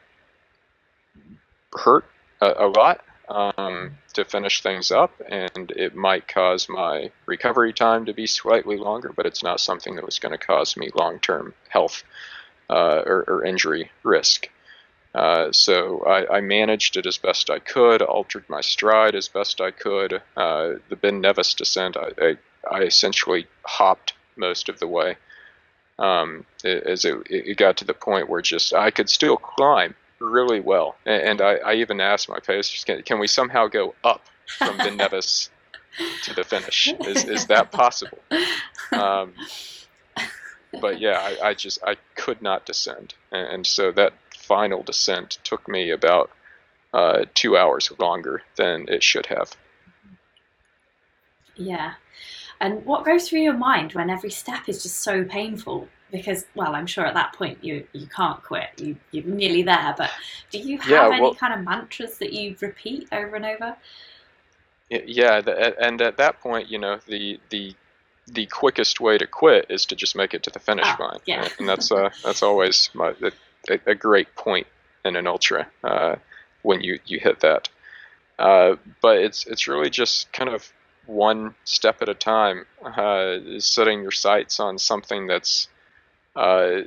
hurt 1.73 2.05
a, 2.41 2.53
a 2.59 2.69
lot 2.69 3.03
um, 3.29 3.93
to 4.15 4.25
finish 4.25 4.63
things 4.63 4.91
up, 4.91 5.13
and 5.29 5.71
it 5.73 5.95
might 5.95 6.27
cause 6.27 6.69
my 6.69 7.11
recovery 7.27 7.73
time 7.73 8.07
to 8.07 8.13
be 8.13 8.27
slightly 8.27 8.77
longer, 8.77 9.13
but 9.15 9.27
it's 9.27 9.43
not 9.43 9.61
something 9.61 9.95
that 9.97 10.05
was 10.05 10.19
going 10.19 10.37
to 10.37 10.47
cause 10.47 10.77
me 10.77 10.91
long 10.95 11.21
term 11.21 11.55
health 11.69 12.03
uh, 12.69 13.03
or, 13.07 13.25
or, 13.27 13.45
injury 13.45 13.91
risk. 14.05 14.49
Uh, 15.15 15.51
so 15.51 16.01
I, 16.05 16.37
I, 16.37 16.41
managed 16.41 16.97
it 16.97 17.05
as 17.05 17.19
best 17.19 17.51
I 17.51 17.59
could, 17.59 18.01
altered 18.01 18.45
my 18.49 18.61
stride 18.61 19.17
as 19.17 19.27
best 19.27 19.61
I 19.61 19.73
could. 19.73 20.23
Uh, 20.37 20.75
the 20.89 20.95
Ben 20.95 21.21
Nevis 21.21 21.55
descent, 21.55 21.97
I, 21.97 22.11
I, 22.21 22.37
I, 22.71 22.83
essentially 22.83 23.49
hopped 23.65 24.15
most 24.37 24.69
of 24.69 24.79
the 24.79 24.87
way. 24.87 25.17
Um, 25.99 26.47
as 26.65 27.05
it, 27.05 27.27
it, 27.29 27.59
got 27.59 27.77
to 27.79 27.85
the 27.85 27.93
point 27.93 28.29
where 28.29 28.41
just 28.41 28.73
I 28.73 28.93
could 28.93 29.11
still 29.11 29.37
climb, 29.37 29.97
really 30.21 30.61
well. 30.61 30.95
And, 31.05 31.23
and 31.23 31.41
I, 31.41 31.57
I, 31.57 31.75
even 31.75 32.01
asked 32.01 32.29
my 32.29 32.39
patients, 32.39 32.85
can, 32.85 33.03
can 33.03 33.19
we 33.19 33.27
somehow 33.27 33.67
go 33.67 33.97
up 34.05 34.23
from 34.59 34.79
Ben 34.79 34.97
Nevis 34.97 35.51
to 36.23 36.35
the 36.35 36.45
finish? 36.45 36.95
Is, 37.01 37.25
is 37.25 37.47
that 37.47 37.73
possible? 37.73 38.19
Um, 38.93 39.35
but 40.81 41.01
yeah, 41.01 41.19
I, 41.19 41.49
I, 41.49 41.55
just 41.55 41.83
I 41.85 41.97
could 42.15 42.43
not 42.43 42.65
descend, 42.65 43.15
and, 43.33 43.49
and, 43.49 43.67
so 43.67 43.91
that 43.93 44.13
final 44.51 44.83
descent 44.83 45.39
took 45.45 45.69
me 45.69 45.91
about 45.91 46.29
uh, 46.93 47.25
two 47.35 47.57
hours 47.57 47.93
longer 48.01 48.43
than 48.57 48.89
it 48.89 49.01
should 49.01 49.27
have. 49.27 49.57
Yeah, 51.55 51.93
and 52.61 52.85
what 52.85 53.05
goes 53.05 53.29
through 53.29 53.43
your 53.43 53.57
mind 53.57 53.93
when 53.93 54.11
every 54.11 54.31
step 54.31 54.69
is 54.69 54.83
just 54.83 54.97
so 54.97 55.23
painful? 55.23 55.89
because 56.11 56.45
well 56.57 56.75
i'm 56.75 56.87
sure 56.87 57.07
at 57.07 57.15
that 57.15 57.33
point 57.35 57.63
you 57.63 57.87
you 57.93 58.05
can't 58.07 58.43
quit 58.43 58.69
you, 58.79 58.97
you're 59.13 59.25
nearly 59.25 59.63
there 59.63 59.95
but 59.97 60.11
do 60.51 60.59
you 60.59 60.77
have 60.79 60.91
yeah, 60.91 61.09
well, 61.09 61.29
any 61.29 61.35
kind 61.37 61.55
of 61.55 61.61
mantras 61.65 62.19
that 62.19 62.33
you 62.33 62.57
repeat 62.61 63.07
over 63.13 63.37
and 63.37 63.45
over 63.45 63.77
yeah 64.91 65.41
and 65.81 66.03
at 66.03 66.17
that 66.17 66.41
point 66.41 66.69
you 66.69 66.79
know 66.79 66.99
the 67.07 67.39
the 67.51 67.73
the 68.27 68.47
quickest 68.47 69.01
way 69.01 69.17
to 69.17 69.27
quit 69.27 69.67
is 69.69 69.87
to 69.87 69.95
just 69.95 70.17
make 70.17 70.35
it 70.35 70.43
to 70.43 70.51
the 70.51 70.59
finish 70.59 70.87
oh, 70.99 71.05
line 71.05 71.21
yeah. 71.27 71.49
and 71.59 71.69
that's 71.69 71.93
uh 71.93 72.11
that's 72.25 72.43
always 72.43 72.91
my 72.93 73.15
a, 73.69 73.79
a 73.87 73.95
great 73.95 74.35
point 74.35 74.67
in 75.05 75.17
an 75.17 75.27
ultra 75.27 75.67
uh, 75.85 76.17
when 76.63 76.81
you 76.81 76.99
you 77.07 77.19
hit 77.19 77.41
that 77.41 77.69
uh, 78.39 78.77
but 79.03 79.19
it's 79.19 79.47
it's 79.47 79.69
really 79.69 79.91
just 79.91 80.33
kind 80.33 80.51
of 80.51 80.73
one 81.07 81.55
step 81.65 82.03
at 82.03 82.09
a 82.09 82.15
time 82.15 82.65
uh, 82.85 83.37
setting 83.59 84.03
your 84.03 84.13
sights 84.13 84.61
on 84.61 84.79
something 84.79 85.27
that's 85.27 85.69
uh, 86.37 86.83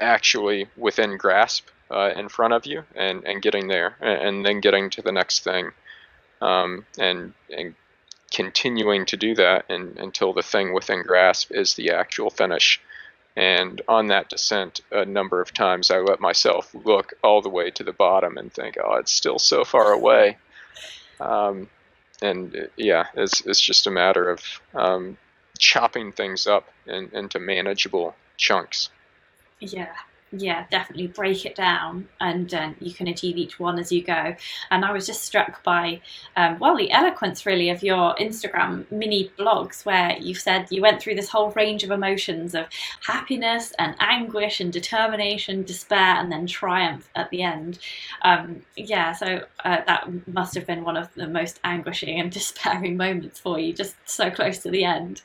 actually 0.00 0.66
within 0.76 1.16
grasp 1.16 1.66
uh, 1.90 2.10
in 2.16 2.28
front 2.28 2.54
of 2.54 2.66
you 2.66 2.84
and, 2.94 3.24
and 3.24 3.42
getting 3.42 3.68
there 3.68 3.96
and, 4.00 4.20
and 4.20 4.46
then 4.46 4.60
getting 4.60 4.88
to 4.90 5.02
the 5.02 5.12
next 5.12 5.44
thing 5.44 5.70
um, 6.40 6.86
and, 6.98 7.34
and 7.56 7.74
continuing 8.32 9.04
to 9.06 9.16
do 9.16 9.34
that 9.34 9.64
and, 9.68 9.98
until 9.98 10.32
the 10.32 10.42
thing 10.42 10.72
within 10.72 11.02
grasp 11.02 11.52
is 11.52 11.74
the 11.74 11.90
actual 11.90 12.30
finish. 12.30 12.80
And 13.36 13.80
on 13.88 14.08
that 14.08 14.28
descent, 14.28 14.80
a 14.90 15.04
number 15.04 15.40
of 15.40 15.54
times 15.54 15.90
I 15.90 15.98
let 15.98 16.20
myself 16.20 16.74
look 16.74 17.14
all 17.24 17.40
the 17.40 17.48
way 17.48 17.70
to 17.70 17.82
the 17.82 17.92
bottom 17.92 18.36
and 18.36 18.52
think, 18.52 18.76
oh, 18.82 18.96
it's 18.96 19.12
still 19.12 19.38
so 19.38 19.64
far 19.64 19.92
away. 19.92 20.36
Um, 21.18 21.68
and 22.20 22.68
yeah, 22.76 23.06
it's, 23.14 23.40
it's 23.46 23.60
just 23.60 23.86
a 23.86 23.90
matter 23.90 24.28
of 24.28 24.42
um, 24.74 25.16
chopping 25.58 26.12
things 26.12 26.46
up 26.46 26.68
in, 26.86 27.10
into 27.14 27.38
manageable 27.38 28.14
chunks. 28.36 28.90
Yeah, 29.60 29.94
yeah, 30.32 30.64
definitely 30.70 31.08
break 31.08 31.44
it 31.44 31.54
down, 31.54 32.08
and 32.20 32.52
uh, 32.54 32.70
you 32.80 32.92
can 32.92 33.06
achieve 33.06 33.36
each 33.36 33.60
one 33.60 33.78
as 33.78 33.92
you 33.92 34.02
go. 34.02 34.34
And 34.70 34.84
I 34.84 34.92
was 34.92 35.06
just 35.06 35.22
struck 35.22 35.62
by, 35.62 36.00
um, 36.36 36.58
well, 36.58 36.76
the 36.76 36.90
eloquence 36.90 37.44
really 37.44 37.68
of 37.68 37.82
your 37.82 38.14
Instagram 38.14 38.90
mini 38.90 39.30
blogs, 39.38 39.84
where 39.84 40.16
you 40.18 40.34
said 40.34 40.68
you 40.70 40.80
went 40.80 41.02
through 41.02 41.16
this 41.16 41.28
whole 41.28 41.50
range 41.50 41.84
of 41.84 41.90
emotions 41.90 42.54
of 42.54 42.66
happiness 43.06 43.72
and 43.78 43.94
anguish 44.00 44.60
and 44.60 44.72
determination, 44.72 45.62
despair, 45.64 46.16
and 46.16 46.32
then 46.32 46.46
triumph 46.46 47.10
at 47.14 47.28
the 47.30 47.42
end. 47.42 47.78
Um, 48.22 48.62
yeah, 48.76 49.12
so 49.12 49.44
uh, 49.64 49.78
that 49.86 50.08
must 50.28 50.54
have 50.54 50.66
been 50.66 50.82
one 50.82 50.96
of 50.96 51.12
the 51.14 51.28
most 51.28 51.60
anguishing 51.64 52.18
and 52.20 52.32
despairing 52.32 52.96
moments 52.96 53.38
for 53.38 53.58
you, 53.58 53.72
just 53.72 53.96
so 54.06 54.30
close 54.30 54.58
to 54.58 54.70
the 54.70 54.84
end. 54.84 55.22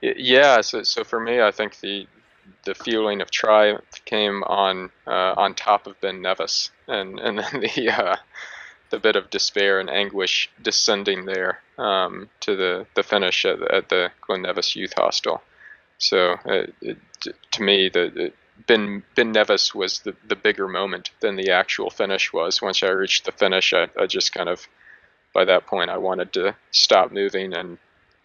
Yeah, 0.00 0.62
so, 0.62 0.82
so 0.82 1.04
for 1.04 1.20
me, 1.20 1.42
I 1.42 1.50
think 1.50 1.80
the 1.80 2.06
the 2.64 2.74
feeling 2.74 3.20
of 3.20 3.30
triumph 3.30 4.04
came 4.04 4.42
on 4.44 4.90
uh, 5.06 5.34
on 5.36 5.54
top 5.54 5.86
of 5.86 6.00
Ben 6.00 6.22
Nevis, 6.22 6.70
and 6.86 7.18
and 7.18 7.38
then 7.38 7.60
the 7.60 7.90
uh, 7.90 8.16
the 8.90 8.98
bit 8.98 9.16
of 9.16 9.30
despair 9.30 9.80
and 9.80 9.88
anguish 9.88 10.50
descending 10.60 11.24
there 11.24 11.60
um, 11.78 12.28
to 12.40 12.56
the, 12.56 12.86
the 12.94 13.02
finish 13.02 13.44
at, 13.44 13.60
at 13.72 13.88
the 13.88 14.10
Glen 14.20 14.42
Nevis 14.42 14.76
Youth 14.76 14.92
Hostel. 14.96 15.40
So 15.98 16.32
uh, 16.44 16.66
it, 16.82 16.98
to 17.52 17.62
me, 17.62 17.88
the, 17.88 18.32
Ben 18.66 19.02
Ben 19.14 19.32
Nevis 19.32 19.74
was 19.74 20.00
the, 20.00 20.14
the 20.26 20.36
bigger 20.36 20.68
moment 20.68 21.10
than 21.20 21.36
the 21.36 21.50
actual 21.50 21.90
finish 21.90 22.32
was. 22.32 22.60
Once 22.60 22.82
I 22.82 22.88
reached 22.88 23.24
the 23.24 23.32
finish, 23.32 23.72
I, 23.72 23.88
I 23.98 24.06
just 24.06 24.34
kind 24.34 24.48
of 24.48 24.66
by 25.32 25.44
that 25.44 25.66
point 25.66 25.90
I 25.90 25.98
wanted 25.98 26.32
to 26.34 26.56
stop 26.70 27.12
moving 27.12 27.54
and 27.54 27.78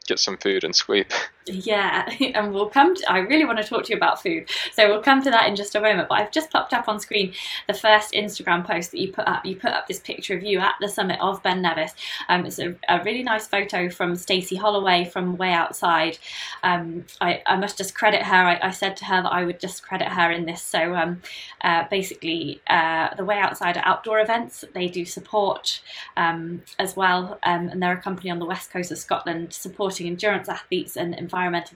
get 0.07 0.19
some 0.19 0.37
food 0.37 0.63
and 0.63 0.75
sleep. 0.75 1.11
Yeah, 1.47 2.09
and 2.33 2.53
we'll 2.53 2.69
come 2.69 2.95
to, 2.95 3.11
I 3.11 3.19
really 3.19 3.45
want 3.45 3.59
to 3.59 3.63
talk 3.63 3.83
to 3.85 3.91
you 3.91 3.97
about 3.97 4.21
food. 4.21 4.49
So 4.73 4.87
we'll 4.89 5.03
come 5.03 5.21
to 5.23 5.29
that 5.29 5.47
in 5.47 5.55
just 5.55 5.75
a 5.75 5.81
moment. 5.81 6.09
But 6.09 6.21
I've 6.21 6.31
just 6.31 6.49
popped 6.49 6.73
up 6.73 6.87
on 6.87 6.99
screen 6.99 7.33
the 7.67 7.73
first 7.73 8.13
Instagram 8.13 8.65
post 8.65 8.91
that 8.91 8.99
you 8.99 9.11
put 9.11 9.27
up. 9.27 9.45
You 9.45 9.55
put 9.55 9.71
up 9.71 9.87
this 9.87 9.99
picture 9.99 10.35
of 10.35 10.43
you 10.43 10.59
at 10.59 10.73
the 10.81 10.89
summit 10.89 11.19
of 11.21 11.43
Ben 11.43 11.61
Nevis. 11.61 11.93
Um, 12.29 12.45
it's 12.45 12.57
a, 12.57 12.75
a 12.89 13.03
really 13.03 13.21
nice 13.21 13.47
photo 13.47 13.89
from 13.89 14.15
Stacey 14.15 14.55
Holloway 14.55 15.05
from 15.05 15.37
Way 15.37 15.51
Outside. 15.51 16.17
Um, 16.63 17.05
I, 17.21 17.43
I, 17.45 17.57
must 17.57 17.77
just 17.77 17.93
credit 17.93 18.23
her. 18.23 18.35
I, 18.35 18.59
I, 18.63 18.71
said 18.71 18.97
to 18.97 19.05
her 19.05 19.21
that 19.21 19.31
I 19.31 19.45
would 19.45 19.59
just 19.59 19.83
credit 19.83 20.07
her 20.07 20.31
in 20.31 20.45
this. 20.45 20.63
So 20.63 20.95
um, 20.95 21.21
uh, 21.61 21.83
basically, 21.91 22.61
uh, 22.67 23.13
the 23.15 23.25
Way 23.25 23.37
Outside 23.37 23.77
are 23.77 23.85
outdoor 23.85 24.19
events. 24.19 24.65
They 24.73 24.87
do 24.87 25.05
support 25.05 25.81
um, 26.17 26.63
as 26.79 26.95
well. 26.95 27.37
Um, 27.43 27.69
and 27.69 27.83
they're 27.83 27.93
a 27.93 28.01
company 28.01 28.31
on 28.31 28.39
the 28.39 28.45
west 28.45 28.71
coast 28.71 28.91
of 28.91 28.97
Scotland 28.97 29.53
supporting 29.53 30.07
endurance 30.07 30.49
athletes 30.49 30.97
and 30.97 31.13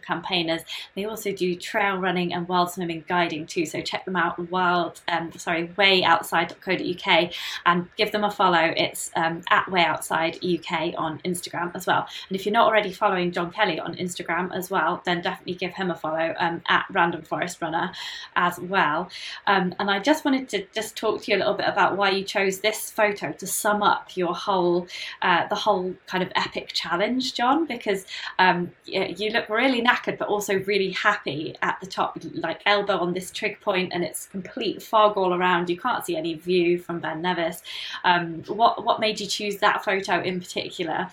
campaigners. 0.02 0.62
They 0.96 1.06
also 1.06 1.32
do 1.32 1.56
trail 1.56 1.98
running 1.98 2.34
and 2.34 2.48
wild 2.48 2.72
swimming 2.72 3.04
guiding 3.08 3.46
too. 3.46 3.66
So 3.66 3.82
check 3.82 4.06
them 4.06 4.16
out. 4.16 4.40
Wild, 4.50 5.02
um, 5.08 5.32
sorry, 5.34 5.68
wayoutside.co.uk 5.70 7.34
and 7.66 7.88
give 7.98 8.12
them 8.12 8.24
a 8.24 8.32
follow. 8.32 8.74
It's 8.76 9.12
um, 9.16 9.42
at 9.50 9.70
Way 9.70 9.84
Outside 9.84 10.38
UK 10.44 10.94
on 10.98 11.20
Instagram 11.20 11.76
as 11.76 11.86
well. 11.86 12.08
And 12.30 12.38
if 12.38 12.46
you're 12.46 12.54
not 12.54 12.68
already 12.68 12.94
following 12.94 13.32
John 13.32 13.52
Kelly 13.52 13.80
on 13.80 13.96
Instagram 13.96 14.56
as 14.56 14.70
well, 14.70 15.02
then 15.06 15.22
definitely 15.22 15.56
give 15.56 15.74
him 15.74 15.92
a 15.92 15.96
follow 15.96 16.34
um, 16.38 16.62
at 16.68 16.86
Random 16.92 17.22
Forest 17.22 17.62
Runner 17.62 17.92
as 18.36 18.60
well. 18.60 19.10
Um, 19.48 19.74
and 19.80 19.90
I 19.90 20.00
just 20.00 20.26
wanted 20.26 20.50
to 20.50 20.66
just 20.74 20.96
talk 20.96 21.24
to 21.24 21.32
you 21.32 21.38
a 21.38 21.40
little 21.40 21.54
bit 21.54 21.68
about 21.68 21.98
why 21.98 22.12
you 22.12 22.24
chose 22.24 22.60
this 22.60 22.90
photo 22.90 23.32
to 23.34 23.48
sum 23.48 23.84
up 23.84 24.16
your 24.16 24.34
whole, 24.34 24.88
uh, 25.22 25.48
the 25.48 25.56
whole 25.56 25.94
kind 26.08 26.24
of 26.24 26.32
epic 26.36 26.70
challenge, 26.74 27.34
John, 27.34 27.66
because 27.66 28.06
um, 28.38 28.72
you 28.86 29.30
look 29.32 29.49
really 29.50 29.82
knackered, 29.82 30.18
but 30.18 30.28
also 30.28 30.60
really 30.64 30.92
happy 30.92 31.56
at 31.62 31.80
the 31.80 31.88
top, 31.88 32.18
like 32.34 32.62
elbow 32.66 32.98
on 32.98 33.14
this 33.14 33.32
trig 33.32 33.60
point, 33.62 33.92
and 33.94 34.04
it's 34.04 34.28
complete 34.28 34.82
fog 34.82 35.18
all 35.18 35.34
around. 35.34 35.70
You 35.70 35.78
can't 35.78 36.06
see 36.06 36.16
any 36.16 36.36
view 36.36 36.80
from 36.80 37.00
Ben 37.00 37.22
Nevis. 37.22 37.62
Um, 38.04 38.44
what 38.48 38.86
what 38.86 39.00
made 39.00 39.20
you 39.20 39.28
choose 39.28 39.58
that 39.58 39.84
photo 39.84 40.22
in 40.22 40.40
particular? 40.40 41.10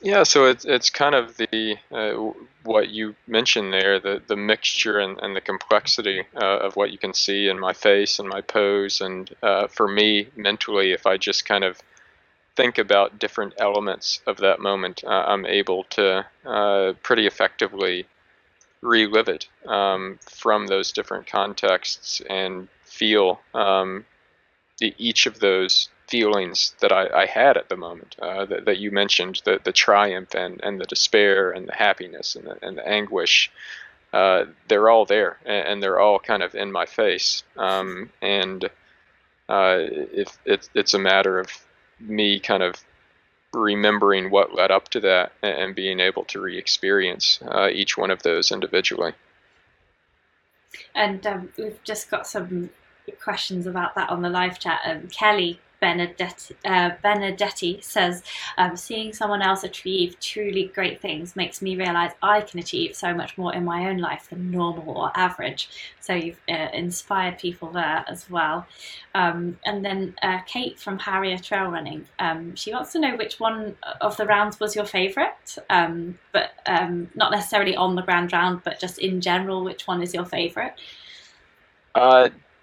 Yeah, 0.00 0.22
so 0.22 0.46
it's 0.46 0.64
it's 0.64 0.90
kind 0.90 1.14
of 1.14 1.36
the 1.36 1.76
uh, 1.90 2.32
what 2.62 2.90
you 2.90 3.16
mentioned 3.26 3.72
there, 3.72 3.98
the 3.98 4.22
the 4.26 4.36
mixture 4.36 4.98
and, 4.98 5.18
and 5.20 5.34
the 5.34 5.40
complexity 5.40 6.24
uh, 6.36 6.58
of 6.58 6.76
what 6.76 6.92
you 6.92 6.98
can 6.98 7.14
see 7.14 7.48
in 7.48 7.58
my 7.58 7.72
face 7.72 8.20
and 8.20 8.28
my 8.28 8.40
pose, 8.40 9.00
and 9.00 9.34
uh, 9.42 9.66
for 9.66 9.88
me 9.88 10.28
mentally, 10.36 10.92
if 10.92 11.06
I 11.06 11.16
just 11.16 11.46
kind 11.46 11.64
of 11.64 11.80
think 12.58 12.76
about 12.76 13.20
different 13.20 13.54
elements 13.58 14.20
of 14.26 14.38
that 14.38 14.58
moment, 14.58 15.04
uh, 15.06 15.24
I'm 15.28 15.46
able 15.46 15.84
to 15.90 16.26
uh, 16.44 16.92
pretty 17.04 17.24
effectively 17.24 18.04
relive 18.80 19.28
it 19.28 19.46
um, 19.64 20.18
from 20.22 20.66
those 20.66 20.90
different 20.90 21.28
contexts 21.28 22.20
and 22.28 22.66
feel 22.82 23.40
um, 23.54 24.04
the, 24.80 24.92
each 24.98 25.26
of 25.26 25.38
those 25.38 25.88
feelings 26.08 26.74
that 26.80 26.90
I, 26.90 27.06
I 27.22 27.26
had 27.26 27.56
at 27.56 27.68
the 27.68 27.76
moment 27.76 28.16
uh, 28.20 28.44
that, 28.46 28.64
that, 28.64 28.78
you 28.78 28.90
mentioned 28.90 29.40
the, 29.44 29.60
the 29.62 29.72
triumph 29.72 30.34
and, 30.34 30.60
and 30.60 30.80
the 30.80 30.86
despair 30.86 31.52
and 31.52 31.68
the 31.68 31.74
happiness 31.74 32.34
and 32.34 32.44
the, 32.48 32.58
and 32.60 32.76
the 32.76 32.88
anguish. 32.88 33.52
Uh, 34.12 34.46
they're 34.66 34.90
all 34.90 35.04
there 35.04 35.38
and, 35.46 35.80
they're 35.80 36.00
all 36.00 36.18
kind 36.18 36.42
of 36.42 36.56
in 36.56 36.72
my 36.72 36.86
face. 36.86 37.44
Um, 37.56 38.10
and 38.20 38.64
uh, 39.48 39.78
it's 40.74 40.94
a 40.94 40.98
matter 40.98 41.38
of 41.38 41.48
me 42.00 42.38
kind 42.40 42.62
of 42.62 42.76
remembering 43.52 44.30
what 44.30 44.54
led 44.54 44.70
up 44.70 44.88
to 44.88 45.00
that 45.00 45.32
and 45.42 45.74
being 45.74 46.00
able 46.00 46.24
to 46.24 46.40
re-experience 46.40 47.40
uh, 47.50 47.68
each 47.68 47.96
one 47.96 48.10
of 48.10 48.22
those 48.22 48.52
individually. 48.52 49.12
And 50.94 51.26
um, 51.26 51.48
we've 51.56 51.82
just 51.82 52.10
got 52.10 52.26
some 52.26 52.70
questions 53.22 53.66
about 53.66 53.94
that 53.94 54.10
on 54.10 54.22
the 54.22 54.28
live 54.28 54.58
chat. 54.58 54.80
Um, 54.84 55.08
Kelly 55.08 55.58
Benedetti, 55.80 56.56
uh, 56.64 56.90
Benedetti 57.02 57.80
says, 57.80 58.22
um, 58.56 58.76
seeing 58.76 59.12
someone 59.12 59.42
else 59.42 59.64
achieve 59.64 60.18
truly 60.20 60.70
great 60.74 61.00
things 61.00 61.36
makes 61.36 61.62
me 61.62 61.76
realize 61.76 62.12
I 62.22 62.40
can 62.40 62.58
achieve 62.58 62.96
so 62.96 63.14
much 63.14 63.38
more 63.38 63.54
in 63.54 63.64
my 63.64 63.88
own 63.88 63.98
life 63.98 64.28
than 64.30 64.50
normal 64.50 64.96
or 64.96 65.12
average. 65.14 65.68
So 66.00 66.14
you've 66.14 66.40
uh, 66.48 66.68
inspired 66.72 67.38
people 67.38 67.70
there 67.70 68.04
as 68.08 68.28
well. 68.30 68.66
Um, 69.14 69.58
and 69.64 69.84
then 69.84 70.14
uh, 70.22 70.40
Kate 70.46 70.78
from 70.78 70.98
Harrier 70.98 71.38
Trail 71.38 71.70
Running, 71.70 72.06
um, 72.18 72.54
she 72.56 72.72
wants 72.72 72.92
to 72.92 72.98
know 72.98 73.16
which 73.16 73.38
one 73.38 73.76
of 74.00 74.16
the 74.16 74.26
rounds 74.26 74.58
was 74.58 74.74
your 74.74 74.86
favourite, 74.86 75.56
um, 75.70 76.18
but 76.32 76.52
um, 76.66 77.08
not 77.14 77.30
necessarily 77.30 77.76
on 77.76 77.94
the 77.94 78.02
Grand 78.02 78.32
Round, 78.32 78.62
but 78.64 78.80
just 78.80 78.98
in 78.98 79.20
general, 79.20 79.62
which 79.62 79.86
one 79.86 80.02
is 80.02 80.14
your 80.14 80.24
favourite? 80.24 80.74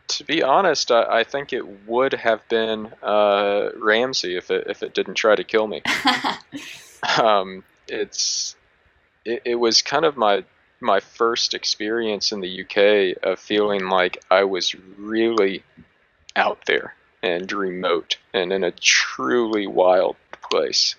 To 0.07 0.23
be 0.23 0.43
honest, 0.43 0.91
I, 0.91 1.19
I, 1.19 1.23
think 1.23 1.51
it 1.51 1.87
would 1.87 2.13
have 2.13 2.47
been 2.47 2.91
uh, 3.01 3.69
Ramsay 3.77 4.37
if 4.37 4.51
it 4.51 4.67
if 4.67 4.83
it 4.83 4.93
didn't 4.93 5.15
try 5.15 5.35
to 5.35 5.43
kill 5.43 5.67
me. 5.67 5.81
um, 7.19 7.63
it's 7.87 8.55
it, 9.23 9.41
it, 9.45 9.55
was 9.55 9.81
kind 9.81 10.05
of 10.05 10.15
my 10.15 10.43
my 10.79 10.99
first 10.99 11.53
experience 11.53 12.31
in 12.31 12.41
the 12.41 12.61
UK 12.61 13.17
of 13.23 13.39
feeling 13.39 13.89
like 13.89 14.23
I 14.29 14.43
was 14.43 14.75
really 14.97 15.63
out 16.35 16.65
there 16.65 16.93
and 17.23 17.51
remote 17.51 18.17
and 18.33 18.53
in 18.53 18.63
a 18.63 18.71
truly 18.71 19.67
wild 19.67 20.15
place. 20.49 20.95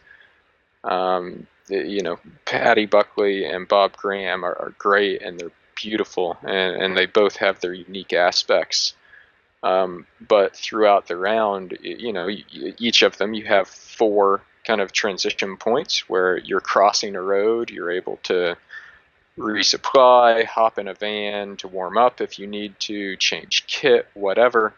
Um, 0.82 1.46
you 1.68 2.02
know, 2.02 2.18
Paddy 2.44 2.86
Buckley 2.86 3.44
and 3.44 3.66
Bob 3.66 3.96
Graham 3.96 4.44
are, 4.44 4.54
are 4.54 4.74
great 4.78 5.22
and 5.22 5.38
they're 5.38 5.50
beautiful, 5.76 6.36
and, 6.42 6.82
and 6.82 6.96
they 6.96 7.06
both 7.06 7.36
have 7.36 7.60
their 7.60 7.72
unique 7.72 8.12
aspects. 8.12 8.94
Um, 9.62 10.06
but 10.20 10.56
throughout 10.56 11.08
the 11.08 11.16
round, 11.16 11.78
you 11.82 12.12
know, 12.12 12.28
each 12.50 13.02
of 13.02 13.18
them 13.18 13.34
you 13.34 13.44
have 13.46 13.68
four 13.68 14.42
kind 14.66 14.80
of 14.80 14.92
transition 14.92 15.56
points 15.56 16.08
where 16.08 16.38
you're 16.38 16.60
crossing 16.60 17.16
a 17.16 17.22
road, 17.22 17.70
you're 17.70 17.90
able 17.90 18.18
to 18.24 18.56
resupply, 19.38 20.44
hop 20.44 20.78
in 20.78 20.88
a 20.88 20.94
van 20.94 21.56
to 21.58 21.68
warm 21.68 21.98
up 21.98 22.20
if 22.20 22.38
you 22.38 22.46
need 22.46 22.78
to, 22.80 23.16
change 23.16 23.66
kit, 23.66 24.08
whatever. 24.14 24.74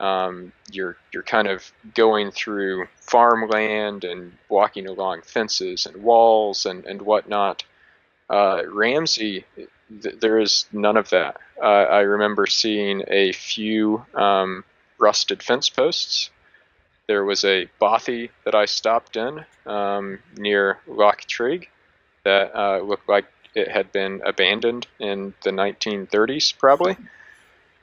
Um, 0.00 0.52
you're 0.70 0.96
you're 1.12 1.22
kind 1.22 1.46
of 1.46 1.70
going 1.94 2.32
through 2.32 2.88
farmland 2.96 4.02
and 4.02 4.32
walking 4.48 4.88
along 4.88 5.22
fences 5.22 5.86
and 5.86 6.02
walls 6.02 6.66
and 6.66 6.84
and 6.86 7.02
whatnot. 7.02 7.62
Uh, 8.28 8.62
Ramsay 8.68 9.44
th- 10.02 10.20
there 10.20 10.38
is 10.38 10.66
none 10.72 10.96
of 10.96 11.10
that. 11.10 11.38
Uh, 11.60 11.66
I 11.66 12.00
remember 12.00 12.46
seeing 12.46 13.02
a 13.08 13.32
few 13.32 14.04
um, 14.14 14.64
rusted 14.98 15.42
fence 15.42 15.68
posts. 15.68 16.30
There 17.08 17.24
was 17.24 17.44
a 17.44 17.68
bothy 17.80 18.30
that 18.44 18.54
I 18.54 18.66
stopped 18.66 19.16
in 19.16 19.44
um, 19.66 20.20
near 20.36 20.78
Loch 20.86 21.22
Treig 21.22 21.68
that 22.24 22.54
uh, 22.54 22.78
looked 22.78 23.08
like 23.08 23.26
it 23.54 23.68
had 23.68 23.92
been 23.92 24.22
abandoned 24.24 24.86
in 24.98 25.34
the 25.42 25.50
1930s, 25.50 26.56
probably. 26.56 26.96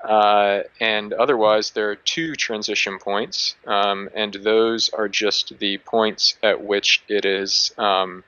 Uh, 0.02 0.62
and 0.80 1.12
otherwise, 1.14 1.72
there 1.72 1.90
are 1.92 1.96
two 1.96 2.34
transition 2.36 3.00
points, 3.00 3.56
um, 3.68 4.10
and 4.16 4.34
those 4.34 4.90
are 4.90 5.10
just 5.10 5.60
the 5.60 5.78
points 5.80 6.38
at 6.42 6.64
which 6.64 7.04
it 7.10 7.26
is 7.26 7.74
um, 7.78 8.24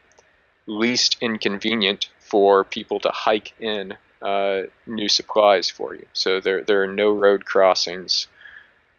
least 0.68 1.18
inconvenient 1.22 2.10
for 2.32 2.64
people 2.64 2.98
to 2.98 3.10
hike 3.10 3.54
in 3.60 3.94
uh, 4.22 4.62
new 4.88 5.10
supplies 5.10 5.70
for 5.70 5.94
you. 5.94 6.06
So 6.14 6.40
there, 6.40 6.64
there 6.64 6.82
are 6.82 6.88
no 6.88 7.12
road 7.12 7.44
crossings. 7.44 8.28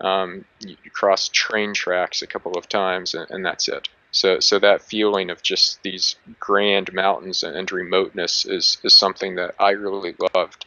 Um, 0.03 0.45
you, 0.61 0.77
cross 0.93 1.31
train 1.31 1.73
tracks 1.73 2.21
a 2.21 2.27
couple 2.27 2.59
of 2.59 2.69
times, 2.69 3.15
and, 3.15 3.31
and, 3.31 3.47
that's 3.47 3.69
it. 3.69 3.89
So, 4.11 4.41
so 4.41 4.59
that 4.59 4.83
feeling 4.83 5.31
of 5.31 5.43
just 5.43 5.83
these 5.83 6.17
grand 6.41 6.93
mountains 6.93 7.43
and, 7.43 7.57
and 7.57 7.73
remoteness 7.73 8.45
is, 8.45 8.77
is 8.85 8.95
something 8.95 9.37
that 9.37 9.55
I 9.59 9.71
really 9.71 10.15
loved 10.35 10.67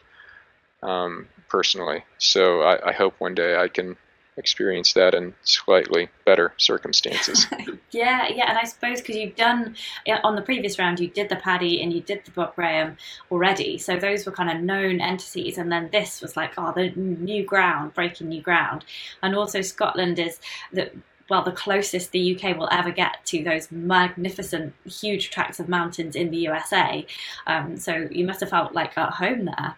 um, 0.82 1.28
personally. 1.47 2.03
So 2.18 2.61
I, 2.61 2.89
I 2.89 2.93
hope 2.93 3.13
one 3.20 3.36
day 3.36 3.57
I 3.57 3.68
can 3.68 3.95
experience 4.38 4.94
that 4.94 5.14
in 5.14 5.34
slightly 5.44 6.10
better 6.26 6.54
circumstances. 6.58 7.48
yeah, 7.92 8.28
yeah, 8.28 8.50
and 8.50 8.58
I 8.58 8.64
suppose 8.64 9.02
because 9.02 9.16
you've 9.16 9.36
done 9.36 9.76
on 10.24 10.36
the 10.36 10.42
previous 10.42 10.78
round, 10.78 11.00
you 11.00 11.08
did 11.08 11.30
the 11.30 11.36
Paddy 11.36 11.82
and 11.82 11.94
you 11.94 12.02
did 12.02 12.26
the 12.26 12.32
Bob 12.32 12.56
Graham 12.56 12.98
already, 13.32 13.78
so 13.78 13.98
those 13.98 14.26
were 14.26 14.32
kind 14.32 14.50
of 14.50 14.64
known 14.64 15.02
entities, 15.02 15.58
and 15.58 15.72
then 15.72 15.90
this 15.92 16.22
was 16.22 16.36
like, 16.36 16.54
oh, 16.58 16.74
the 16.76 16.90
new 16.92 17.44
ground, 17.44 17.94
breaking 17.94 18.30
new 18.30 18.42
ground, 18.42 18.86
and 19.22 19.36
also 19.36 19.62
Scotland 19.62 20.20
is 20.20 20.40
that 20.74 20.94
well, 21.30 21.44
the 21.44 21.52
closest 21.52 22.12
the 22.12 22.36
UK 22.36 22.58
will 22.58 22.70
ever 22.72 22.92
get 22.92 23.26
to 23.26 23.44
those 23.44 23.72
magnificent, 23.72 24.74
huge 24.86 25.32
tracts 25.32 25.60
of 25.60 25.68
mountains 25.68 26.16
in 26.16 26.30
the 26.30 26.38
USA. 26.38 27.06
Um, 27.48 27.78
so 27.78 28.08
you 28.12 28.26
must 28.26 28.42
have 28.42 28.50
felt 28.50 28.74
like 28.74 28.98
at 28.98 29.14
home 29.14 29.46
there. 29.46 29.76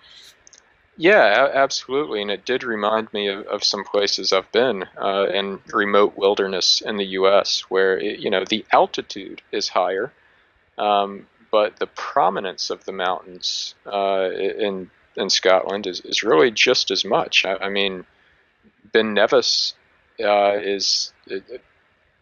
Yeah, 0.99 1.49
absolutely, 1.53 2.21
and 2.23 2.31
it 2.31 2.43
did 2.43 2.63
remind 2.63 3.13
me 3.13 3.27
of, 3.27 3.45
of 3.47 3.63
some 3.63 3.83
places 3.83 4.33
I've 4.33 4.51
been 4.51 4.83
uh, 4.99 5.27
in 5.31 5.59
remote 5.71 6.17
wilderness 6.17 6.81
in 6.81 6.97
the 6.97 7.05
U.S. 7.19 7.61
where 7.69 7.99
it, 7.99 8.19
you 8.19 8.31
know 8.31 8.43
the 8.43 8.65
altitude 8.71 9.41
is 9.51 9.69
higher, 9.69 10.11
um, 10.77 11.27
but 11.51 11.77
the 11.77 11.85
prominence 11.87 12.71
of 12.71 12.83
the 12.85 12.91
mountains 12.93 13.75
uh, 13.85 14.29
in 14.31 14.89
in 15.15 15.29
Scotland 15.29 15.85
is, 15.87 16.01
is 16.01 16.23
really 16.23 16.49
just 16.51 16.89
as 16.91 17.05
much. 17.05 17.45
I, 17.45 17.55
I 17.57 17.69
mean, 17.69 18.05
Ben 18.91 19.13
Nevis 19.13 19.75
uh, 20.19 20.53
is 20.57 21.13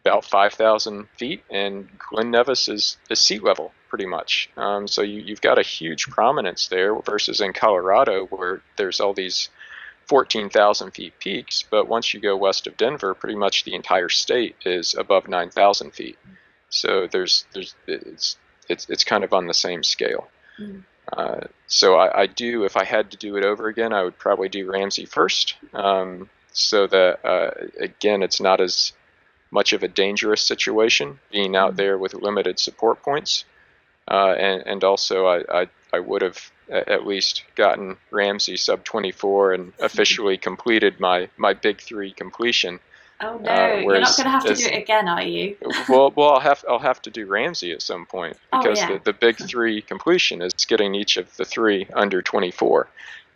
about 0.05 0.25
5,000 0.25 1.07
feet, 1.17 1.43
and 1.49 1.89
Glen 1.97 2.31
Nevis 2.31 2.69
is, 2.69 2.97
is 3.09 3.19
sea 3.19 3.39
level 3.39 3.73
pretty 3.95 4.09
much. 4.09 4.49
Um, 4.57 4.89
so 4.89 5.03
you, 5.03 5.21
you've 5.21 5.39
got 5.39 5.57
a 5.57 5.61
huge 5.61 6.07
prominence 6.07 6.67
there 6.67 6.99
versus 6.99 7.39
in 7.39 7.53
Colorado 7.53 8.25
where 8.25 8.61
there's 8.75 8.99
all 8.99 9.13
these 9.13 9.47
14,000 10.07 10.91
feet 10.91 11.13
peaks, 11.17 11.63
but 11.63 11.87
once 11.87 12.13
you 12.13 12.19
go 12.19 12.35
west 12.35 12.67
of 12.67 12.75
Denver, 12.75 13.13
pretty 13.13 13.37
much 13.37 13.63
the 13.63 13.73
entire 13.73 14.09
state 14.09 14.57
is 14.65 14.95
above 14.95 15.29
9,000 15.29 15.91
feet. 15.91 16.17
So 16.67 17.07
there's 17.09 17.45
there's 17.53 17.73
it's 17.87 18.35
it's 18.67 18.89
it's 18.89 19.05
kind 19.05 19.23
of 19.23 19.31
on 19.31 19.47
the 19.47 19.53
same 19.53 19.81
scale. 19.81 20.27
Mm. 20.59 20.83
Uh, 21.13 21.47
so 21.67 21.95
I, 21.95 22.23
I, 22.23 22.25
do 22.25 22.65
if 22.65 22.75
I 22.75 22.83
had 22.83 23.11
to 23.11 23.17
do 23.17 23.37
it 23.37 23.45
over 23.45 23.69
again, 23.69 23.93
I 23.93 24.03
would 24.03 24.17
probably 24.17 24.49
do 24.49 24.69
Ramsay 24.69 25.05
first, 25.05 25.55
um, 25.73 26.29
so 26.51 26.85
that 26.87 27.23
uh, 27.23 27.51
again 27.79 28.23
it's 28.23 28.41
not 28.41 28.59
as 28.59 28.91
much 29.51 29.71
of 29.71 29.83
a 29.83 29.87
dangerous 29.87 30.41
situation 30.41 31.19
being 31.31 31.55
out 31.55 31.75
mm. 31.75 31.77
there 31.77 31.97
with 31.97 32.13
limited 32.13 32.59
support 32.59 33.01
points. 33.01 33.45
Uh, 34.09 34.35
and, 34.37 34.63
and 34.65 34.83
also, 34.83 35.25
I, 35.25 35.61
I, 35.61 35.67
I 35.93 35.99
would 35.99 36.21
have 36.21 36.51
at 36.69 37.05
least 37.05 37.43
gotten 37.55 37.97
Ramsay 38.11 38.57
sub 38.57 38.83
24 38.83 39.53
and 39.53 39.73
officially 39.79 40.37
completed 40.37 40.99
my, 40.99 41.29
my 41.37 41.53
big 41.53 41.81
three 41.81 42.11
completion. 42.11 42.79
Oh 43.21 43.37
no, 43.37 43.49
uh, 43.49 43.75
you're 43.77 44.01
not 44.01 44.17
going 44.17 44.25
to 44.25 44.29
have 44.29 44.43
to 44.43 44.55
do 44.55 44.65
it 44.65 44.77
again, 44.77 45.07
are 45.07 45.23
you? 45.23 45.55
well, 45.89 46.11
well, 46.15 46.31
I'll 46.31 46.39
have 46.41 46.65
I'll 46.69 46.79
have 46.79 47.01
to 47.03 47.09
do 47.09 47.25
Ramsay 47.25 47.71
at 47.71 47.81
some 47.81 48.05
point 48.05 48.37
oh, 48.51 48.61
because 48.61 48.79
oh, 48.79 48.81
yeah. 48.81 48.97
the, 48.97 49.11
the 49.11 49.13
big 49.13 49.37
three 49.37 49.81
completion 49.81 50.41
is 50.41 50.53
getting 50.53 50.93
each 50.93 51.15
of 51.15 51.33
the 51.37 51.45
three 51.45 51.87
under 51.93 52.21
24, 52.21 52.89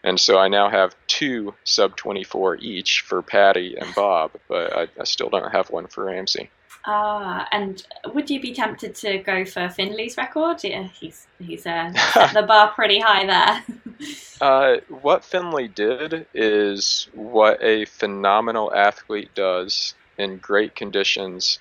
and 0.04 0.20
so 0.20 0.38
I 0.38 0.50
now 0.50 0.70
have 0.70 0.96
two 1.08 1.56
sub 1.64 1.96
24 1.96 2.58
each 2.58 3.02
for 3.02 3.22
Paddy 3.22 3.78
and 3.80 3.96
Bob, 3.96 4.32
but 4.50 4.76
I, 4.76 4.88
I 5.00 5.06
still 5.06 5.30
don't 5.30 5.52
have 5.52 5.70
one 5.70 5.88
for 5.88 6.06
Ramsay. 6.06 6.50
Ah, 6.86 7.48
and 7.52 7.86
would 8.14 8.30
you 8.30 8.40
be 8.42 8.54
tempted 8.54 8.96
to 8.96 9.18
go 9.20 9.44
for 9.46 9.70
Finlay's 9.70 10.18
record? 10.18 10.64
Yeah, 10.64 10.84
he's 10.84 11.28
he's 11.38 11.66
uh, 11.66 11.92
set 12.14 12.34
the 12.34 12.44
bar 12.44 12.72
pretty 12.72 13.00
high 13.00 13.26
there. 13.26 13.64
uh, 14.42 14.78
what 15.02 15.26
Finlay 15.26 15.68
did 15.68 16.26
is 16.34 17.10
what 17.14 17.62
a 17.62 17.86
phenomenal 17.86 18.74
athlete 18.74 19.34
does 19.36 19.94
in 20.18 20.38
great 20.38 20.76
conditions, 20.76 21.60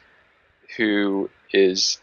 who 0.76 1.30
is 1.52 2.00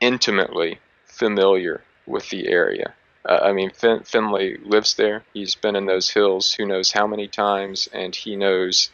intimately 0.00 0.78
familiar 1.04 1.82
with 2.06 2.28
the 2.30 2.48
area. 2.48 2.94
Uh, 3.24 3.40
I 3.42 3.52
mean, 3.52 3.70
fin- 3.70 4.04
Finlay 4.04 4.56
lives 4.58 4.94
there. 4.94 5.24
He's 5.34 5.54
been 5.54 5.76
in 5.76 5.86
those 5.86 6.10
hills 6.10 6.52
who 6.52 6.64
knows 6.64 6.92
how 6.92 7.06
many 7.06 7.26
times, 7.28 7.88
and 7.92 8.14
he 8.14 8.36
knows 8.36 8.90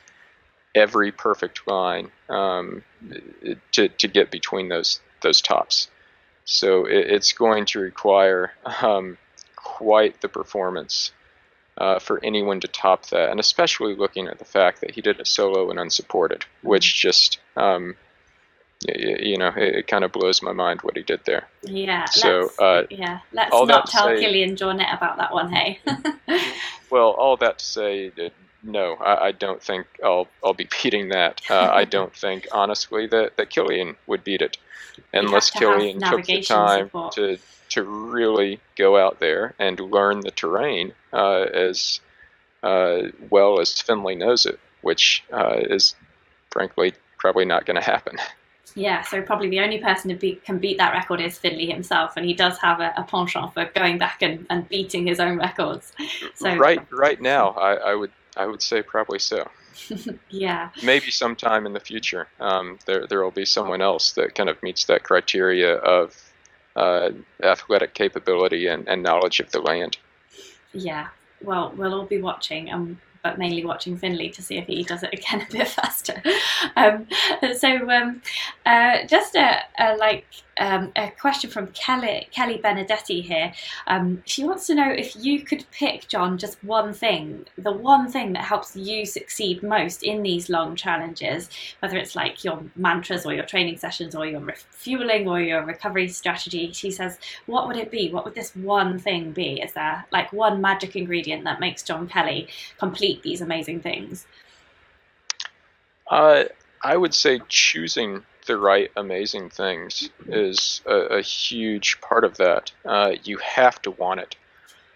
every 0.74 1.12
perfect 1.12 1.66
line 1.66 2.10
um, 2.28 2.82
to, 3.72 3.88
to 3.88 4.08
get 4.08 4.30
between 4.30 4.68
those 4.68 5.00
those 5.22 5.40
tops. 5.40 5.88
So 6.44 6.86
it, 6.86 7.06
it's 7.10 7.32
going 7.32 7.66
to 7.66 7.80
require 7.80 8.52
um, 8.82 9.18
quite 9.56 10.20
the 10.20 10.28
performance 10.28 11.12
uh, 11.78 11.98
for 11.98 12.22
anyone 12.24 12.60
to 12.60 12.68
top 12.68 13.06
that, 13.06 13.30
and 13.30 13.40
especially 13.40 13.94
looking 13.94 14.28
at 14.28 14.38
the 14.38 14.44
fact 14.44 14.80
that 14.80 14.90
he 14.92 15.00
did 15.00 15.20
it 15.20 15.26
solo 15.26 15.70
and 15.70 15.78
unsupported, 15.78 16.44
which 16.62 17.00
just 17.00 17.38
um, 17.56 17.94
you 18.88 19.38
know, 19.38 19.48
it, 19.56 19.74
it, 19.76 19.86
kind 19.86 20.04
of 20.04 20.12
blows 20.12 20.42
my 20.42 20.52
mind 20.52 20.80
what 20.82 20.96
he 20.96 21.02
did 21.02 21.20
there. 21.24 21.48
Yeah. 21.62 22.04
So, 22.06 22.50
uh, 22.58 22.82
yeah, 22.90 23.20
let's 23.32 23.50
not 23.52 23.88
tell 23.88 24.06
say, 24.06 24.24
Kilian 24.24 24.56
Jornet 24.56 24.96
about 24.96 25.18
that 25.18 25.32
one, 25.32 25.52
hey. 25.52 25.80
well, 26.90 27.10
all 27.10 27.36
that 27.38 27.58
to 27.58 27.64
say 27.64 28.10
no, 28.62 28.94
I, 28.94 29.26
I, 29.26 29.32
don't 29.32 29.62
think 29.62 29.86
I'll 30.04 30.28
I'll 30.44 30.54
be 30.54 30.68
beating 30.82 31.08
that. 31.10 31.40
Uh, 31.50 31.70
I 31.72 31.84
don't 31.84 32.14
think 32.16 32.46
honestly 32.52 33.06
that, 33.08 33.36
that 33.36 33.50
Kilian 33.50 33.96
would 34.06 34.24
beat 34.24 34.42
it, 34.42 34.58
unless 35.12 35.50
Kilian 35.50 36.00
took 36.08 36.24
the 36.24 36.42
time 36.42 36.86
support. 36.86 37.12
to 37.14 37.38
to 37.70 37.82
really 37.84 38.60
go 38.76 38.98
out 38.98 39.18
there 39.18 39.54
and 39.58 39.80
learn 39.80 40.20
the 40.20 40.30
terrain 40.30 40.92
uh, 41.12 41.42
as 41.54 42.00
uh, 42.62 43.02
well 43.30 43.60
as 43.60 43.80
Finlay 43.80 44.14
knows 44.14 44.46
it, 44.46 44.60
which 44.82 45.24
uh, 45.32 45.56
is 45.56 45.94
frankly 46.50 46.92
probably 47.18 47.44
not 47.44 47.64
going 47.64 47.76
to 47.76 47.82
happen. 47.82 48.18
Yeah, 48.74 49.02
so 49.02 49.20
probably 49.20 49.50
the 49.50 49.60
only 49.60 49.78
person 49.78 50.10
who 50.10 50.16
be, 50.16 50.36
can 50.36 50.58
beat 50.58 50.78
that 50.78 50.92
record 50.92 51.20
is 51.20 51.38
Finlay 51.38 51.66
himself, 51.66 52.16
and 52.16 52.24
he 52.24 52.32
does 52.32 52.58
have 52.58 52.80
a, 52.80 52.92
a 52.96 53.02
penchant 53.04 53.52
for 53.52 53.66
going 53.74 53.98
back 53.98 54.22
and, 54.22 54.46
and 54.48 54.68
beating 54.68 55.06
his 55.06 55.20
own 55.20 55.38
records. 55.38 55.92
So 56.34 56.56
right, 56.56 56.80
right 56.90 57.20
now, 57.20 57.50
I, 57.50 57.74
I 57.74 57.94
would 57.94 58.10
I 58.36 58.46
would 58.46 58.62
say 58.62 58.82
probably 58.82 59.18
so. 59.18 59.48
yeah. 60.30 60.70
Maybe 60.82 61.10
sometime 61.10 61.66
in 61.66 61.72
the 61.72 61.80
future, 61.80 62.28
um, 62.40 62.78
there 62.86 63.06
there 63.06 63.22
will 63.22 63.30
be 63.30 63.44
someone 63.44 63.80
else 63.80 64.12
that 64.12 64.34
kind 64.34 64.48
of 64.48 64.62
meets 64.62 64.84
that 64.86 65.02
criteria 65.02 65.76
of 65.76 66.14
uh, 66.76 67.10
athletic 67.42 67.94
capability 67.94 68.66
and, 68.66 68.88
and 68.88 69.02
knowledge 69.02 69.40
of 69.40 69.50
the 69.50 69.60
land. 69.60 69.98
Yeah. 70.72 71.08
Well, 71.42 71.74
we'll 71.76 71.94
all 71.94 72.06
be 72.06 72.20
watching, 72.20 72.70
and 72.70 72.96
but 73.22 73.38
mainly 73.38 73.64
watching 73.64 73.96
Finlay 73.96 74.28
to 74.30 74.42
see 74.42 74.58
if 74.58 74.66
he 74.66 74.82
does 74.82 75.02
it 75.02 75.12
again 75.12 75.46
a 75.48 75.52
bit 75.52 75.68
faster. 75.68 76.22
Um, 76.76 77.06
so, 77.56 77.90
um, 77.90 78.22
uh, 78.66 79.06
just 79.06 79.34
a, 79.34 79.60
a 79.78 79.96
like 79.96 80.26
um, 80.58 80.92
a 80.96 81.10
question 81.10 81.50
from 81.50 81.68
Kelly 81.68 82.28
Kelly 82.30 82.58
Benedetti 82.58 83.22
here. 83.22 83.52
Um, 83.86 84.22
she 84.26 84.44
wants 84.44 84.66
to 84.66 84.74
know 84.74 84.90
if 84.90 85.16
you 85.16 85.40
could 85.40 85.64
pick 85.72 86.08
John 86.08 86.38
just 86.38 86.62
one 86.62 86.92
thing, 86.92 87.46
the 87.56 87.72
one 87.72 88.10
thing 88.10 88.32
that 88.34 88.44
helps 88.44 88.76
you 88.76 89.06
succeed 89.06 89.62
most 89.62 90.02
in 90.02 90.22
these 90.22 90.48
long 90.48 90.76
challenges, 90.76 91.48
whether 91.80 91.96
it's 91.96 92.14
like 92.14 92.44
your 92.44 92.62
mantras 92.76 93.24
or 93.24 93.34
your 93.34 93.44
training 93.44 93.78
sessions 93.78 94.14
or 94.14 94.26
your 94.26 94.40
refueling 94.40 95.28
or 95.28 95.40
your 95.40 95.64
recovery 95.64 96.08
strategy. 96.08 96.72
She 96.72 96.90
says, 96.90 97.18
what 97.46 97.66
would 97.66 97.76
it 97.76 97.90
be? 97.90 98.10
What 98.10 98.24
would 98.24 98.34
this 98.34 98.54
one 98.56 98.98
thing 98.98 99.32
be? 99.32 99.60
Is 99.60 99.72
there 99.72 100.04
like 100.12 100.32
one 100.32 100.60
magic 100.60 100.96
ingredient 100.96 101.44
that 101.44 101.60
makes 101.60 101.82
John 101.82 102.06
Kelly 102.06 102.48
complete 102.78 103.11
these 103.20 103.42
amazing 103.42 103.80
things? 103.80 104.26
Uh, 106.08 106.44
I 106.82 106.96
would 106.96 107.14
say 107.14 107.40
choosing 107.48 108.24
the 108.46 108.56
right 108.56 108.90
amazing 108.96 109.50
things 109.50 110.08
is 110.26 110.80
a, 110.86 110.94
a 110.94 111.22
huge 111.22 112.00
part 112.00 112.24
of 112.24 112.38
that. 112.38 112.72
Uh, 112.84 113.12
you 113.24 113.36
have 113.38 113.80
to 113.82 113.90
want 113.90 114.20
it. 114.20 114.36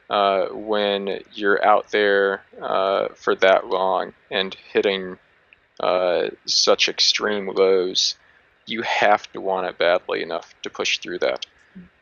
Uh, 0.08 0.46
when 0.48 1.20
you're 1.34 1.64
out 1.64 1.90
there 1.90 2.42
uh, 2.62 3.08
for 3.14 3.34
that 3.34 3.66
long 3.66 4.14
and 4.30 4.56
hitting 4.72 5.18
uh, 5.80 6.28
such 6.46 6.88
extreme 6.88 7.48
lows, 7.48 8.16
you 8.66 8.82
have 8.82 9.30
to 9.32 9.40
want 9.40 9.66
it 9.66 9.78
badly 9.78 10.22
enough 10.22 10.54
to 10.62 10.70
push 10.70 10.98
through 10.98 11.18
that. 11.18 11.46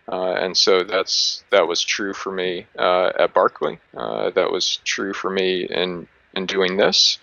Uh, 0.06 0.34
and 0.34 0.56
so 0.56 0.84
that's 0.84 1.44
that 1.50 1.66
was 1.66 1.82
true 1.82 2.12
for 2.12 2.30
me 2.30 2.66
uh, 2.78 3.10
at 3.18 3.32
Barkley. 3.32 3.78
that 3.94 4.50
was 4.50 4.78
true 4.84 5.12
for 5.12 5.30
me 5.30 5.64
in 5.64 6.06
in 6.34 6.46
doing 6.46 6.76
this 6.76 7.18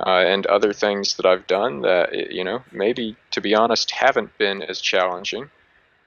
uh, 0.00 0.24
and 0.26 0.46
other 0.46 0.72
things 0.72 1.14
that 1.16 1.26
I've 1.26 1.46
done 1.46 1.82
that, 1.82 2.32
you 2.32 2.44
know, 2.44 2.62
maybe 2.72 3.16
to 3.30 3.40
be 3.40 3.54
honest, 3.54 3.90
haven't 3.90 4.36
been 4.38 4.62
as 4.62 4.80
challenging, 4.80 5.50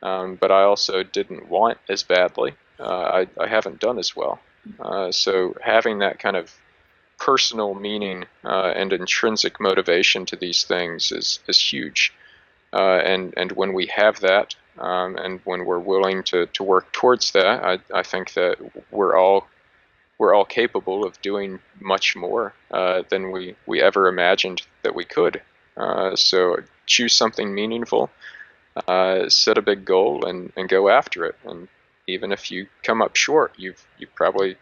um, 0.04 0.36
but 0.36 0.52
I 0.52 0.64
also 0.64 1.04
didn't 1.04 1.50
want 1.50 1.78
as 1.88 2.04
badly. 2.04 2.54
Uh, 2.80 3.26
I, 3.40 3.44
I 3.44 3.48
haven't 3.48 3.80
done 3.80 3.98
as 3.98 4.16
well. 4.16 4.40
Uh, 4.80 5.12
so 5.12 5.56
having 5.64 6.00
that 6.00 6.20
kind 6.20 6.36
of 6.36 6.54
personal 7.18 7.74
meaning 7.74 8.26
uh, 8.44 8.74
and 8.76 8.94
intrinsic 8.94 9.60
motivation 9.60 10.26
to 10.28 10.36
these 10.36 10.64
things 10.64 11.12
is, 11.12 11.40
is 11.48 11.60
huge. 11.60 12.14
Uh, 12.74 12.98
and, 12.98 13.34
and 13.38 13.54
when 13.54 13.74
we 13.74 13.88
have 13.88 14.20
that, 14.20 14.56
um, 14.80 15.18
and 15.18 15.40
when 15.44 15.66
we're 15.66 15.80
willing 15.80 16.24
to, 16.24 16.46
to 16.48 16.64
work 16.64 16.92
towards 16.92 17.32
that, 17.32 17.64
I, 17.64 17.80
I 17.94 18.04
think 18.04 18.34
that 18.34 18.58
we're 18.92 19.18
all 19.18 19.48
we're 20.18 20.34
all 20.34 20.46
capable 20.46 21.06
of 21.06 21.22
doing 21.22 21.60
much 21.80 22.16
more 22.16 22.54
uh, 22.72 23.04
than 23.10 23.32
we, 23.32 23.56
we 23.68 23.82
ever 23.82 24.08
imagined 24.08 24.64
that 24.82 24.96
we 24.96 25.06
could. 25.06 25.42
Uh, 25.76 26.16
so 26.16 26.58
choose 26.88 27.14
something 27.14 27.54
meaningful, 27.54 28.10
uh, 28.88 29.30
set 29.30 29.60
a 29.60 29.62
big 29.62 29.86
goal, 29.86 30.26
and, 30.26 30.52
and 30.58 30.70
go 30.70 30.90
after 30.90 31.24
it. 31.26 31.36
And 31.46 31.68
even 32.08 32.32
if 32.32 32.50
you 32.50 32.68
come 32.82 33.02
up 33.02 33.16
short, 33.16 33.54
you've 33.58 33.86
you've 34.00 34.16
probably 34.16 34.56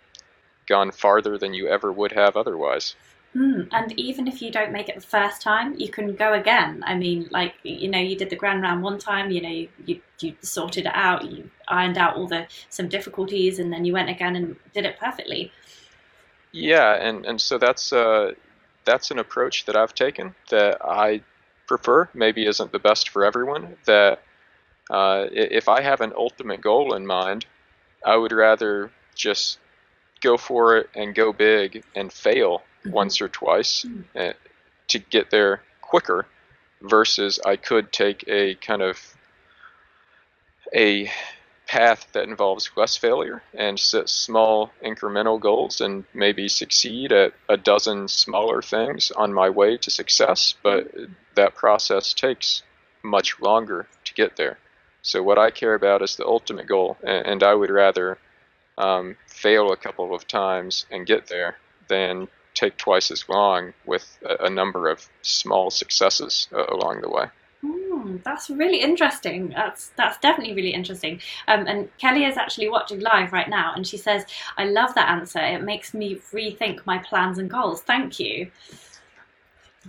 gone 0.68 0.92
farther 0.92 1.38
than 1.38 1.54
you 1.54 1.68
ever 1.68 1.92
would 1.92 2.12
have 2.12 2.36
otherwise. 2.36 2.96
Mm, 3.36 3.68
and 3.72 4.00
even 4.00 4.28
if 4.28 4.42
you 4.42 4.50
don't 4.50 4.72
make 4.72 4.88
it 4.88 4.96
the 4.96 5.02
first 5.02 5.42
time, 5.42 5.76
you 5.78 5.90
can 5.90 6.16
go 6.16 6.34
again. 6.34 6.82
I 6.86 6.96
mean, 6.96 7.28
like 7.32 7.56
you 7.64 7.90
know, 7.90 8.00
you 8.00 8.16
did 8.16 8.30
the 8.30 8.38
grand 8.38 8.62
round 8.62 8.82
one 8.82 8.98
time. 8.98 9.30
You 9.30 9.42
know, 9.42 9.50
you, 9.50 9.68
you, 9.86 10.02
you 10.22 10.36
sorted 10.42 10.86
it 10.86 10.92
out. 10.96 11.30
You 11.30 11.50
ironed 11.68 11.98
out 11.98 12.16
all 12.16 12.28
the 12.28 12.48
some 12.70 12.88
difficulties, 12.88 13.60
and 13.60 13.74
then 13.74 13.84
you 13.84 13.92
went 13.92 14.10
again 14.10 14.38
and 14.38 14.56
did 14.74 14.86
it 14.86 14.98
perfectly. 14.98 15.52
Yeah, 16.54 16.94
and 16.94 17.26
and 17.26 17.42
so 17.42 17.58
that's 17.58 17.92
uh, 17.92 18.32
that's 18.86 19.12
an 19.12 19.20
approach 19.20 19.66
that 19.66 19.76
I've 19.76 19.94
taken 19.94 20.34
that 20.50 20.78
I 20.82 21.22
prefer. 21.68 22.08
Maybe 22.14 22.46
isn't 22.46 22.72
the 22.72 22.80
best 22.80 23.10
for 23.10 23.26
everyone. 23.26 23.76
That 23.86 24.22
uh, 24.90 25.26
if 25.30 25.68
I 25.68 25.82
have 25.82 26.00
an 26.00 26.14
ultimate 26.16 26.62
goal 26.62 26.94
in 26.94 27.06
mind, 27.06 27.46
I 28.06 28.16
would 28.16 28.32
rather 28.32 28.92
just 29.14 29.60
go 30.22 30.38
for 30.38 30.78
it 30.78 30.90
and 30.96 31.14
go 31.14 31.34
big 31.34 31.84
and 31.96 32.14
fail. 32.14 32.64
Once 32.86 33.22
or 33.22 33.28
twice 33.28 33.86
mm-hmm. 33.86 34.32
to 34.88 35.00
get 35.00 35.32
there 35.32 35.62
quicker 35.82 36.26
versus 36.82 37.40
I 37.46 37.56
could 37.56 37.92
take 37.92 38.24
a 38.28 38.56
kind 38.56 38.82
of 38.82 39.00
a 40.74 41.10
path 41.68 42.08
that 42.14 42.28
involves 42.28 42.70
less 42.76 42.96
failure 42.96 43.42
and 43.54 43.80
set 43.80 44.08
small 44.08 44.72
incremental 44.84 45.40
goals 45.40 45.82
and 45.82 46.04
maybe 46.14 46.48
succeed 46.48 47.12
at 47.12 47.34
a 47.50 47.58
dozen 47.58 48.08
smaller 48.08 48.62
things 48.62 49.12
on 49.12 49.34
my 49.34 49.50
way 49.50 49.76
to 49.78 49.90
success 49.90 50.54
but 50.62 50.92
that 51.36 51.56
process 51.56 52.14
takes 52.14 52.62
much 53.04 53.40
longer 53.42 53.88
to 54.04 54.14
get 54.14 54.36
there 54.38 54.60
so 55.02 55.24
what 55.24 55.40
i 55.40 55.50
care 55.50 55.74
about 55.74 56.04
is 56.04 56.16
the 56.16 56.26
ultimate 56.26 56.68
goal 56.68 56.98
and, 57.04 57.42
i 57.42 57.54
would 57.54 57.72
rather 57.72 58.18
um, 58.78 59.16
fail 59.28 59.72
a 59.72 59.78
couple 59.78 60.14
of 60.14 60.28
times 60.28 60.86
and 60.92 61.08
get 61.08 61.28
there 61.28 61.58
than 61.88 62.28
take 62.56 62.78
twice 62.78 63.12
as 63.12 63.28
long 63.30 63.74
with 63.86 64.18
a, 64.24 64.46
a 64.46 64.50
number 64.50 64.90
of 64.90 65.08
small 65.22 65.70
successes 65.70 66.48
uh, 66.54 66.66
along 66.70 67.02
the 67.02 67.10
way. 67.10 67.26
Mm, 67.64 68.24
that's 68.24 68.50
really 68.50 68.80
interesting. 68.80 69.50
That's 69.50 69.92
that's 69.98 70.18
definitely 70.20 70.54
really 70.54 70.74
interesting. 70.74 71.22
Um, 71.48 71.68
and 71.68 71.90
Kelly 71.98 72.26
is 72.26 72.38
actually 72.38 72.70
watching 72.70 73.00
live 73.00 73.34
right 73.34 73.50
now, 73.50 73.74
and 73.76 73.88
she 73.88 73.98
says, 73.98 74.26
"I 74.58 74.66
love 74.66 74.94
that 74.96 75.10
answer. 75.10 75.40
It 75.40 75.64
makes 75.64 75.94
me 75.94 76.16
rethink 76.32 76.86
my 76.86 76.98
plans 77.00 77.38
and 77.38 77.50
goals. 77.50 77.82
Thank 77.82 78.20
you." 78.20 78.52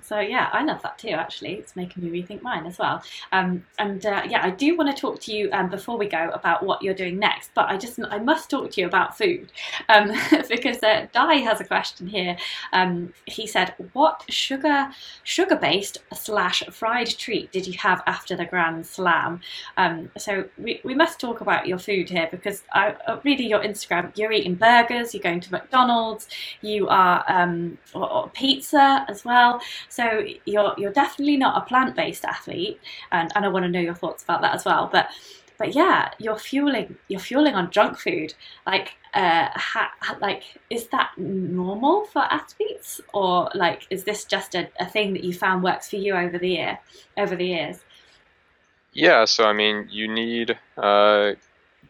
So 0.03 0.20
yeah, 0.20 0.51
I 0.53 0.64
love 0.64 0.82
that 0.82 0.99
too. 0.99 1.09
Actually, 1.11 1.55
it's 1.55 1.76
making 1.76 2.05
me 2.05 2.22
rethink 2.22 2.42
mine 2.42 2.66
as 2.66 2.78
well. 2.78 3.03
Um, 3.32 3.64
and 3.78 4.05
uh, 4.05 4.22
yeah, 4.28 4.44
I 4.44 4.51
do 4.51 4.76
want 4.76 4.94
to 4.94 5.01
talk 5.01 5.20
to 5.22 5.32
you 5.32 5.51
um, 5.53 5.68
before 5.70 5.97
we 5.97 6.07
go 6.09 6.30
about 6.32 6.64
what 6.64 6.82
you're 6.82 6.94
doing 6.94 7.18
next. 7.18 7.51
But 7.55 7.68
I 7.68 7.76
just 7.76 7.99
I 8.11 8.18
must 8.18 8.51
talk 8.51 8.70
to 8.72 8.80
you 8.80 8.86
about 8.86 9.16
food 9.16 9.53
um, 9.88 10.12
because 10.49 10.82
uh, 10.82 11.07
Di 11.12 11.36
has 11.36 11.61
a 11.61 11.64
question 11.64 12.07
here. 12.07 12.36
Um, 12.72 13.12
he 13.26 13.47
said, 13.47 13.74
"What 13.92 14.24
sugar 14.28 14.90
sugar 15.22 15.57
based 15.57 15.99
slash 16.14 16.62
fried 16.70 17.09
treat 17.09 17.53
did 17.53 17.66
you 17.66 17.74
have 17.78 18.03
after 18.07 18.36
the 18.36 18.44
Grand 18.44 18.86
Slam?" 18.86 19.40
Um, 19.76 20.11
so 20.18 20.44
we, 20.59 20.80
we 20.84 20.94
must 20.94 21.20
talk 21.20 21.40
about 21.40 21.66
your 21.66 21.78
food 21.78 22.09
here 22.11 22.28
because 22.30 22.62
I 22.72 22.94
uh, 23.07 23.20
reading 23.24 23.49
your 23.49 23.62
Instagram, 23.62 24.16
you're 24.16 24.32
eating 24.32 24.55
burgers, 24.55 25.14
you're 25.14 25.22
going 25.22 25.40
to 25.40 25.53
McDonald's, 25.53 26.28
you 26.61 26.88
are 26.88 27.24
um, 27.28 27.78
or, 27.94 28.11
or 28.11 28.28
pizza 28.30 29.05
as 29.09 29.24
well. 29.24 29.61
So 29.89 30.24
you're 30.45 30.74
you're 30.76 30.93
definitely 30.93 31.37
not 31.37 31.62
a 31.62 31.66
plant 31.66 31.97
based 31.97 32.24
athlete, 32.24 32.80
and, 33.12 33.30
and 33.34 33.45
I 33.45 33.49
want 33.49 33.64
to 33.64 33.70
know 33.70 33.80
your 33.80 33.95
thoughts 33.95 34.22
about 34.22 34.43
that 34.43 34.55
as 34.55 34.64
well. 34.64 34.89
But 34.91 35.09
but 35.59 35.74
yeah, 35.74 36.11
you're 36.18 36.39
fueling 36.39 36.97
you're 37.09 37.20
fueling 37.20 37.55
on 37.55 37.70
junk 37.70 37.99
food. 37.99 38.34
Like 38.66 38.95
uh, 39.14 39.49
ha, 39.55 39.93
like 40.20 40.43
is 40.70 40.89
that 40.89 41.11
normal 41.16 42.07
for 42.07 42.22
athletes, 42.22 43.01
or 43.14 43.51
like 43.55 43.87
is 43.91 44.05
this 44.05 44.24
just 44.24 44.55
a, 44.55 44.68
a 44.78 44.87
thing 44.87 45.12
that 45.14 45.24
you 45.24 45.32
found 45.32 45.62
works 45.62 45.89
for 45.89 45.97
you 45.97 46.14
over 46.14 46.39
the 46.39 46.49
year 46.49 46.78
over 47.16 47.37
the 47.37 47.47
years? 47.47 47.80
Yeah, 48.93 49.26
so 49.26 49.45
I 49.45 49.53
mean, 49.53 49.89
you 49.91 50.09
need 50.09 50.59
uh, 50.78 51.32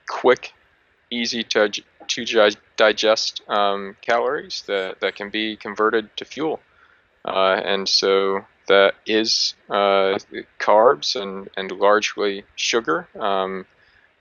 quick, 0.09 0.53
easy 1.11 1.45
to 1.45 1.71
to 2.09 2.51
digest 2.77 3.43
um, 3.49 3.97
calories 4.01 4.63
that, 4.67 5.01
that 5.01 5.15
can 5.17 5.31
be 5.31 5.57
converted 5.57 6.09
to 6.17 6.25
fuel. 6.25 6.61
Uh, 7.27 7.61
and 7.65 7.89
so 7.89 8.45
that 8.69 8.95
is 9.05 9.55
uh, 9.69 10.19
carbs 10.59 11.21
and, 11.21 11.49
and 11.57 11.71
largely 11.73 12.45
sugar. 12.55 13.09
Um, 13.19 13.67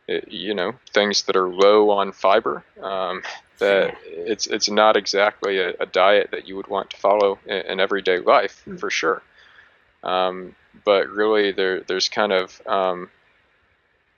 it, 0.08 0.32
you 0.32 0.54
know, 0.54 0.74
things 0.94 1.24
that 1.24 1.36
are 1.36 1.50
low 1.50 1.90
on 1.90 2.12
fiber. 2.12 2.64
Um, 2.82 3.24
that 3.58 3.96
it's 4.04 4.48
it's 4.48 4.70
not 4.70 4.98
exactly 4.98 5.60
a, 5.60 5.70
a, 5.80 5.86
diet 5.86 6.28
that 6.32 6.46
you 6.46 6.58
would 6.58 6.68
want 6.68 6.90
to 6.90 6.98
follow 6.98 7.40
in, 7.46 7.62
in 7.68 7.80
everyday 7.80 8.20
life 8.20 8.62
mm. 8.68 8.78
for 8.78 8.90
sure. 8.90 9.22
Um, 10.04 10.56
but 10.84 11.08
really, 11.08 11.54
there 11.54 11.80
there's 11.82 12.10
kind 12.10 12.34
of 12.34 12.62
um, 12.68 13.10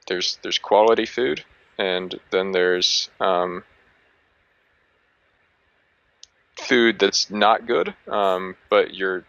there's 0.07 0.39
there's 0.41 0.57
quality 0.57 1.05
food, 1.05 1.43
and 1.77 2.19
then 2.31 2.51
there's 2.51 3.09
um, 3.19 3.63
food 6.67 6.99
that's 6.99 7.29
not 7.31 7.65
good, 7.65 7.93
um, 8.07 8.55
but 8.69 8.93
your 8.93 9.23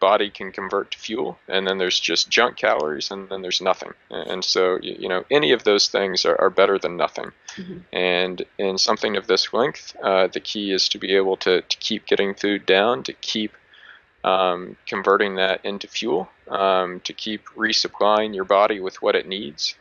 body 0.00 0.28
can 0.28 0.52
convert 0.52 0.90
to 0.90 0.98
fuel, 0.98 1.38
and 1.48 1.66
then 1.66 1.78
there's 1.78 1.98
just 1.98 2.28
junk 2.28 2.56
calories, 2.56 3.10
and 3.10 3.28
then 3.30 3.42
there's 3.42 3.60
nothing. 3.60 3.92
And 4.10 4.44
so, 4.44 4.78
you 4.82 5.08
know, 5.08 5.24
any 5.30 5.52
of 5.52 5.64
those 5.64 5.88
things 5.88 6.26
are, 6.26 6.38
are 6.40 6.50
better 6.50 6.78
than 6.78 6.96
nothing. 6.96 7.32
Mm-hmm. 7.56 7.78
And 7.92 8.44
in 8.58 8.76
something 8.76 9.16
of 9.16 9.26
this 9.26 9.52
length, 9.52 9.96
uh, 10.02 10.26
the 10.26 10.40
key 10.40 10.72
is 10.72 10.88
to 10.90 10.98
be 10.98 11.16
able 11.16 11.36
to, 11.38 11.62
to 11.62 11.76
keep 11.78 12.06
getting 12.06 12.34
food 12.34 12.66
down, 12.66 13.02
to 13.04 13.12
keep 13.14 13.52
um, 14.24 14.76
converting 14.86 15.36
that 15.36 15.64
into 15.64 15.88
fuel, 15.88 16.28
um, 16.48 17.00
to 17.00 17.12
keep 17.12 17.46
resupplying 17.56 18.34
your 18.34 18.44
body 18.44 18.80
with 18.80 19.00
what 19.00 19.16
it 19.16 19.26
needs 19.26 19.74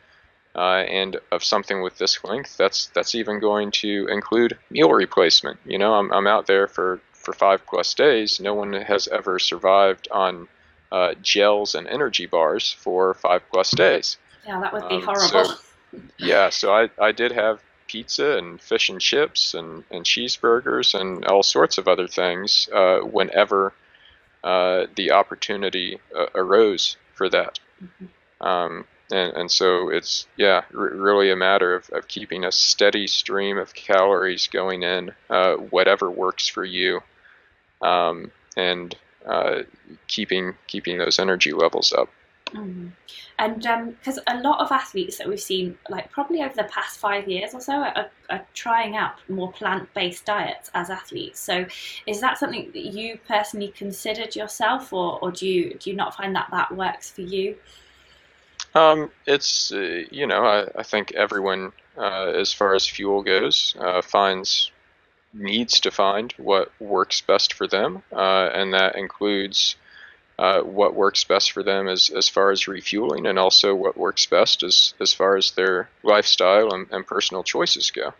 uh, 0.56 0.84
and 0.88 1.18
of 1.32 1.43
something 1.43 1.82
with 1.82 1.97
this 1.97 2.24
length, 2.24 2.58
that's 2.58 2.88
that's 2.88 3.16
even 3.16 3.39
going 3.39 3.72
to 3.72 4.08
include 4.10 4.58
meal 4.70 4.89
replacement. 4.89 5.60
You 5.66 5.78
know, 5.78 5.93
I'm, 5.93 6.12
I'm 6.12 6.28
out 6.28 6.47
there 6.47 6.68
for, 6.68 7.01
for 7.14 7.34
five 7.34 7.66
plus 7.66 7.93
days. 7.93 8.39
No 8.39 8.54
one 8.54 8.74
has 8.74 9.08
ever 9.08 9.39
survived 9.39 10.08
on 10.12 10.47
uh, 10.91 11.16
gels 11.22 11.74
and 11.74 11.88
energy 11.88 12.28
bars 12.28 12.72
for 12.72 13.16
five 13.16 13.41
plus 13.51 13.72
days. 13.72 14.18
Yeah, 14.45 14.60
that 14.62 14.74
would 14.74 14.88
be 14.89 14.95
um, 14.95 15.01
horrible. 15.01 15.45
So, 15.45 15.56
yeah, 16.18 16.49
so 16.49 16.74
I, 16.74 16.89
I 17.01 17.12
did 17.12 17.32
have 17.32 17.62
pizza 17.88 18.38
and 18.38 18.62
fish 18.62 18.89
and 18.89 19.01
chips 19.01 19.54
and, 19.54 19.84
and 19.89 20.06
cheeseburgers 20.06 20.99
and 20.99 21.26
all 21.26 21.43
sorts 21.43 21.78
of 21.78 21.88
other 21.88 22.08
things 22.08 22.70
uh, 22.74 22.99
whenever 22.99 23.74
uh, 24.43 24.86
the 24.95 25.12
opportunity 25.12 25.99
uh, 26.16 26.26
arose 26.36 26.97
for 27.14 27.30
that. 27.30 27.60
Mm-hmm. 27.82 28.45
Um, 28.45 28.86
and, 29.12 29.34
and 29.36 29.51
so 29.51 29.89
it's 29.89 30.28
yeah 30.38 30.62
r- 30.76 30.93
really 30.93 31.32
a 31.32 31.36
matter 31.36 31.76
of, 31.76 31.89
of 31.91 32.08
keeping 32.08 32.45
a 32.45 32.51
steady 32.51 33.08
stream 33.08 33.58
of 33.58 33.74
calories 33.74 34.47
going 34.47 34.84
in 34.84 35.12
uh, 35.30 35.56
whatever 35.56 36.10
works 36.10 36.47
for 36.47 36.64
you 36.64 37.01
um, 37.82 38.32
and 38.56 38.95
uh, 39.26 39.64
keeping 40.08 40.54
keeping 40.68 40.97
those 40.97 41.20
energy 41.20 41.51
levels 41.51 41.93
up. 41.93 42.10
Mm. 42.54 42.91
and 43.39 43.95
because 43.97 44.20
um, 44.28 44.38
a 44.38 44.41
lot 44.41 44.60
of 44.60 44.72
athletes 44.72 45.18
that 45.18 45.28
we've 45.28 45.41
seen 45.41 45.76
like 45.89 46.12
probably 46.12 46.43
over 46.43 46.54
the 46.54 46.66
past 46.66 46.99
five 46.99 47.28
years 47.28 47.56
or 47.56 47.60
so 47.60 47.74
are, 47.74 48.12
are 48.30 48.45
trying 48.54 48.95
out 48.95 49.14
more 49.28 49.51
plant-based 49.51 50.24
diets 50.24 50.70
as 50.76 50.91
athletes. 50.91 51.39
So 51.39 51.66
is 52.06 52.22
that 52.22 52.38
something 52.38 52.70
that 52.74 52.93
you 52.93 53.18
personally 53.28 53.70
considered 53.70 54.36
yourself 54.36 54.93
or, 54.93 55.18
or 55.20 55.32
do 55.32 55.47
you 55.47 55.74
do 55.80 55.89
you 55.89 55.95
not 55.95 56.16
find 56.16 56.36
that 56.36 56.49
that 56.51 56.76
works 56.76 57.10
for 57.10 57.22
you 57.22 57.56
um, 58.76 59.11
it's 59.26 59.71
uh, 59.71 60.03
you 60.11 60.28
know 60.28 60.43
I, 60.45 60.67
I 60.80 60.84
think 60.84 61.13
everyone 61.13 61.71
uh, 61.97 62.32
as 62.36 62.53
far 62.53 62.74
as 62.76 62.88
fuel 62.88 63.24
goes 63.24 63.76
uh, 63.80 64.01
finds 64.01 64.71
needs 65.34 65.80
to 65.82 65.91
find 65.91 66.32
what 66.38 66.71
works 66.80 67.21
best 67.21 67.53
for 67.53 67.67
them, 67.67 68.03
uh, 68.11 68.49
and 68.53 68.74
that 68.74 68.95
includes 68.95 69.76
uh, 70.39 70.61
what 70.61 70.95
works 70.95 71.24
best 71.24 71.51
for 71.51 71.63
them 71.63 71.88
as, 71.88 72.09
as 72.09 72.28
far 72.30 72.51
as 72.51 72.67
refueling, 72.67 73.26
and 73.26 73.38
also 73.39 73.76
what 73.76 73.97
works 73.97 74.26
best 74.26 74.63
as 74.63 74.93
as 74.99 75.13
far 75.13 75.36
as 75.38 75.51
their 75.51 75.89
lifestyle 76.03 76.74
and, 76.74 76.88
and 76.91 77.05
personal 77.07 77.43
choices 77.43 77.91
go. 77.91 78.13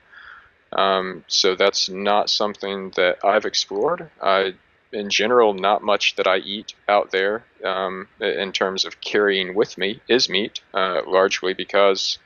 Um, 0.72 1.24
so 1.28 1.56
that's 1.56 1.90
not 1.90 2.30
something 2.30 2.92
that 2.92 3.20
I've 3.24 3.46
explored. 3.46 4.10
I 4.22 4.56
in 4.94 5.10
general, 5.10 5.54
not 5.54 5.84
much 5.84 6.16
that 6.16 6.28
I 6.28 6.38
eat 6.38 6.74
out 6.88 7.12
there 7.12 7.44
um, 7.64 8.08
in 8.20 8.52
terms 8.52 8.86
of 8.86 9.02
carrying 9.02 9.56
with 9.56 9.78
me 9.78 10.02
is 10.08 10.30
meat, 10.30 10.62
uh, 10.74 11.02
largely 11.06 11.54
because 11.54 12.20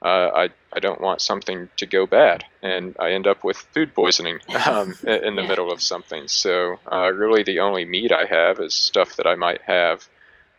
uh, 0.00 0.30
I, 0.34 0.48
I 0.72 0.78
don't 0.80 1.00
want 1.00 1.20
something 1.20 1.68
to 1.76 1.86
go 1.86 2.06
bad 2.06 2.44
and 2.62 2.94
I 3.00 3.12
end 3.12 3.26
up 3.26 3.42
with 3.42 3.56
food 3.56 3.94
poisoning 3.94 4.38
um, 4.66 4.94
in 5.02 5.34
the 5.34 5.42
yeah. 5.42 5.48
middle 5.48 5.72
of 5.72 5.82
something. 5.82 6.28
So, 6.28 6.78
uh, 6.90 7.10
really, 7.12 7.42
the 7.42 7.60
only 7.60 7.84
meat 7.84 8.12
I 8.12 8.26
have 8.26 8.60
is 8.60 8.74
stuff 8.74 9.16
that 9.16 9.26
I 9.26 9.34
might 9.34 9.62
have 9.62 10.08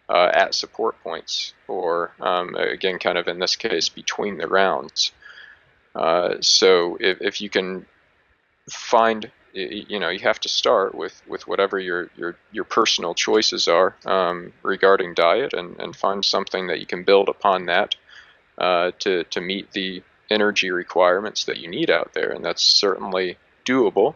uh, 0.10 0.30
at 0.34 0.56
support 0.56 1.02
points, 1.04 1.54
or 1.68 2.12
um, 2.20 2.56
again, 2.56 3.00
kind 3.00 3.18
of 3.18 3.28
in 3.28 3.40
this 3.40 3.56
case, 3.56 3.90
between 3.90 4.38
the 4.38 4.48
rounds. 4.48 5.12
Uh, 5.96 6.36
so, 6.42 6.98
if, 7.00 7.22
if 7.22 7.42
you 7.42 7.50
can 7.50 7.86
find 8.70 9.32
you, 9.54 10.00
know 10.00 10.10
you 10.10 10.20
have 10.20 10.40
to 10.40 10.50
start 10.50 10.96
with, 10.96 11.22
with 11.28 11.48
whatever 11.48 11.80
your, 11.80 12.10
your, 12.16 12.36
your 12.52 12.64
personal 12.64 13.14
choices 13.14 13.68
are 13.68 13.96
um, 14.06 14.52
regarding 14.64 15.14
diet 15.14 15.54
and, 15.54 15.80
and 15.80 15.96
find 15.96 16.24
something 16.24 16.68
that 16.68 16.80
you 16.80 16.86
can 16.86 17.04
build 17.04 17.30
upon 17.30 17.66
that 17.66 17.96
uh, 18.58 18.92
to, 19.00 19.24
to 19.26 19.42
meet 19.42 19.72
the 19.72 20.04
energy 20.30 20.70
requirements 20.70 21.46
that 21.46 21.58
you 21.58 21.68
need 21.68 21.90
out 21.90 22.14
there 22.14 22.32
and 22.32 22.46
that's 22.46 22.64
certainly 22.64 23.38
doable 23.66 24.16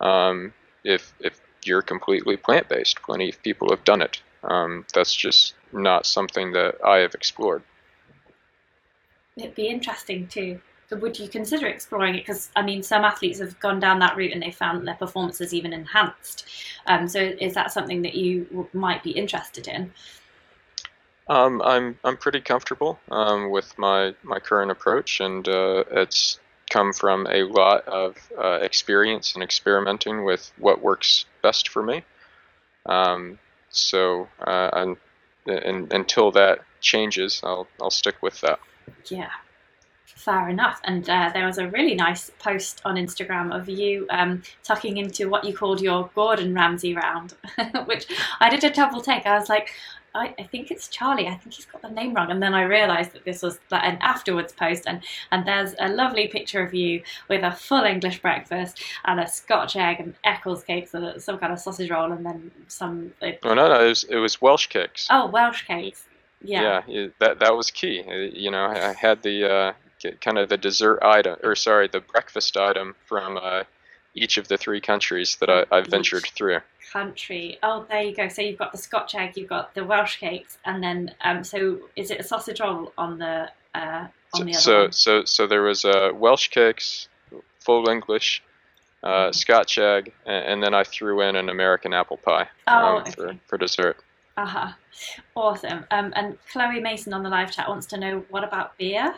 um, 0.00 0.52
if, 0.84 1.14
if 1.20 1.40
you're 1.64 1.82
completely 1.82 2.36
plant-based. 2.36 3.02
Plenty 3.02 3.28
of 3.30 3.42
people 3.42 3.70
have 3.70 3.84
done 3.84 4.02
it. 4.02 4.22
Um, 4.42 4.84
that's 4.94 5.14
just 5.14 5.54
not 5.72 6.06
something 6.06 6.52
that 6.52 6.76
I 6.84 6.98
have 6.98 7.14
explored. 7.14 7.62
It'd 9.36 9.54
be 9.54 9.68
interesting 9.68 10.26
too 10.88 11.00
would 11.00 11.18
you 11.18 11.28
consider 11.28 11.66
exploring 11.66 12.14
it? 12.14 12.26
Because 12.26 12.50
I 12.56 12.62
mean, 12.62 12.82
some 12.82 13.04
athletes 13.04 13.40
have 13.40 13.58
gone 13.60 13.80
down 13.80 13.98
that 14.00 14.16
route 14.16 14.32
and 14.32 14.42
they 14.42 14.50
found 14.50 14.86
their 14.86 14.94
performances 14.94 15.52
even 15.52 15.72
enhanced. 15.72 16.48
Um, 16.86 17.08
so, 17.08 17.20
is 17.20 17.54
that 17.54 17.72
something 17.72 18.02
that 18.02 18.14
you 18.14 18.44
w- 18.44 18.68
might 18.72 19.02
be 19.02 19.10
interested 19.10 19.68
in? 19.68 19.92
Um, 21.28 21.60
I'm 21.62 21.98
I'm 22.04 22.16
pretty 22.16 22.40
comfortable 22.40 22.98
um, 23.10 23.50
with 23.50 23.76
my 23.78 24.14
my 24.22 24.38
current 24.38 24.70
approach, 24.70 25.20
and 25.20 25.46
uh, 25.46 25.84
it's 25.90 26.40
come 26.70 26.92
from 26.92 27.26
a 27.26 27.42
lot 27.42 27.86
of 27.86 28.16
uh, 28.38 28.58
experience 28.62 29.34
and 29.34 29.42
experimenting 29.42 30.24
with 30.24 30.52
what 30.58 30.82
works 30.82 31.24
best 31.42 31.68
for 31.68 31.82
me. 31.82 32.04
Um, 32.86 33.38
so, 33.70 34.28
uh, 34.46 34.70
and, 34.72 34.96
and 35.46 35.92
until 35.92 36.30
that 36.32 36.60
changes, 36.80 37.40
I'll 37.44 37.68
I'll 37.80 37.90
stick 37.90 38.22
with 38.22 38.40
that. 38.40 38.60
Yeah, 39.06 39.30
fair 40.18 40.48
enough. 40.48 40.80
And 40.84 41.08
uh, 41.08 41.30
there 41.32 41.46
was 41.46 41.58
a 41.58 41.68
really 41.68 41.94
nice 41.94 42.30
post 42.38 42.82
on 42.84 42.96
Instagram 42.96 43.54
of 43.54 43.68
you 43.68 44.06
um, 44.10 44.42
tucking 44.64 44.96
into 44.96 45.28
what 45.28 45.44
you 45.44 45.56
called 45.56 45.80
your 45.80 46.10
Gordon 46.14 46.54
Ramsay 46.54 46.94
round, 46.94 47.34
which 47.86 48.06
I 48.40 48.50
did 48.50 48.64
a 48.64 48.70
double 48.70 49.00
take. 49.00 49.26
I 49.26 49.38
was 49.38 49.48
like, 49.48 49.70
I, 50.14 50.34
I, 50.38 50.42
think 50.42 50.70
it's 50.70 50.88
Charlie. 50.88 51.28
I 51.28 51.34
think 51.34 51.54
he's 51.54 51.66
got 51.66 51.82
the 51.82 51.90
name 51.90 52.14
wrong. 52.14 52.30
And 52.30 52.42
then 52.42 52.52
I 52.52 52.62
realised 52.62 53.12
that 53.12 53.24
this 53.24 53.42
was 53.42 53.60
an 53.70 53.98
afterwards 54.00 54.52
post, 54.52 54.84
and, 54.86 55.02
and 55.30 55.46
there's 55.46 55.74
a 55.78 55.88
lovely 55.88 56.26
picture 56.28 56.62
of 56.62 56.74
you 56.74 57.02
with 57.28 57.44
a 57.44 57.52
full 57.52 57.84
English 57.84 58.20
breakfast 58.20 58.82
and 59.04 59.20
a 59.20 59.28
Scotch 59.28 59.76
egg 59.76 60.00
and 60.00 60.14
Eccles 60.24 60.64
cakes 60.64 60.94
and 60.94 61.22
some 61.22 61.38
kind 61.38 61.52
of 61.52 61.60
sausage 61.60 61.90
roll, 61.90 62.10
and 62.10 62.26
then 62.26 62.50
some. 62.66 63.12
Uh, 63.22 63.32
oh 63.44 63.54
no, 63.54 63.68
no, 63.68 63.84
it 63.84 63.88
was, 63.88 64.04
it 64.04 64.16
was 64.16 64.40
Welsh 64.42 64.66
cakes. 64.66 65.06
Oh, 65.10 65.26
Welsh 65.26 65.64
cakes. 65.66 66.04
Yeah. 66.40 66.82
yeah, 66.86 67.08
that 67.18 67.40
that 67.40 67.56
was 67.56 67.70
key. 67.70 68.02
Uh, 68.06 68.12
you 68.14 68.50
know, 68.50 68.66
I 68.66 68.92
had 68.92 69.22
the 69.22 69.52
uh, 69.52 69.72
kind 70.20 70.38
of 70.38 70.48
the 70.48 70.56
dessert 70.56 71.00
item, 71.02 71.36
or 71.42 71.54
sorry, 71.54 71.88
the 71.88 72.00
breakfast 72.00 72.56
item 72.56 72.94
from 73.06 73.36
uh, 73.36 73.64
each 74.14 74.38
of 74.38 74.48
the 74.48 74.56
three 74.56 74.80
countries 74.80 75.36
that 75.40 75.50
I, 75.50 75.64
have 75.74 75.86
ventured 75.86 76.26
through. 76.34 76.60
Country. 76.92 77.58
Oh, 77.62 77.84
there 77.88 78.02
you 78.02 78.14
go. 78.14 78.28
So 78.28 78.42
you've 78.42 78.58
got 78.58 78.72
the 78.72 78.78
Scotch 78.78 79.14
egg, 79.14 79.36
you've 79.36 79.48
got 79.48 79.74
the 79.74 79.84
Welsh 79.84 80.16
cakes, 80.16 80.58
and 80.64 80.82
then 80.82 81.14
um, 81.22 81.44
so 81.44 81.80
is 81.96 82.10
it 82.10 82.20
a 82.20 82.22
sausage 82.22 82.60
roll 82.60 82.92
on 82.96 83.18
the 83.18 83.50
uh, 83.74 84.06
on 84.34 84.38
so, 84.40 84.44
the 84.44 84.50
other 84.50 84.60
so, 84.60 84.82
one? 84.82 84.92
So 84.92 85.24
so 85.24 85.46
there 85.46 85.62
was 85.62 85.84
uh, 85.84 86.10
Welsh 86.14 86.48
cakes, 86.48 87.08
full 87.60 87.88
English, 87.90 88.42
uh, 89.02 89.08
mm-hmm. 89.08 89.32
Scotch 89.32 89.78
egg, 89.78 90.12
and, 90.24 90.44
and, 90.46 90.62
then 90.62 90.74
I 90.74 90.84
threw 90.84 91.20
in 91.20 91.36
an 91.36 91.50
American 91.50 91.92
apple 91.92 92.16
pie 92.16 92.48
oh, 92.66 92.72
um, 92.72 93.02
okay. 93.02 93.10
for 93.12 93.34
for 93.46 93.58
dessert. 93.58 93.98
Uh 94.38 94.46
huh. 94.46 94.72
Awesome. 95.36 95.84
Um, 95.90 96.12
and 96.16 96.38
Chloe 96.50 96.80
Mason 96.80 97.12
on 97.12 97.22
the 97.22 97.28
live 97.28 97.50
chat 97.52 97.68
wants 97.68 97.86
to 97.88 97.98
know 97.98 98.24
what 98.30 98.44
about 98.44 98.78
beer? 98.78 99.14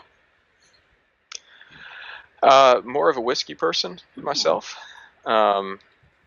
Uh, 2.43 2.81
more 2.85 3.11
of 3.11 3.17
a 3.17 3.21
whiskey 3.21 3.55
person 3.55 4.01
myself. 4.17 4.77
Um, 5.27 5.79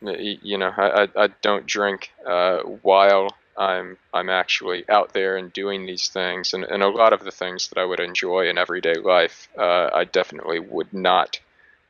you 0.02 0.58
know, 0.58 0.72
I, 0.76 1.08
I, 1.16 1.28
don't 1.42 1.66
drink 1.66 2.12
uh, 2.26 2.60
while 2.60 3.30
I'm 3.58 3.98
I'm 4.14 4.30
actually 4.30 4.88
out 4.90 5.14
there 5.14 5.38
and 5.38 5.52
doing 5.54 5.86
these 5.86 6.10
things, 6.10 6.54
and, 6.54 6.64
and 6.64 6.84
a 6.84 6.88
lot 6.88 7.14
of 7.14 7.24
the 7.24 7.32
things 7.32 7.70
that 7.70 7.80
I 7.80 7.86
would 7.86 8.00
enjoy 8.00 8.50
in 8.50 8.58
everyday 8.58 8.96
life, 8.96 9.48
uh, 9.58 9.90
I 9.94 10.06
definitely 10.06 10.60
would 10.60 10.94
not 10.94 11.40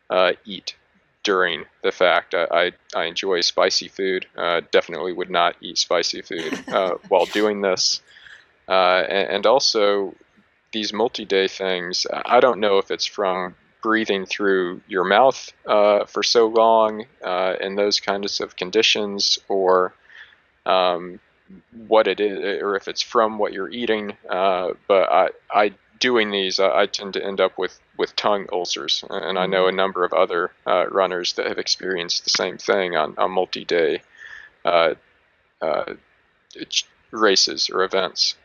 uh, 0.10 0.34
eat 0.46 0.76
during 1.24 1.66
the 1.82 1.92
fact. 1.92 2.34
I, 2.34 2.48
I, 2.52 2.72
I 2.96 3.06
enjoy 3.06 3.42
spicy 3.42 3.88
food. 3.88 4.26
Uh, 4.38 4.62
definitely 4.72 5.14
would 5.14 5.30
not 5.30 5.56
eat 5.62 5.78
spicy 5.78 6.22
food 6.22 6.64
uh, 6.68 6.96
while 7.08 7.26
doing 7.26 7.62
this, 7.62 8.02
uh, 8.68 9.04
and, 9.08 9.30
and 9.30 9.46
also 9.46 10.14
these 10.72 10.92
multi-day 10.92 11.48
things. 11.48 12.06
I 12.12 12.40
don't 12.40 12.60
know 12.60 12.78
if 12.78 12.92
it's 12.92 13.06
from 13.06 13.56
breathing 13.84 14.26
through 14.26 14.82
your 14.88 15.04
mouth 15.04 15.52
uh, 15.68 16.06
for 16.06 16.24
so 16.24 16.48
long 16.48 17.06
uh, 17.24 17.56
in 17.62 17.76
those 17.76 18.00
kinds 18.00 18.40
of 18.40 18.56
conditions, 18.56 19.38
or 19.50 19.94
um, 20.66 21.20
what 21.86 22.08
it 22.08 22.20
is, 22.20 22.40
or 22.62 22.76
if 22.76 22.88
it's 22.88 23.02
from 23.02 23.38
what 23.38 23.54
you're 23.54 23.70
eating. 23.70 24.14
Uh, 24.28 24.70
but 24.88 25.12
I, 25.12 25.30
I 25.52 25.74
doing 26.00 26.32
these, 26.32 26.60
I, 26.60 26.82
I, 26.82 26.86
tend 26.86 27.14
to 27.14 27.24
end 27.24 27.40
up 27.42 27.58
with 27.58 27.78
with 27.98 28.16
tongue 28.16 28.48
ulcers, 28.52 29.04
and 29.10 29.38
I 29.38 29.46
know 29.46 29.68
a 29.68 29.72
number 29.72 30.04
of 30.04 30.14
other 30.14 30.52
uh, 30.66 30.88
runners 30.88 31.34
that 31.34 31.46
have 31.46 31.60
experienced 31.60 32.24
the 32.24 32.30
same 32.30 32.58
thing 32.58 32.96
on, 32.96 33.16
on 33.18 33.32
multi-day 33.32 34.02
uh, 34.66 34.96
uh, 35.62 35.94
races 37.12 37.70
or 37.70 37.84
events. 37.84 38.36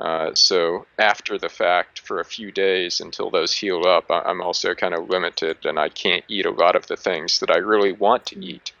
Uh, 0.00 0.34
so 0.34 0.86
after 0.98 1.36
the 1.36 1.50
fact, 1.50 2.00
for 2.00 2.20
a 2.20 2.24
few 2.24 2.50
days 2.50 3.00
until 3.00 3.30
those 3.30 3.52
heal 3.52 3.86
up, 3.86 4.06
I'm 4.08 4.40
also 4.40 4.74
kind 4.74 4.94
of 4.94 5.10
limited, 5.10 5.66
and 5.66 5.78
I 5.78 5.90
can't 5.90 6.24
eat 6.26 6.46
a 6.46 6.50
lot 6.50 6.74
of 6.74 6.86
the 6.86 6.96
things 6.96 7.40
that 7.40 7.50
I 7.50 7.58
really 7.58 7.92
want 7.92 8.24
to 8.26 8.42
eat, 8.42 8.72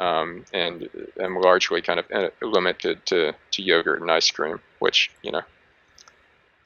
um, 0.00 0.46
and 0.54 0.88
I'm 1.22 1.36
largely 1.36 1.82
kind 1.82 2.00
of 2.00 2.06
uh, 2.10 2.30
limited 2.40 3.04
to, 3.06 3.34
to 3.50 3.62
yogurt 3.62 4.00
and 4.00 4.10
ice 4.10 4.30
cream, 4.30 4.58
which 4.78 5.10
you 5.22 5.32
know 5.32 5.42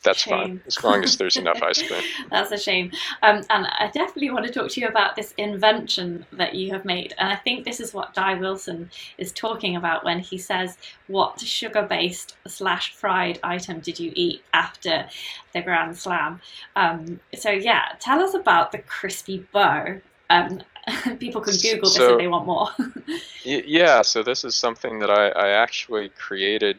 that's 0.05 0.21
shame. 0.21 0.33
fine 0.33 0.61
as 0.67 0.85
long 0.85 1.03
as 1.03 1.17
there's 1.17 1.37
enough 1.37 1.61
ice 1.63 1.83
cream. 1.83 2.03
That's 2.31 2.53
a 2.53 2.59
shame. 2.59 2.93
Um, 3.23 3.43
and 3.51 3.67
I 3.67 3.91
definitely 3.93 4.31
want 4.31 4.47
to 4.47 4.53
talk 4.53 4.71
to 4.71 4.81
you 4.81 4.87
about 4.87 5.17
this 5.17 5.35
invention 5.37 6.25
that 6.33 6.55
you 6.55 6.71
have 6.71 6.85
made. 6.85 7.15
And 7.19 7.33
I 7.33 7.37
think 7.37 7.65
this 7.65 7.81
is 7.81 7.93
what 7.93 8.15
Di 8.15 8.35
Wilson 8.35 8.91
is 9.19 9.33
talking 9.33 9.75
about 9.75 10.05
when 10.05 10.21
he 10.21 10.39
says, 10.39 10.79
"What 11.09 11.41
sugar-based 11.41 12.37
slash 12.47 12.93
fried 12.93 13.41
item 13.43 13.81
did 13.81 13.99
you 13.99 14.13
eat 14.15 14.43
after 14.53 15.09
the 15.53 15.63
Grand 15.63 15.97
Slam?" 15.97 16.41
Um, 16.77 17.19
so 17.35 17.51
yeah, 17.51 17.93
tell 17.99 18.23
us 18.23 18.35
about 18.35 18.71
the 18.71 18.79
Krispy 18.79 19.45
Bo. 19.51 20.01
Um, 20.31 20.63
people 21.19 21.41
can 21.41 21.57
Google 21.57 21.91
this 21.91 21.97
so, 21.97 22.13
if 22.13 22.19
they 22.19 22.29
want 22.29 22.47
more. 22.47 22.69
yeah, 23.45 24.03
so 24.03 24.23
this 24.23 24.45
is 24.45 24.55
something 24.55 25.01
that 25.01 25.11
I, 25.11 25.29
I 25.31 25.49
actually 25.49 26.11
created. 26.11 26.79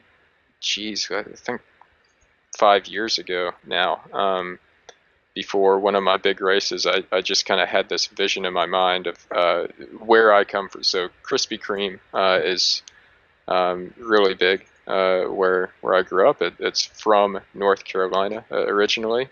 Geez, 0.61 1.09
I 1.09 1.23
think 1.23 1.61
five 2.59 2.87
years 2.87 3.17
ago 3.17 3.51
now. 3.65 4.01
Um, 4.13 4.59
before 5.33 5.79
one 5.79 5.95
of 5.95 6.03
my 6.03 6.17
big 6.17 6.41
races, 6.41 6.85
I, 6.85 7.03
I 7.11 7.21
just 7.21 7.45
kind 7.45 7.61
of 7.61 7.69
had 7.69 7.87
this 7.87 8.07
vision 8.07 8.45
in 8.45 8.53
my 8.53 8.65
mind 8.65 9.07
of 9.07 9.17
uh, 9.31 9.67
where 10.05 10.33
I 10.33 10.43
come 10.43 10.67
from. 10.67 10.83
So 10.83 11.09
Krispy 11.23 11.57
Kreme 11.57 11.99
uh, 12.13 12.41
is 12.43 12.81
um, 13.47 13.93
really 13.97 14.33
big 14.33 14.65
uh, 14.87 15.23
where 15.39 15.71
where 15.81 15.95
I 15.95 16.01
grew 16.01 16.29
up. 16.29 16.41
It, 16.41 16.55
it's 16.59 16.83
from 16.85 17.39
North 17.53 17.85
Carolina 17.85 18.43
uh, 18.51 18.65
originally, 18.75 19.29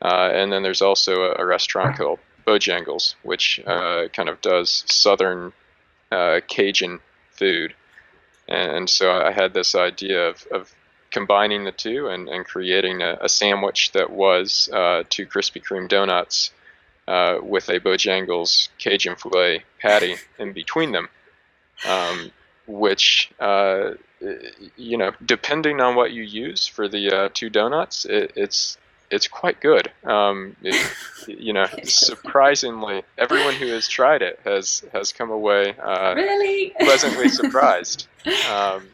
uh, 0.00 0.30
and 0.32 0.50
then 0.50 0.62
there's 0.62 0.82
also 0.82 1.12
a, 1.28 1.42
a 1.42 1.44
restaurant 1.44 1.98
called 1.98 2.20
Bojangles, 2.46 3.14
which 3.22 3.60
uh, 3.66 4.08
kind 4.16 4.28
of 4.28 4.40
does 4.40 4.84
southern 4.86 5.52
Cajun 6.48 7.00
food. 7.32 7.74
And 8.48 8.88
so 8.88 9.10
I 9.10 9.32
had 9.32 9.52
this 9.52 9.74
idea 9.74 10.28
of, 10.28 10.46
of 10.52 10.74
combining 11.14 11.62
the 11.62 11.72
two 11.72 12.08
and, 12.08 12.28
and 12.28 12.44
creating 12.44 13.00
a, 13.00 13.16
a 13.20 13.28
sandwich 13.28 13.92
that 13.92 14.10
was 14.10 14.68
uh, 14.72 15.04
two 15.08 15.26
Krispy 15.26 15.62
Kreme 15.62 15.88
donuts 15.88 16.50
uh, 17.06 17.38
with 17.40 17.68
a 17.68 17.78
Bojangles 17.78 18.68
Cajun 18.78 19.14
filet 19.14 19.62
patty 19.78 20.16
in 20.40 20.52
between 20.52 20.90
them, 20.90 21.08
um, 21.88 22.32
which, 22.66 23.30
uh, 23.38 23.92
you 24.76 24.98
know, 24.98 25.12
depending 25.24 25.80
on 25.80 25.94
what 25.94 26.10
you 26.10 26.24
use 26.24 26.66
for 26.66 26.88
the 26.88 27.16
uh, 27.16 27.28
two 27.32 27.48
donuts, 27.48 28.04
it, 28.04 28.32
it's 28.34 28.76
it's 29.10 29.28
quite 29.28 29.60
good. 29.60 29.92
Um, 30.02 30.56
it, 30.62 30.90
you 31.28 31.52
know, 31.52 31.66
surprisingly, 31.84 33.02
everyone 33.16 33.54
who 33.54 33.68
has 33.68 33.86
tried 33.86 34.22
it 34.22 34.40
has 34.44 34.82
has 34.92 35.12
come 35.12 35.30
away 35.30 35.76
uh, 35.78 36.14
really 36.16 36.72
pleasantly 36.80 37.28
surprised. 37.40 38.08
Um, 38.50 38.88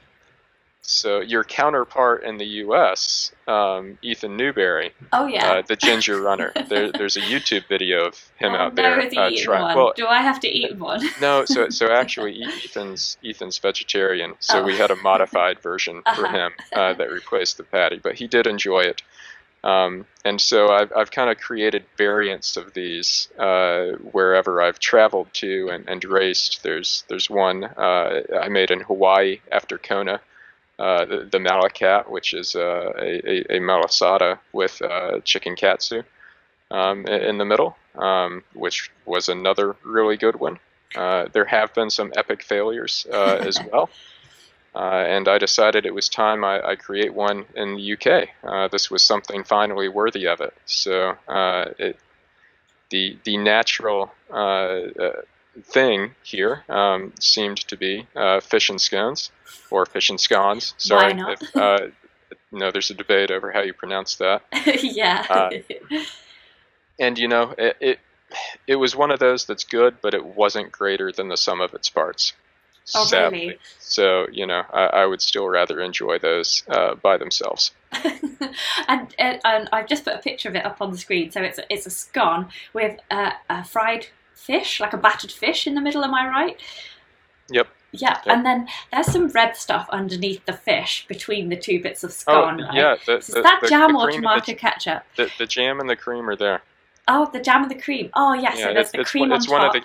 so 0.82 1.20
your 1.20 1.44
counterpart 1.44 2.24
in 2.24 2.38
the 2.38 2.46
U.S., 2.46 3.32
um, 3.46 3.98
Ethan 4.02 4.36
Newberry, 4.36 4.92
oh 5.12 5.26
yeah, 5.26 5.52
uh, 5.52 5.62
the 5.62 5.76
ginger 5.76 6.20
runner. 6.20 6.52
There, 6.68 6.90
there's 6.92 7.16
a 7.16 7.20
YouTube 7.20 7.68
video 7.68 8.06
of 8.06 8.14
him 8.36 8.52
oh, 8.52 8.56
out 8.56 8.74
there 8.74 8.98
uh, 9.00 9.30
trying. 9.36 9.76
Well, 9.76 9.92
Do 9.96 10.06
I 10.06 10.20
have 10.20 10.40
to 10.40 10.48
eat 10.48 10.78
one? 10.78 11.06
no, 11.20 11.44
so 11.44 11.68
so 11.68 11.86
actually 11.92 12.42
Ethan's 12.42 13.18
Ethan's 13.24 13.58
vegetarian, 13.58 14.34
so 14.40 14.60
oh. 14.60 14.64
we 14.64 14.76
had 14.76 14.90
a 14.90 14.96
modified 14.96 15.60
version 15.60 16.02
uh-huh. 16.06 16.20
for 16.20 16.28
him 16.28 16.52
uh, 16.72 16.94
that 16.94 17.10
replaced 17.10 17.56
the 17.56 17.64
patty, 17.64 18.00
but 18.02 18.16
he 18.16 18.26
did 18.26 18.46
enjoy 18.46 18.80
it. 18.80 19.02
Um, 19.62 20.06
and 20.24 20.40
so 20.40 20.70
I've, 20.70 20.90
I've 20.96 21.10
kind 21.10 21.30
of 21.30 21.38
created 21.38 21.84
variants 21.98 22.56
of 22.56 22.72
these 22.72 23.28
uh, 23.38 23.92
wherever 24.12 24.62
I've 24.62 24.78
traveled 24.78 25.32
to 25.34 25.68
and, 25.70 25.88
and 25.88 26.02
raced. 26.04 26.62
There's 26.62 27.04
there's 27.08 27.28
one 27.28 27.64
uh, 27.64 28.22
I 28.42 28.48
made 28.48 28.70
in 28.70 28.80
Hawaii 28.80 29.40
after 29.52 29.76
Kona, 29.76 30.20
uh, 30.80 31.04
the, 31.04 31.28
the 31.30 31.38
Malacat, 31.38 32.10
which 32.10 32.34
is 32.34 32.56
uh, 32.56 32.92
a, 32.98 33.30
a, 33.30 33.56
a 33.56 33.60
malasada 33.60 34.38
with 34.52 34.80
uh, 34.82 35.20
chicken 35.20 35.54
katsu 35.54 36.02
um, 36.70 37.06
in 37.06 37.38
the 37.38 37.44
middle, 37.44 37.76
um, 37.96 38.42
which 38.54 38.90
was 39.04 39.28
another 39.28 39.76
really 39.84 40.16
good 40.16 40.40
one. 40.40 40.58
Uh, 40.96 41.26
there 41.32 41.44
have 41.44 41.72
been 41.74 41.90
some 41.90 42.12
epic 42.16 42.42
failures 42.42 43.06
as 43.12 43.58
well. 43.70 43.90
Uh, 44.74 45.04
and 45.06 45.26
I 45.26 45.38
decided 45.38 45.84
it 45.84 45.94
was 45.94 46.08
time 46.08 46.44
I, 46.44 46.60
I 46.64 46.76
create 46.76 47.12
one 47.12 47.44
in 47.56 47.74
the 47.74 47.92
UK. 47.94 48.28
Uh, 48.44 48.68
this 48.68 48.90
was 48.90 49.02
something 49.04 49.42
finally 49.42 49.88
worthy 49.88 50.28
of 50.28 50.40
it. 50.40 50.54
So 50.64 51.16
uh, 51.26 51.70
it, 51.78 51.98
the 52.90 53.18
the 53.24 53.36
natural 53.36 54.12
uh, 54.32 54.36
uh, 54.36 55.22
thing 55.62 56.14
here 56.22 56.64
um, 56.68 57.12
seemed 57.20 57.58
to 57.68 57.76
be 57.76 58.06
uh, 58.16 58.40
fish 58.40 58.68
and 58.70 58.80
scones, 58.80 59.30
or 59.70 59.86
fish 59.86 60.10
and 60.10 60.20
scones. 60.20 60.74
Sorry, 60.78 61.12
Why 61.12 61.12
not? 61.12 61.42
If, 61.42 61.56
uh, 61.56 61.78
no, 62.52 62.70
there's 62.70 62.90
a 62.90 62.94
debate 62.94 63.30
over 63.30 63.52
how 63.52 63.62
you 63.62 63.72
pronounce 63.72 64.16
that. 64.16 64.42
yeah. 64.82 65.24
Uh, 65.28 65.50
and 66.98 67.18
you 67.18 67.28
know, 67.28 67.54
it, 67.56 67.76
it 67.80 67.98
it 68.66 68.76
was 68.76 68.94
one 68.94 69.10
of 69.10 69.18
those 69.18 69.46
that's 69.46 69.64
good, 69.64 69.96
but 70.00 70.14
it 70.14 70.24
wasn't 70.24 70.72
greater 70.72 71.12
than 71.12 71.28
the 71.28 71.36
sum 71.36 71.60
of 71.60 71.74
its 71.74 71.88
parts. 71.88 72.32
Oh, 72.94 73.04
sadly. 73.04 73.40
really? 73.40 73.58
So 73.78 74.26
you 74.32 74.46
know, 74.46 74.62
I, 74.72 74.84
I 74.86 75.06
would 75.06 75.22
still 75.22 75.48
rather 75.48 75.80
enjoy 75.80 76.18
those 76.18 76.64
uh, 76.68 76.94
by 76.96 77.16
themselves. 77.16 77.72
and, 78.88 79.14
and 79.18 79.40
and 79.44 79.68
I've 79.72 79.86
just 79.86 80.04
put 80.04 80.14
a 80.14 80.18
picture 80.18 80.48
of 80.48 80.56
it 80.56 80.64
up 80.64 80.80
on 80.80 80.90
the 80.90 80.98
screen. 80.98 81.30
So 81.30 81.40
it's 81.42 81.58
a, 81.58 81.72
it's 81.72 81.86
a 81.86 81.90
scone 81.90 82.48
with 82.72 82.98
a, 83.10 83.32
a 83.48 83.64
fried 83.64 84.08
fish, 84.40 84.80
like 84.80 84.92
a 84.92 84.96
battered 84.96 85.32
fish, 85.32 85.66
in 85.66 85.74
the 85.74 85.80
middle. 85.80 86.04
Am 86.04 86.14
I 86.14 86.26
right? 86.28 86.60
Yep. 87.50 87.68
Yeah, 87.92 88.20
Yep. 88.24 88.26
and 88.26 88.46
then 88.46 88.68
there's 88.92 89.06
some 89.06 89.28
red 89.28 89.56
stuff 89.56 89.88
underneath 89.90 90.44
the 90.46 90.52
fish 90.52 91.06
between 91.08 91.48
the 91.48 91.56
two 91.56 91.82
bits 91.82 92.04
of 92.04 92.10
Oh, 92.10 92.14
scone. 92.14 92.62
right? 92.62 92.74
yeah. 92.74 92.96
The, 93.04 93.16
Is 93.18 93.26
the, 93.28 93.42
that 93.42 93.60
the, 93.62 93.68
jam 93.68 93.96
or 93.96 94.10
tomato 94.10 94.54
ketchup? 94.54 95.02
the, 95.16 95.28
the 95.38 95.46
jam 95.46 95.80
and 95.80 95.90
the 95.90 95.96
cream 95.96 96.28
are 96.30 96.36
there. 96.36 96.62
Oh, 97.08 97.28
the 97.32 97.40
jam 97.40 97.62
and 97.62 97.70
the 97.70 97.80
cream. 97.80 98.10
Oh, 98.14 98.32
yes. 98.34 98.58
yeah, 98.58 98.66
so 98.66 98.74
there's 98.74 98.86
it's, 98.86 98.92
the 98.92 99.00
it's, 99.00 99.10
cream 99.10 99.22
one, 99.22 99.32
on 99.32 99.36
it's 99.38 99.46
top. 99.46 99.52
one 99.58 99.66
of 99.66 99.72
the 99.72 99.82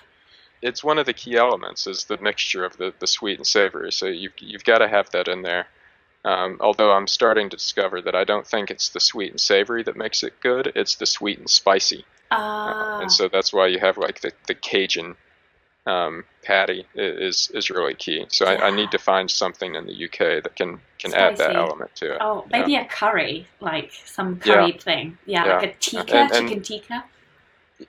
it's 0.62 0.82
one 0.82 0.98
of 0.98 1.06
the 1.06 1.12
key 1.12 1.36
elements 1.36 1.86
is 1.86 2.04
the 2.04 2.16
mixture 2.18 2.64
of 2.64 2.76
the, 2.78 2.94
the 2.98 3.06
sweet 3.06 3.38
and 3.38 3.46
savory. 3.46 3.90
So 3.92 4.06
you've 4.06 4.32
you've 4.38 4.64
got 4.64 4.78
to 4.78 4.88
have 4.88 5.10
that 5.10 5.28
in 5.28 5.42
there. 5.42 5.66
Um, 6.24 6.56
although 6.60 6.92
I'm 6.92 7.06
starting 7.06 7.50
to 7.50 7.56
discover 7.56 8.00
that 8.02 8.14
I 8.14 8.24
don't 8.24 8.46
think 8.46 8.70
it's 8.70 8.88
the 8.88 9.00
sweet 9.00 9.30
and 9.32 9.40
savory 9.40 9.82
that 9.84 9.96
makes 9.96 10.22
it 10.22 10.40
good. 10.40 10.72
It's 10.74 10.94
the 10.96 11.06
sweet 11.06 11.38
and 11.38 11.48
spicy. 11.50 12.04
Ah, 12.30 13.00
and 13.00 13.10
so 13.12 13.28
that's 13.28 13.52
why 13.52 13.66
you 13.68 13.78
have 13.78 13.98
like 13.98 14.20
the, 14.20 14.32
the 14.46 14.54
Cajun 14.54 15.14
um, 15.86 16.24
patty 16.42 16.84
is 16.94 17.50
is 17.54 17.70
really 17.70 17.94
key. 17.94 18.26
So 18.28 18.46
I, 18.46 18.66
I 18.66 18.70
need 18.70 18.90
to 18.90 18.98
find 18.98 19.30
something 19.30 19.74
in 19.76 19.86
the 19.86 20.04
UK 20.06 20.42
that 20.42 20.56
can 20.56 20.80
can 20.98 21.14
add 21.14 21.36
that 21.36 21.54
element 21.54 21.94
to 21.96 22.14
it. 22.14 22.18
oh, 22.20 22.44
yeah. 22.50 22.58
maybe 22.58 22.76
a 22.76 22.84
curry, 22.86 23.46
like 23.60 23.92
some 24.04 24.40
Yeah. 24.44 24.68
thing. 24.78 25.16
Yeah, 25.26 25.44
Yeah. 25.46 25.56
like 25.58 25.62
a 25.70 25.74
tikka, 25.78 26.16
And- 26.16 26.32
and- 26.32 26.48
chicken 26.48 26.62
tikka. 26.62 27.04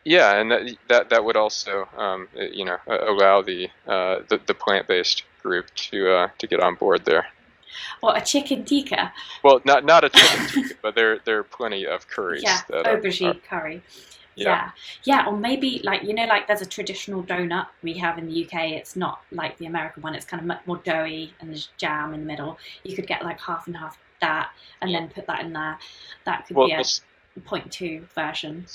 Yeah, 0.04 0.36
and 0.38 0.52
that 0.52 0.78
that, 0.90 1.10
that 1.12 1.24
would 1.24 1.38
also 1.38 1.88
um, 1.98 2.28
uh, 2.38 2.44
you 2.44 2.66
know 2.66 2.78
uh, 2.90 3.10
allow 3.10 3.42
the 3.42 3.70
uh, 3.88 4.20
the, 4.28 4.40
the 4.46 4.54
plant 4.54 4.86
based 4.88 5.24
group 5.42 5.74
to 5.76 6.12
uh, 6.12 6.28
to 6.40 6.46
get 6.48 6.60
on 6.60 6.76
board 6.76 7.06
there. 7.06 7.26
Well, 8.04 8.14
a 8.16 8.22
chicken 8.22 8.66
tikka. 8.66 9.14
Well, 9.44 9.62
not 9.64 9.86
not 9.86 10.04
a 10.04 10.10
chicken 10.10 10.46
tikka, 10.48 10.76
but 10.82 10.94
there 10.96 11.20
there 11.20 11.40
are 11.40 11.44
plenty 11.44 11.88
of 11.88 12.08
curries. 12.10 12.44
Yeah, 12.44 12.60
aubergine 12.70 13.36
are- 13.38 13.40
curry. 13.50 13.82
Yeah. 14.38 14.50
yeah. 14.50 14.72
Yeah, 15.04 15.28
or 15.28 15.36
maybe 15.36 15.82
like 15.84 16.04
you 16.04 16.14
know, 16.14 16.26
like 16.26 16.48
there's 16.48 16.62
a 16.62 16.66
traditional 16.66 17.24
donut 17.24 17.68
we 17.82 17.98
have 17.98 18.18
in 18.18 18.28
the 18.28 18.46
UK. 18.46 18.72
It's 18.72 18.96
not 18.96 19.22
like 19.32 19.58
the 19.58 19.66
American 19.66 20.04
one. 20.04 20.16
It's 20.16 20.26
kind 20.26 20.40
of 20.42 20.48
much 20.48 20.62
more 20.66 20.78
doughy 20.78 21.34
and 21.40 21.50
there's 21.50 21.70
jam 21.78 22.14
in 22.14 22.22
the 22.22 22.26
middle. 22.26 22.58
You 22.84 22.96
could 22.96 23.08
get 23.08 23.24
like 23.24 23.40
half 23.40 23.68
and 23.68 23.76
half 23.76 23.98
that, 24.22 24.52
and 24.82 24.94
then 24.94 25.10
put 25.10 25.28
that 25.28 25.42
in 25.42 25.54
there. 25.54 25.78
That 26.26 26.46
could 26.48 26.56
well, 26.56 26.68
be 26.68 26.74
a 26.74 27.40
point 27.42 27.72
two 27.72 28.08
version. 28.16 28.66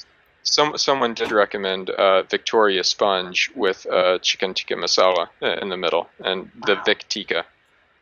some 0.43 0.77
someone 0.77 1.15
did 1.15 1.31
recommend 1.31 1.91
uh, 1.91 2.23
Victoria 2.25 2.85
sponge 2.85 3.51
with 3.55 3.87
uh, 3.87 4.19
chicken 4.19 4.55
tikka 4.55 4.75
masala 4.75 5.29
uh, 5.43 5.57
in 5.63 5.69
the 5.69 5.77
middle, 5.77 6.09
and 6.25 6.51
the 6.67 6.75
Wow. 6.75 6.83
Vic 6.85 7.09
tikka, 7.09 7.45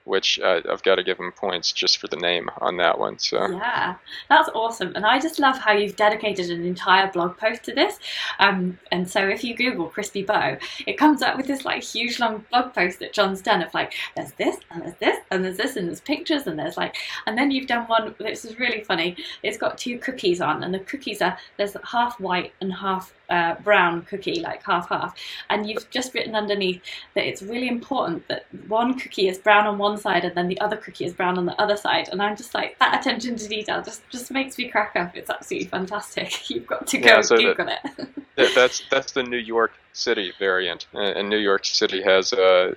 which 0.04 0.40
uh, 0.40 0.60
I've 0.70 0.82
got 0.82 0.96
to 0.96 1.02
give 1.02 1.18
him 1.18 1.32
points 1.32 1.72
just 1.72 1.98
for 1.98 2.08
the 2.08 2.16
name 2.16 2.48
on 2.58 2.76
that 2.78 2.98
one. 2.98 3.18
So 3.18 3.50
Yeah, 3.50 3.96
that's 4.28 4.48
awesome. 4.54 4.92
And 4.94 5.04
I 5.04 5.18
just 5.18 5.38
love 5.38 5.58
how 5.58 5.72
you've 5.72 5.96
dedicated 5.96 6.50
an 6.50 6.64
entire 6.64 7.10
blog 7.10 7.36
post 7.36 7.64
to 7.64 7.74
this. 7.74 7.98
Um, 8.38 8.78
and 8.90 9.08
so 9.08 9.26
if 9.26 9.44
you 9.44 9.54
Google 9.54 9.90
Krispy 9.90 10.26
Bo, 10.26 10.56
it 10.86 10.98
comes 10.98 11.22
up 11.22 11.36
with 11.36 11.46
this 11.46 11.64
like 11.64 11.82
huge 11.82 12.18
long 12.18 12.44
blog 12.50 12.74
post 12.74 12.98
that 13.00 13.12
John's 13.12 13.42
done 13.42 13.62
of 13.62 13.72
like, 13.74 13.92
there's 14.16 14.32
this 14.32 14.56
and 14.70 14.82
there's 14.82 14.96
this 14.96 15.18
and 15.30 15.44
there's 15.44 15.56
this 15.56 15.76
and 15.76 15.88
there's 15.88 16.00
pictures 16.00 16.46
and 16.46 16.58
there's 16.58 16.76
like, 16.76 16.96
and 17.26 17.36
then 17.36 17.50
you've 17.50 17.68
done 17.68 17.86
one, 17.86 18.14
this 18.18 18.44
is 18.44 18.58
really 18.58 18.82
funny. 18.82 19.16
It's 19.42 19.58
got 19.58 19.78
two 19.78 19.98
cookies 19.98 20.40
on 20.40 20.64
and 20.64 20.72
the 20.72 20.80
cookies 20.80 21.22
are, 21.22 21.36
there's 21.56 21.76
half 21.84 22.18
white 22.20 22.52
and 22.60 22.72
half 22.72 23.12
uh, 23.30 23.54
brown 23.62 24.02
cookie, 24.02 24.40
like 24.40 24.62
half 24.64 24.88
half. 24.88 25.14
And 25.48 25.68
you've 25.68 25.88
just 25.90 26.12
written 26.14 26.34
underneath 26.34 26.82
that 27.14 27.24
it's 27.26 27.42
really 27.42 27.68
important 27.68 28.26
that 28.28 28.46
one 28.68 28.98
cookie 28.98 29.28
is 29.28 29.38
brown 29.38 29.66
on 29.66 29.78
one 29.78 29.96
side 29.98 30.24
and 30.24 30.34
then 30.34 30.48
the 30.48 30.60
other 30.60 30.76
cookie 30.76 31.04
is 31.04 31.12
brown 31.12 31.38
on 31.38 31.46
the 31.46 31.60
other 31.60 31.76
side. 31.76 32.08
And 32.10 32.20
I'm 32.20 32.36
just 32.36 32.54
like 32.54 32.78
that 32.80 32.98
attention 33.00 33.36
to 33.36 33.48
detail 33.48 33.82
just 33.82 34.02
just 34.10 34.30
makes 34.30 34.58
me 34.58 34.68
crack 34.68 34.96
up. 34.96 35.16
It's 35.16 35.30
absolutely 35.30 35.68
fantastic. 35.68 36.50
You've 36.50 36.66
got 36.66 36.86
to 36.88 36.98
go 36.98 37.06
Yeah, 37.08 37.16
and 37.16 37.24
so 37.24 37.36
that- 37.36 37.80
it. 37.98 38.08
Th- 38.36 38.54
that's 38.54 38.82
that's 38.90 39.12
the 39.12 39.22
New 39.22 39.36
York 39.38 39.72
City 39.92 40.32
variant, 40.38 40.86
and 40.94 41.16
and 41.16 41.28
New 41.28 41.36
York 41.38 41.64
City 41.66 42.02
has 42.02 42.32
uh, 42.32 42.74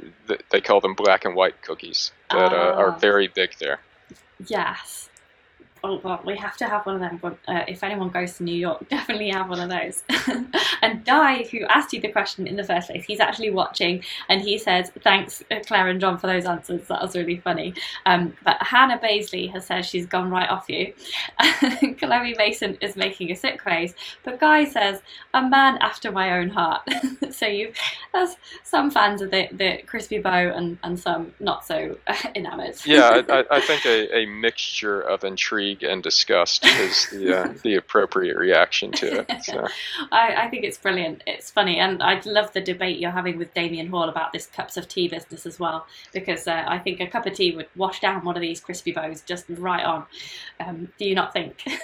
they 0.52 0.60
call 0.62 0.82
them 0.82 0.94
black 0.96 1.26
and 1.26 1.36
white 1.36 1.62
cookies 1.62 2.12
that 2.32 2.52
uh, 2.52 2.74
are 2.76 2.90
Ah. 2.90 2.98
very 2.98 3.28
big 3.28 3.52
there. 3.60 3.80
yes. 4.48 5.03
Oh 5.86 6.00
well, 6.02 6.22
we 6.26 6.38
have 6.38 6.56
to 6.58 6.66
have 6.66 6.86
one 6.86 6.96
of 6.96 7.02
them. 7.02 7.20
But, 7.22 7.38
uh, 7.46 7.66
if 7.68 7.84
anyone 7.84 8.08
goes 8.08 8.38
to 8.38 8.44
New 8.44 8.56
York, 8.56 8.88
definitely 8.90 9.30
have 9.30 9.50
one 9.50 9.60
of 9.60 9.70
those. 9.70 10.04
and 10.82 11.04
Di, 11.04 11.44
who 11.52 11.66
asked 11.66 11.92
you 11.92 12.00
the 12.00 12.08
question 12.08 12.48
in 12.48 12.56
the 12.56 12.64
first 12.64 12.88
place, 12.88 13.04
he's 13.04 13.20
actually 13.20 13.50
watching, 13.50 14.02
and 14.30 14.42
he 14.42 14.58
says, 14.58 14.92
"Thanks, 15.04 15.44
uh, 15.52 15.60
Claire 15.68 15.90
and 15.90 16.00
John, 16.00 16.18
for 16.18 16.28
those 16.28 16.46
answers. 16.46 16.88
That 16.88 17.02
was 17.02 17.18
really 17.18 17.38
funny." 17.38 17.74
Um, 18.06 18.34
but 18.46 18.56
Hannah 18.62 18.98
Baisley 18.98 19.52
has 19.52 19.66
said 19.66 19.86
she's 19.86 20.06
gone 20.06 20.30
right 20.30 20.50
off 20.50 20.70
you. 20.70 20.94
Chloe 22.00 22.34
Mason 22.38 22.78
is 22.80 22.96
making 22.96 23.32
a 23.32 23.36
sick 23.36 23.62
face, 23.62 23.94
but 24.24 24.40
Guy 24.40 24.64
says, 24.64 25.02
"A 25.34 25.42
man 25.42 25.78
after 25.82 26.14
my 26.14 26.38
own 26.38 26.48
heart." 26.48 26.88
so 27.32 27.46
you, 27.46 27.74
there's 28.14 28.38
some 28.64 28.90
fans 28.90 29.22
of 29.22 29.32
the, 29.32 29.50
the 29.52 29.82
Krispy 29.86 30.24
Bo, 30.24 30.30
and, 30.30 30.78
and 30.84 30.98
some 30.98 31.34
not 31.42 31.66
so 31.66 31.98
enamoured. 32.36 32.76
Yeah, 32.86 33.22
I, 33.28 33.40
I, 33.40 33.46
I 33.52 33.60
think 33.60 33.86
a, 33.86 34.20
a 34.20 34.26
mixture 34.28 35.02
of 35.02 35.26
intrigue 35.26 35.73
and 35.82 36.04
disgust 36.04 36.66
is 36.66 37.10
the 37.10 37.40
uh, 37.40 37.54
the 37.64 37.76
appropriate 37.76 38.38
reaction 38.38 38.92
to 38.94 39.20
it. 39.20 39.32
So. 39.44 39.68
I, 40.12 40.46
I 40.46 40.50
think 40.50 40.64
it's 40.64 40.78
brilliant. 40.78 41.22
It's 41.28 41.52
funny, 41.52 41.78
and 41.80 42.02
I 42.02 42.22
love 42.26 42.54
the 42.54 42.62
debate 42.62 43.00
you're 43.00 43.12
having 43.12 43.38
with 43.38 43.54
Damien 43.54 43.88
Hall 43.88 44.08
about 44.08 44.32
this 44.32 44.46
cups 44.46 44.78
of 44.78 44.88
tea 44.88 45.08
business 45.08 45.46
as 45.46 45.60
well, 45.60 45.86
because 46.14 46.48
uh, 46.48 46.64
I 46.66 46.80
think 46.80 47.02
a 47.02 47.08
cup 47.08 47.26
of 47.26 47.34
tea 47.34 47.56
would 47.56 47.68
wash 47.76 48.00
down 48.00 48.24
one 48.24 48.36
of 48.38 48.42
these 48.42 48.62
Krispy 48.62 48.96
Bos 48.96 49.22
just 49.22 49.46
right 49.50 49.84
on. 49.84 50.06
Um, 50.60 50.90
do 50.98 51.06
you 51.06 51.16
not 51.16 51.34
think? 51.34 51.64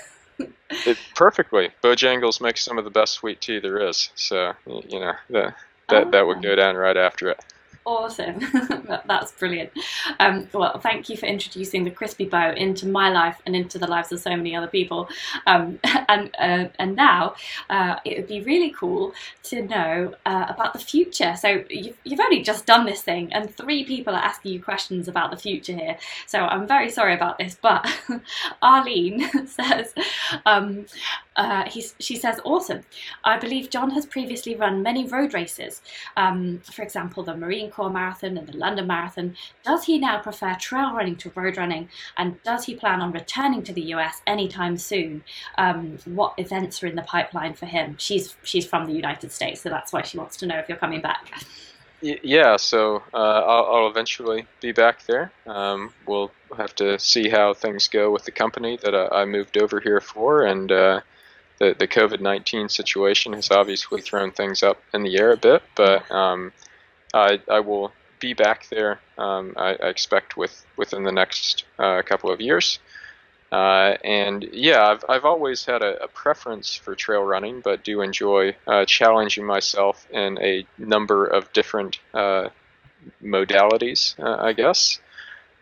It, 0.85 0.97
perfectly. 1.15 1.69
Bojangles 1.83 2.39
makes 2.39 2.63
some 2.63 2.77
of 2.77 2.85
the 2.85 2.89
best 2.89 3.15
sweet 3.15 3.41
tea 3.41 3.59
there 3.59 3.89
is. 3.89 4.09
So 4.15 4.53
you 4.87 4.99
know 4.99 5.11
that 5.31 5.55
that, 5.89 6.11
that 6.11 6.25
would 6.25 6.41
go 6.41 6.55
down 6.55 6.75
right 6.75 6.95
after 6.95 7.29
it. 7.29 7.43
Awesome. 7.85 8.39
That's 9.07 9.31
brilliant. 9.31 9.71
Um, 10.19 10.47
well, 10.53 10.77
thank 10.79 11.09
you 11.09 11.17
for 11.17 11.25
introducing 11.25 11.85
the 11.85 11.91
Krispy 11.91 12.29
Bo 12.29 12.51
into 12.51 12.87
my 12.87 13.09
life 13.09 13.41
and 13.45 13.55
into 13.55 13.79
the 13.79 13.87
lives 13.87 14.11
of 14.11 14.19
so 14.19 14.35
many 14.35 14.55
other 14.55 14.67
people. 14.67 15.09
Um, 15.47 15.79
and 16.07 16.29
uh, 16.37 16.65
and 16.77 16.95
now 16.95 17.35
uh, 17.69 17.95
it 18.05 18.17
would 18.17 18.27
be 18.27 18.41
really 18.41 18.69
cool 18.69 19.13
to 19.43 19.63
know 19.63 20.13
uh, 20.25 20.45
about 20.49 20.73
the 20.73 20.79
future. 20.79 21.35
So 21.35 21.63
you've, 21.69 21.97
you've 22.03 22.19
only 22.19 22.41
just 22.43 22.65
done 22.67 22.85
this 22.85 23.01
thing, 23.01 23.33
and 23.33 23.53
three 23.55 23.83
people 23.83 24.13
are 24.13 24.23
asking 24.23 24.53
you 24.53 24.61
questions 24.61 25.07
about 25.07 25.31
the 25.31 25.37
future 25.37 25.73
here. 25.73 25.97
So 26.27 26.39
I'm 26.39 26.67
very 26.67 26.91
sorry 26.91 27.15
about 27.15 27.39
this, 27.39 27.57
but 27.59 27.87
Arlene 28.61 29.47
says. 29.47 29.93
Um, 30.45 30.85
uh, 31.39 31.63
he's, 31.69 31.95
she 31.99 32.17
says, 32.17 32.37
awesome. 32.43 32.81
I 33.23 33.39
believe 33.39 33.69
John 33.69 33.91
has 33.91 34.05
previously 34.05 34.55
run 34.55 34.83
many 34.83 35.05
road 35.07 35.33
races, 35.33 35.81
um, 36.17 36.59
for 36.59 36.81
example, 36.81 37.23
the 37.23 37.35
Marine 37.35 37.71
Corps 37.71 37.89
Marathon 37.89 38.37
and 38.37 38.45
the 38.45 38.57
London 38.57 38.87
Marathon. 38.87 39.37
Does 39.63 39.85
he 39.85 39.97
now 39.99 40.19
prefer 40.19 40.55
trail 40.55 40.93
running 40.93 41.15
to 41.15 41.31
road 41.33 41.55
running? 41.55 41.87
And 42.17 42.43
does 42.43 42.65
he 42.65 42.75
plan 42.75 42.99
on 42.99 43.13
returning 43.13 43.63
to 43.63 43.71
the 43.73 43.83
US 43.93 44.21
anytime 44.27 44.75
soon? 44.75 45.23
Um, 45.57 45.97
what 46.03 46.33
events 46.37 46.83
are 46.83 46.87
in 46.87 46.97
the 46.97 47.03
pipeline 47.03 47.53
for 47.53 47.67
him? 47.67 47.95
She's 47.97 48.35
she's 48.43 48.65
from 48.65 48.85
the 48.85 48.93
United 48.93 49.31
States, 49.31 49.61
so 49.61 49.69
that's 49.69 49.93
why 49.93 50.01
she 50.01 50.17
wants 50.17 50.35
to 50.37 50.45
know 50.45 50.57
if 50.59 50.67
you're 50.67 50.77
coming 50.77 50.99
back. 50.99 51.31
yeah, 52.01 52.57
so 52.57 53.01
uh, 53.13 53.17
I'll, 53.17 53.65
I'll, 53.75 53.87
eventually 53.87 54.45
be 54.59 54.73
back 54.73 55.05
there. 55.05 55.31
Um, 55.47 55.93
we'll 56.05 56.31
have 56.57 56.75
to 56.75 56.99
see 56.99 57.29
how 57.29 57.53
things 57.53 57.87
go 57.87 58.11
with 58.11 58.25
the 58.25 58.31
company 58.31 58.77
that 58.83 58.93
I, 58.93 59.21
I 59.21 59.25
moved 59.25 59.57
over 59.57 59.79
here 59.79 60.01
for, 60.01 60.43
and 60.43 60.69
uh, 60.71 61.01
the 61.59 61.75
the 61.77 61.87
COVID 61.87 62.19
nineteen 62.21 62.69
situation 62.69 63.33
has 63.33 63.51
obviously 63.51 64.01
thrown 64.01 64.31
things 64.31 64.63
up 64.63 64.81
in 64.93 65.03
the 65.03 65.17
air 65.17 65.31
a 65.31 65.37
bit. 65.37 65.61
But 65.75 66.09
um, 66.11 66.51
I 67.13 67.41
I 67.49 67.59
will 67.59 67.91
be 68.19 68.33
back 68.33 68.67
there. 68.69 68.99
Um, 69.17 69.53
I, 69.57 69.75
I, 69.81 69.87
expect 69.87 70.35
with 70.35 70.65
within 70.75 71.03
the 71.03 71.11
next 71.11 71.65
uh, 71.77 72.01
couple 72.01 72.31
of 72.31 72.41
years. 72.41 72.79
Uh, 73.51 73.95
and 74.03 74.47
yeah, 74.51 74.85
I've, 74.85 75.03
I've 75.09 75.25
always 75.25 75.65
had 75.65 75.81
a, 75.81 76.03
a, 76.03 76.07
preference 76.07 76.75
for 76.75 76.93
trail 76.93 77.23
running, 77.23 77.61
but 77.61 77.83
do 77.83 78.01
enjoy 78.01 78.55
uh, 78.67 78.85
challenging 78.85 79.43
myself 79.43 80.05
in 80.11 80.37
a 80.39 80.67
number 80.77 81.25
of 81.25 81.51
different 81.53 81.99
uh, 82.13 82.49
modalities, 83.23 84.19
uh, 84.19 84.43
I 84.43 84.53
guess. 84.53 84.99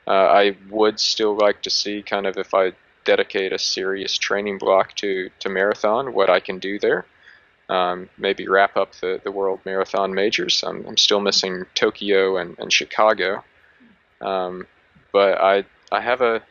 Uh, 0.05 0.11
I 0.11 0.57
would 0.69 0.99
still 0.99 1.37
like 1.37 1.61
to 1.63 1.69
see 1.69 2.01
kind 2.01 2.25
of 2.27 2.37
if 2.37 2.53
I 2.53 2.73
dedicate 3.07 3.53
a 3.53 3.57
serious 3.57 4.17
training 4.17 4.57
block 4.57 4.93
to, 4.95 5.29
to 5.39 5.49
marathon, 5.49 6.13
what 6.13 6.29
I 6.29 6.39
can 6.39 6.59
do 6.59 6.77
there. 6.77 7.05
Um, 7.69 8.09
maybe 8.17 8.47
wrap 8.47 8.77
up 8.77 8.93
the, 9.01 9.19
the 9.23 9.31
world 9.31 9.59
marathon 9.65 10.13
majors. 10.13 10.63
I'm, 10.63 10.85
I'm 10.85 10.97
still 10.97 11.21
missing 11.21 11.65
Tokyo 11.73 12.37
and, 12.37 12.59
and 12.59 12.71
Chicago. 12.71 13.43
Um, 14.21 14.67
but 15.11 15.41
I, 15.41 15.65
I 15.91 16.01
have 16.01 16.21
a 16.21 16.43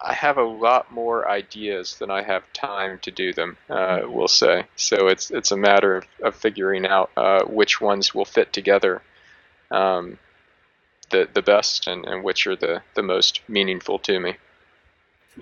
I 0.00 0.14
have 0.14 0.38
a 0.38 0.44
lot 0.44 0.92
more 0.92 1.28
ideas 1.28 1.96
than 1.98 2.08
I 2.08 2.22
have 2.22 2.52
time 2.52 3.00
to 3.00 3.10
do 3.10 3.32
them. 3.32 3.56
Uh, 3.68 4.02
we'll 4.04 4.28
say 4.28 4.64
so. 4.76 5.08
It's 5.08 5.30
it's 5.32 5.50
a 5.50 5.56
matter 5.56 5.96
of, 5.96 6.04
of 6.22 6.36
figuring 6.36 6.86
out 6.86 7.10
uh, 7.16 7.42
which 7.44 7.80
ones 7.80 8.14
will 8.14 8.24
fit 8.24 8.52
together 8.52 9.02
um, 9.72 10.18
the 11.10 11.28
the 11.34 11.42
best 11.42 11.88
and, 11.88 12.04
and 12.04 12.22
which 12.22 12.46
are 12.46 12.56
the 12.56 12.82
the 12.94 13.02
most 13.02 13.40
meaningful 13.48 13.98
to 13.98 14.20
me. 14.20 14.36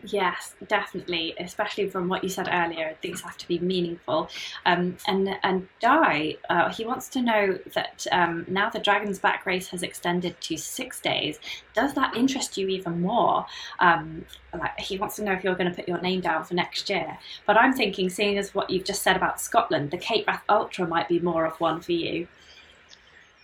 Yes, 0.05 0.55
definitely. 0.69 1.35
Especially 1.39 1.89
from 1.89 2.09
what 2.09 2.23
you 2.23 2.31
said 2.31 2.49
earlier, 2.53 2.97
things 3.03 3.21
have 3.23 3.37
to 3.39 3.49
be 3.49 3.59
meaningful. 3.59 4.29
Um, 4.65 4.97
and 5.07 5.37
and 5.43 5.69
Di, 5.81 6.37
uh, 6.51 6.71
he 6.71 6.85
wants 6.85 7.09
to 7.11 7.23
know 7.23 7.59
that 7.75 8.07
um, 8.13 8.45
now 8.49 8.71
the 8.71 8.79
Dragon's 8.79 9.19
Back 9.19 9.47
race 9.47 9.69
has 9.69 9.83
extended 9.83 10.41
to 10.43 10.57
six 10.57 11.01
days. 11.01 11.39
Does 11.75 11.95
that 11.95 12.17
interest 12.17 12.57
you 12.57 12.69
even 12.69 13.01
more? 13.01 13.47
Um, 13.79 14.25
like 14.59 14.79
he 14.79 14.99
wants 14.99 15.17
to 15.17 15.25
know 15.25 15.33
if 15.33 15.45
you're 15.45 15.55
going 15.55 15.71
to 15.71 15.77
put 15.77 15.89
your 15.89 16.01
name 16.01 16.21
down 16.21 16.45
for 16.45 16.55
next 16.55 16.89
year. 16.91 17.19
But 17.47 17.57
I'm 17.57 17.73
thinking, 17.73 18.11
seeing 18.11 18.39
as 18.39 18.55
what 18.55 18.71
you've 18.71 18.85
just 18.85 19.03
said 19.03 19.17
about 19.17 19.41
Scotland, 19.41 19.91
the 19.91 19.99
Cape 19.99 20.27
Wrath 20.27 20.45
Ultra 20.49 20.87
might 20.87 21.09
be 21.09 21.21
more 21.21 21.47
of 21.47 21.59
one 21.61 21.81
for 21.81 21.93
you. 21.93 22.29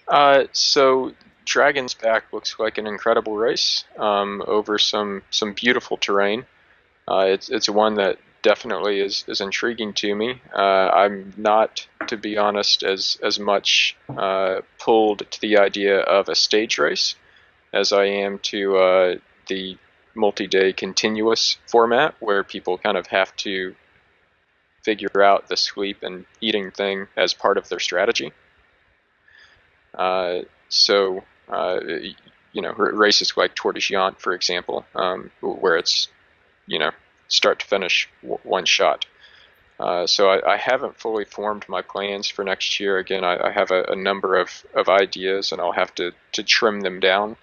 Uh, 0.09 0.45
so 0.53 1.13
Dragon's 1.45 1.95
Back 1.95 2.33
looks 2.33 2.59
like 2.59 2.79
an 2.79 2.87
incredible 2.87 3.37
race 3.37 3.85
um, 3.99 4.43
over 4.47 4.79
some 4.79 5.23
some 5.31 5.53
beautiful 5.53 5.97
terrain. 5.97 6.47
Uh, 7.09 7.27
it's 7.29 7.49
it's 7.49 7.69
one 7.69 7.97
that 7.97 8.19
definitely 8.43 9.01
is, 9.01 9.25
is 9.29 9.41
intriguing 9.41 9.93
to 9.95 10.15
me. 10.15 10.41
Uh, 10.53 10.89
I'm 10.91 11.33
not, 11.37 11.87
to 12.09 12.17
be 12.17 12.37
honest, 12.37 12.83
as 12.83 13.19
as 13.23 13.39
much 13.39 13.97
uh, 14.09 14.61
pulled 14.79 15.31
to 15.31 15.41
the 15.41 15.59
idea 15.59 16.01
of 16.01 16.29
a 16.29 16.35
stage 16.35 16.79
race 16.79 17.15
as 17.73 17.93
I 17.93 18.05
am 18.05 18.39
to 18.41 18.77
uh, 18.77 19.15
the 19.49 19.79
multi-day 20.15 20.73
continuous 20.75 21.57
format, 21.67 22.15
where 22.21 22.45
people 22.45 22.77
kind 22.79 22.99
of 22.99 23.07
have 23.07 23.35
to 23.37 23.75
figure 24.83 25.23
out 25.23 25.49
the 25.49 25.57
sleep 25.57 26.03
and 26.03 26.27
eating 26.41 26.71
thing 26.71 27.07
as 27.17 27.33
part 27.33 27.57
of 27.57 27.69
their 27.69 27.79
strategy. 27.79 28.33
Uh, 29.95 30.41
so 30.69 31.23
uh, 31.49 31.81
you 32.53 32.63
know, 32.63 32.73
races 32.73 33.33
like 33.37 33.55
Tor 33.55 33.73
des 33.73 33.81
Géants, 33.81 34.19
for 34.19 34.33
example, 34.33 34.85
um, 34.95 35.31
where 35.41 35.77
it's, 35.77 36.09
you 36.67 36.79
know, 36.79 36.91
start 37.29 37.61
to 37.61 37.67
finish 37.67 38.09
one 38.43 38.65
shot. 38.65 39.07
Uh, 39.81 40.07
so 40.07 40.29
I, 40.29 40.53
I, 40.53 40.57
haven't 40.59 41.01
fully 41.01 41.25
formed 41.25 41.69
my 41.69 41.83
plans 41.83 42.29
for 42.29 42.45
next 42.45 42.79
year. 42.79 42.99
Again, 42.99 43.25
I, 43.25 43.49
I 43.49 43.51
have 43.51 43.71
a, 43.73 43.83
a, 43.85 43.97
number 43.97 44.37
of, 44.37 44.65
of 44.75 44.89
ideas, 44.89 45.51
and 45.51 45.61
I'll 45.61 45.73
have 45.73 45.93
to, 45.97 46.13
to 46.33 46.43
trim 46.45 46.83
them 46.83 47.01
down 47.01 47.37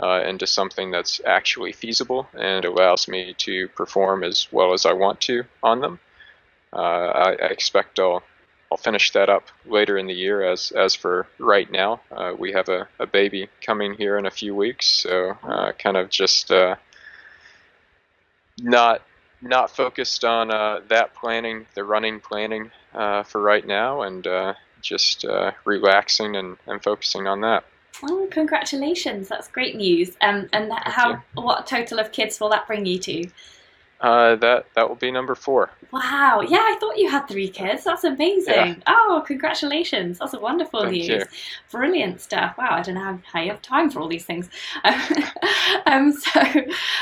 uh, 0.00 0.22
into 0.24 0.46
something 0.46 0.90
that's 0.90 1.20
actually 1.26 1.72
feasible 1.72 2.28
and 2.38 2.64
allows 2.64 3.08
me 3.08 3.34
to 3.38 3.68
perform 3.68 4.22
as 4.22 4.46
well 4.52 4.72
as 4.72 4.86
I 4.86 4.92
want 4.92 5.20
to 5.22 5.44
on 5.62 5.80
them. 5.80 5.98
Uh, 6.72 6.76
I, 6.76 7.30
I, 7.32 7.46
expect 7.46 7.98
I'll 7.98 8.22
I'll 8.70 8.78
finish 8.78 9.10
that 9.12 9.28
up 9.28 9.48
later 9.66 9.98
in 9.98 10.06
the 10.06 10.14
year. 10.14 10.42
As 10.42 10.70
as 10.70 10.94
for 10.94 11.26
right 11.38 11.70
now, 11.70 12.00
uh, 12.12 12.34
we 12.38 12.52
have 12.52 12.68
a, 12.68 12.88
a 13.00 13.06
baby 13.06 13.48
coming 13.60 13.94
here 13.94 14.16
in 14.16 14.26
a 14.26 14.30
few 14.30 14.54
weeks, 14.54 14.86
so 14.86 15.36
uh, 15.42 15.72
kind 15.72 15.96
of 15.96 16.08
just 16.08 16.52
uh, 16.52 16.76
not 18.58 19.02
not 19.42 19.74
focused 19.74 20.24
on 20.24 20.52
uh, 20.52 20.80
that 20.88 21.14
planning, 21.14 21.66
the 21.74 21.82
running 21.82 22.20
planning 22.20 22.70
uh, 22.94 23.24
for 23.24 23.40
right 23.40 23.66
now, 23.66 24.02
and 24.02 24.26
uh, 24.26 24.54
just 24.82 25.24
relaxing 25.64 26.36
and, 26.36 26.56
and 26.66 26.82
focusing 26.82 27.26
on 27.26 27.40
that. 27.40 27.64
Congratulations! 28.30 29.28
That's 29.28 29.48
great 29.48 29.74
news. 29.74 30.16
Um, 30.20 30.48
and 30.52 30.72
how 30.72 31.22
what 31.34 31.66
total 31.66 31.98
of 31.98 32.12
kids 32.12 32.38
will 32.38 32.50
that 32.50 32.68
bring 32.68 32.86
you 32.86 33.00
to? 33.00 33.28
Uh, 34.00 34.34
that 34.36 34.64
that 34.74 34.88
will 34.88 34.96
be 34.96 35.10
number 35.10 35.34
four. 35.34 35.70
Wow! 35.92 36.40
Yeah, 36.40 36.58
I 36.58 36.76
thought 36.80 36.96
you 36.96 37.10
had 37.10 37.26
three 37.26 37.48
kids. 37.48 37.84
That's 37.84 38.04
amazing. 38.04 38.54
Yeah. 38.54 38.74
Oh, 38.86 39.22
congratulations! 39.26 40.18
That's 40.18 40.32
a 40.32 40.40
wonderful 40.40 40.80
Thank 40.80 40.92
news. 40.92 41.08
You. 41.08 41.24
Brilliant 41.70 42.20
stuff. 42.22 42.56
Wow! 42.56 42.68
I 42.70 42.80
don't 42.80 42.94
know 42.94 43.20
how, 43.24 43.40
you 43.40 43.50
have 43.50 43.60
time 43.60 43.90
for 43.90 44.00
all 44.00 44.08
these 44.08 44.24
things. 44.24 44.48
um, 45.86 46.12
so, 46.12 46.40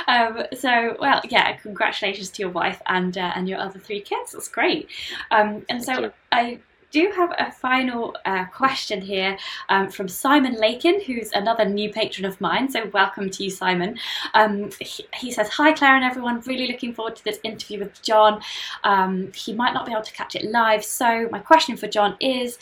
um, 0.09 0.43
so 0.57 0.97
well, 0.99 1.21
yeah. 1.29 1.53
Congratulations 1.59 2.31
to 2.31 2.43
your 2.43 2.51
wife 2.51 2.83
and 2.87 3.17
uh, 3.17 3.33
and 3.37 3.49
your 3.49 3.59
other 3.59 3.79
three 3.79 4.01
kids. 4.01 4.33
That's 4.33 4.49
great. 4.49 4.89
Um, 5.31 5.65
and 5.69 5.85
Thank 5.85 5.85
so 5.85 6.01
you. 6.01 6.13
I 6.33 6.59
do 6.91 7.13
have 7.15 7.33
a 7.39 7.53
final 7.53 8.17
uh, 8.25 8.45
question 8.47 9.01
here 9.03 9.37
um, 9.69 9.91
from 9.91 10.09
Simon 10.09 10.55
Lakin, 10.55 11.01
who's 11.03 11.31
another 11.33 11.65
new 11.65 11.93
patron 11.93 12.25
of 12.25 12.41
mine. 12.41 12.71
So, 12.71 12.87
welcome 12.93 13.31
to 13.31 13.45
you, 13.45 13.51
Simon. 13.51 13.99
Um, 14.35 14.71
he, 14.81 15.07
he, 15.15 15.33
says, 15.33 15.49
Hi, 15.51 15.73
Claire 15.73 15.97
and 15.97 16.05
everyone. 16.05 16.41
Really 16.41 16.67
looking 16.67 16.95
forward 16.95 17.17
to 17.17 17.25
this 17.25 17.39
interview 17.43 17.81
with 17.81 18.01
John. 18.03 18.41
Um, 18.85 19.33
he 19.33 19.53
might 19.53 19.75
not 19.75 19.87
be 19.87 19.93
able 19.93 20.03
to 20.03 20.13
catch 20.13 20.35
it 20.35 20.45
live. 20.45 20.85
So, 20.85 21.29
my 21.31 21.41
question 21.41 21.77
for 21.77 21.89
John 21.89 22.17
is 22.21 22.59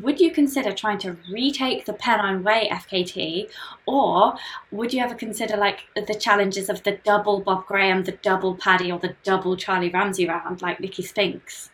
Would 0.00 0.20
you 0.20 0.30
consider 0.30 0.72
trying 0.72 0.98
to 0.98 1.16
retake 1.30 1.86
the 1.86 1.94
Pennine 1.94 2.42
Way 2.42 2.68
FKT, 2.70 3.50
or 3.86 4.34
would 4.70 4.92
you 4.92 5.02
ever 5.02 5.14
consider 5.14 5.56
like 5.56 5.86
the 5.94 6.14
challenges 6.14 6.68
of 6.68 6.82
the 6.82 6.98
double 7.04 7.40
Bob 7.40 7.66
Graham, 7.66 8.04
the 8.04 8.12
double 8.12 8.54
Paddy, 8.56 8.92
or 8.92 8.98
the 8.98 9.16
double 9.22 9.56
Charlie 9.56 9.90
Ramsay 9.90 10.26
round, 10.26 10.60
like 10.60 10.80
Nicky 10.80 11.02
Spinks? 11.02 11.70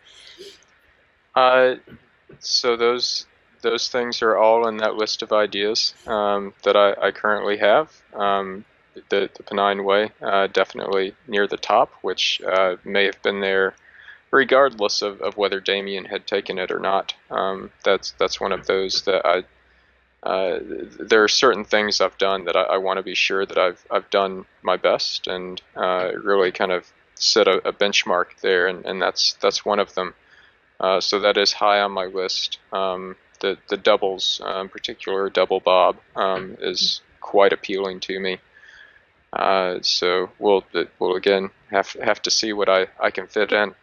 Uh, 1.37 1.75
so 2.39 2.75
those 2.75 3.27
those 3.61 3.89
things 3.89 4.23
are 4.23 4.35
all 4.35 4.67
in 4.67 4.77
that 4.77 4.95
list 4.95 5.21
of 5.21 5.31
ideas 5.31 5.93
um, 6.07 6.51
that 6.63 6.75
I, 6.75 6.95
I, 7.07 7.11
currently 7.11 7.57
have. 7.57 7.91
Um, 8.15 8.65
the, 9.09 9.29
the 9.35 9.43
Pennine 9.43 9.83
Way, 9.83 10.09
uh, 10.21 10.47
definitely 10.47 11.13
near 11.27 11.45
the 11.45 11.57
top, 11.57 11.91
which 12.01 12.41
uh, 12.41 12.77
may 12.83 13.05
have 13.05 13.21
been 13.21 13.41
there 13.41 13.75
regardless 14.31 15.03
of, 15.03 15.21
of 15.21 15.37
whether 15.37 15.59
Damian 15.59 16.05
had 16.05 16.25
taken 16.25 16.57
it 16.57 16.71
or 16.71 16.79
not. 16.79 17.13
Um, 17.29 17.69
that's 17.83 18.15
that's 18.17 18.41
one 18.41 18.51
of 18.51 18.65
those 18.65 19.03
that 19.03 19.23
I. 19.23 19.43
Uh, 20.23 20.59
there 20.99 21.23
are 21.23 21.27
certain 21.27 21.63
things 21.65 22.01
I've 22.01 22.17
done 22.17 22.45
that 22.45 22.57
I, 22.57 22.63
I 22.63 22.77
want 22.77 22.97
to 22.97 23.03
be 23.03 23.13
sure 23.13 23.45
that 23.45 23.59
I've 23.59 23.85
I've 23.91 24.09
done 24.09 24.45
my 24.63 24.75
best 24.75 25.27
and 25.27 25.61
uh, 25.75 26.13
really 26.15 26.51
kind 26.51 26.71
of 26.71 26.91
set 27.13 27.47
a, 27.47 27.57
a 27.67 27.73
benchmark 27.73 28.39
there, 28.41 28.65
and, 28.65 28.83
and 28.87 28.99
that's 28.99 29.33
that's 29.33 29.63
one 29.63 29.77
of 29.77 29.93
them. 29.93 30.15
Uh, 30.79 31.01
so 31.01 31.19
that 31.19 31.37
is 31.37 31.53
high 31.53 31.81
on 31.81 31.91
my 31.91 32.05
list. 32.05 32.59
Um, 32.71 33.15
the 33.39 33.57
the 33.69 33.77
doubles, 33.77 34.41
uh, 34.43 34.61
in 34.61 34.69
particular, 34.69 35.29
double 35.29 35.59
bob, 35.59 35.97
um, 36.15 36.57
is 36.59 37.01
quite 37.21 37.53
appealing 37.53 37.99
to 38.01 38.19
me. 38.19 38.39
Uh, 39.33 39.79
so 39.81 40.29
we'll 40.39 40.63
we'll 40.99 41.15
again 41.15 41.49
have 41.69 41.91
have 41.93 42.21
to 42.23 42.31
see 42.31 42.53
what 42.53 42.69
I, 42.69 42.87
I 42.99 43.11
can 43.11 43.27
fit 43.27 43.51
in. 43.51 43.75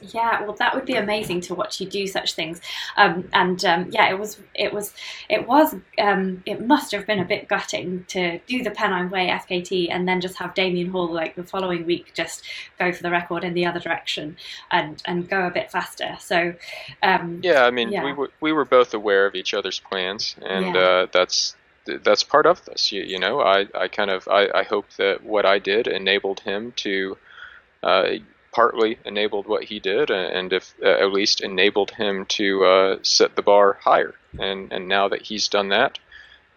Yeah, 0.00 0.42
well, 0.42 0.54
that 0.54 0.74
would 0.74 0.86
be 0.86 0.94
amazing 0.94 1.40
to 1.42 1.54
watch 1.54 1.80
you 1.80 1.88
do 1.88 2.06
such 2.06 2.34
things. 2.34 2.60
Um, 2.96 3.28
and 3.32 3.62
um, 3.64 3.90
yeah, 3.90 4.08
it 4.08 4.18
was, 4.18 4.38
it 4.54 4.72
was, 4.72 4.94
it 5.28 5.46
was, 5.46 5.74
um, 5.98 6.42
it 6.46 6.64
must 6.64 6.92
have 6.92 7.06
been 7.06 7.18
a 7.18 7.24
bit 7.24 7.48
gutting 7.48 8.04
to 8.08 8.38
do 8.46 8.62
the 8.62 8.70
Pennine 8.70 9.10
Way 9.10 9.28
FKT 9.28 9.88
and 9.90 10.06
then 10.06 10.20
just 10.20 10.36
have 10.38 10.54
Damian 10.54 10.90
Hall 10.90 11.12
like 11.12 11.34
the 11.34 11.42
following 11.42 11.84
week 11.86 12.14
just 12.14 12.44
go 12.78 12.92
for 12.92 13.02
the 13.02 13.10
record 13.10 13.44
in 13.44 13.54
the 13.54 13.66
other 13.66 13.80
direction 13.80 14.36
and 14.70 15.02
and 15.06 15.28
go 15.28 15.46
a 15.46 15.50
bit 15.50 15.70
faster. 15.70 16.16
So 16.20 16.54
um, 17.02 17.40
yeah, 17.42 17.64
I 17.64 17.70
mean, 17.70 17.90
yeah. 17.90 18.04
we 18.04 18.12
were 18.12 18.30
we 18.40 18.52
were 18.52 18.64
both 18.64 18.94
aware 18.94 19.26
of 19.26 19.34
each 19.34 19.54
other's 19.54 19.80
plans, 19.80 20.36
and 20.40 20.74
yeah. 20.74 20.80
uh, 20.80 21.06
that's 21.12 21.56
that's 22.02 22.22
part 22.22 22.46
of 22.46 22.64
this. 22.64 22.92
You, 22.92 23.02
you 23.02 23.18
know, 23.18 23.40
I, 23.40 23.66
I 23.74 23.88
kind 23.88 24.10
of 24.10 24.28
I, 24.28 24.48
I 24.54 24.62
hope 24.62 24.86
that 24.98 25.24
what 25.24 25.44
I 25.44 25.58
did 25.58 25.86
enabled 25.86 26.40
him 26.40 26.72
to. 26.76 27.16
Uh, 27.82 28.10
partly 28.52 28.98
enabled 29.04 29.46
what 29.46 29.64
he 29.64 29.78
did, 29.78 30.10
and 30.10 30.52
if 30.52 30.74
uh, 30.82 30.88
at 30.88 31.12
least 31.12 31.40
enabled 31.40 31.90
him 31.92 32.26
to 32.26 32.64
uh, 32.64 32.98
set 33.02 33.36
the 33.36 33.42
bar 33.42 33.78
higher. 33.80 34.14
And 34.38 34.72
and 34.72 34.88
now 34.88 35.08
that 35.08 35.22
he's 35.22 35.48
done 35.48 35.68
that, 35.68 35.98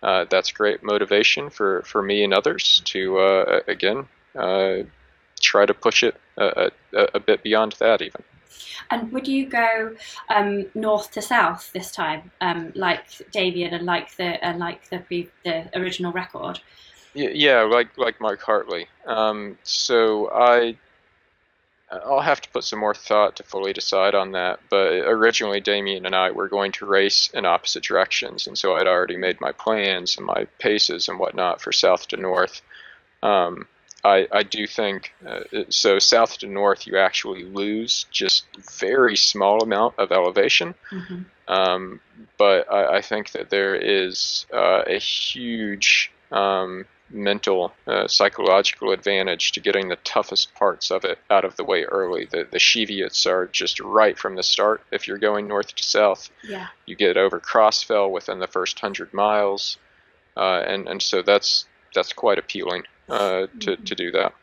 uh, 0.04 0.26
that's 0.30 0.52
great 0.52 0.84
motivation 0.84 1.50
for, 1.50 1.82
for 1.84 2.02
me 2.02 2.24
and 2.24 2.34
others 2.34 2.82
to 2.86 3.18
uh, 3.20 3.60
again 3.68 4.08
uh, 4.38 4.84
try 5.42 5.66
to 5.66 5.74
push 5.74 6.04
it 6.04 6.16
a, 6.38 6.72
a, 6.94 7.08
a, 7.16 7.20
bit 7.20 7.44
beyond 7.44 7.76
that 7.80 8.02
even. 8.02 8.22
And 8.92 9.12
would 9.12 9.28
you 9.28 9.48
go 9.48 9.96
um, 10.30 10.66
north 10.74 11.12
to 11.12 11.22
south 11.22 11.72
this 11.74 11.92
time, 11.92 12.32
um, 12.42 12.72
like 12.76 13.06
Damian 13.32 13.74
and 13.74 13.86
like 13.86 14.16
the 14.18 14.44
and 14.44 14.60
like 14.60 14.90
the 14.90 15.00
pre- 15.00 15.30
the 15.46 15.70
original 15.78 16.12
record? 16.12 16.60
Yeah, 17.14 17.62
like 17.62 17.98
like 17.98 18.20
Mark 18.20 18.42
Hartley. 18.42 18.88
Um, 19.06 19.58
so 19.64 20.32
I 20.34 20.78
I'll 22.06 22.22
have 22.22 22.42
to 22.42 22.50
put 22.50 22.64
some 22.64 22.80
more 22.80 22.94
thought 22.94 23.36
to 23.38 23.44
fully 23.44 23.74
decide 23.74 24.16
on 24.16 24.32
that. 24.32 24.60
But 24.70 24.94
originally, 25.08 25.60
Damian 25.60 26.06
and 26.06 26.16
I 26.16 26.32
were 26.32 26.48
going 26.48 26.72
to 26.74 26.86
race 26.86 27.30
in 27.34 27.46
opposite 27.46 27.84
directions, 27.84 28.48
and 28.48 28.58
so 28.58 28.76
I'd 28.76 28.88
already 28.88 29.18
made 29.18 29.42
my 29.42 29.52
plans 29.52 30.18
and 30.18 30.26
my 30.26 30.46
paces 30.60 31.08
and 31.08 31.20
whatnot 31.20 31.62
for 31.62 31.72
south 31.72 32.08
to 32.10 32.18
north. 32.18 32.62
Um, 33.22 33.68
I, 34.04 34.28
I 34.32 34.44
do 34.44 34.68
think 34.68 35.14
uh, 35.26 35.42
so. 35.70 35.98
South 35.98 36.38
to 36.40 36.48
north, 36.48 36.86
you 36.86 36.98
actually 36.98 37.44
lose 37.44 38.06
just 38.12 38.46
very 38.78 39.16
small 39.16 39.64
amount 39.64 39.98
of 39.98 40.12
elevation, 40.12 40.76
mm-hmm. 40.92 41.22
um, 41.48 42.02
but 42.38 42.72
I, 42.72 42.98
I, 42.98 43.02
think 43.02 43.32
that 43.32 43.50
there 43.50 43.76
is 43.76 44.46
uh, 44.52 44.84
a 44.86 44.98
huge 44.98 46.12
um, 46.34 46.86
mental, 47.14 47.74
uh, 47.88 48.08
psychological 48.08 48.92
advantage 48.92 49.52
to 49.54 49.60
getting 49.60 49.88
the 49.88 49.96
toughest 49.98 50.54
parts 50.56 50.92
of 50.92 51.06
it 51.06 51.20
out 51.30 51.46
of 51.46 51.56
the 51.56 51.64
way 51.64 51.84
early. 51.84 52.26
The 52.26 52.48
the 52.50 52.58
Cheviots 52.58 53.26
are 53.26 53.48
just 53.48 53.80
right 53.80 54.18
from 54.18 54.36
the 54.36 54.44
start. 54.44 54.82
If 54.92 55.08
you're 55.08 55.18
going 55.18 55.48
north 55.48 55.76
to 55.76 55.84
south, 55.84 56.30
yeah. 56.44 56.68
you 56.86 56.96
get 56.96 57.18
over 57.18 57.40
Crossfell 57.40 58.12
within 58.12 58.40
the 58.40 58.48
first 58.48 58.80
hundred 58.80 59.14
miles, 59.14 59.78
uh, 60.36 60.64
and 60.66 60.88
and 60.88 61.02
so 61.02 61.22
that's 61.22 61.66
that's 61.94 62.14
quite 62.14 62.40
appealing 62.40 62.84
uh, 63.10 63.48
to 63.60 63.72
mm-hmm. 63.72 63.84
to 63.84 63.96
do 63.96 64.12
that. 64.12 64.34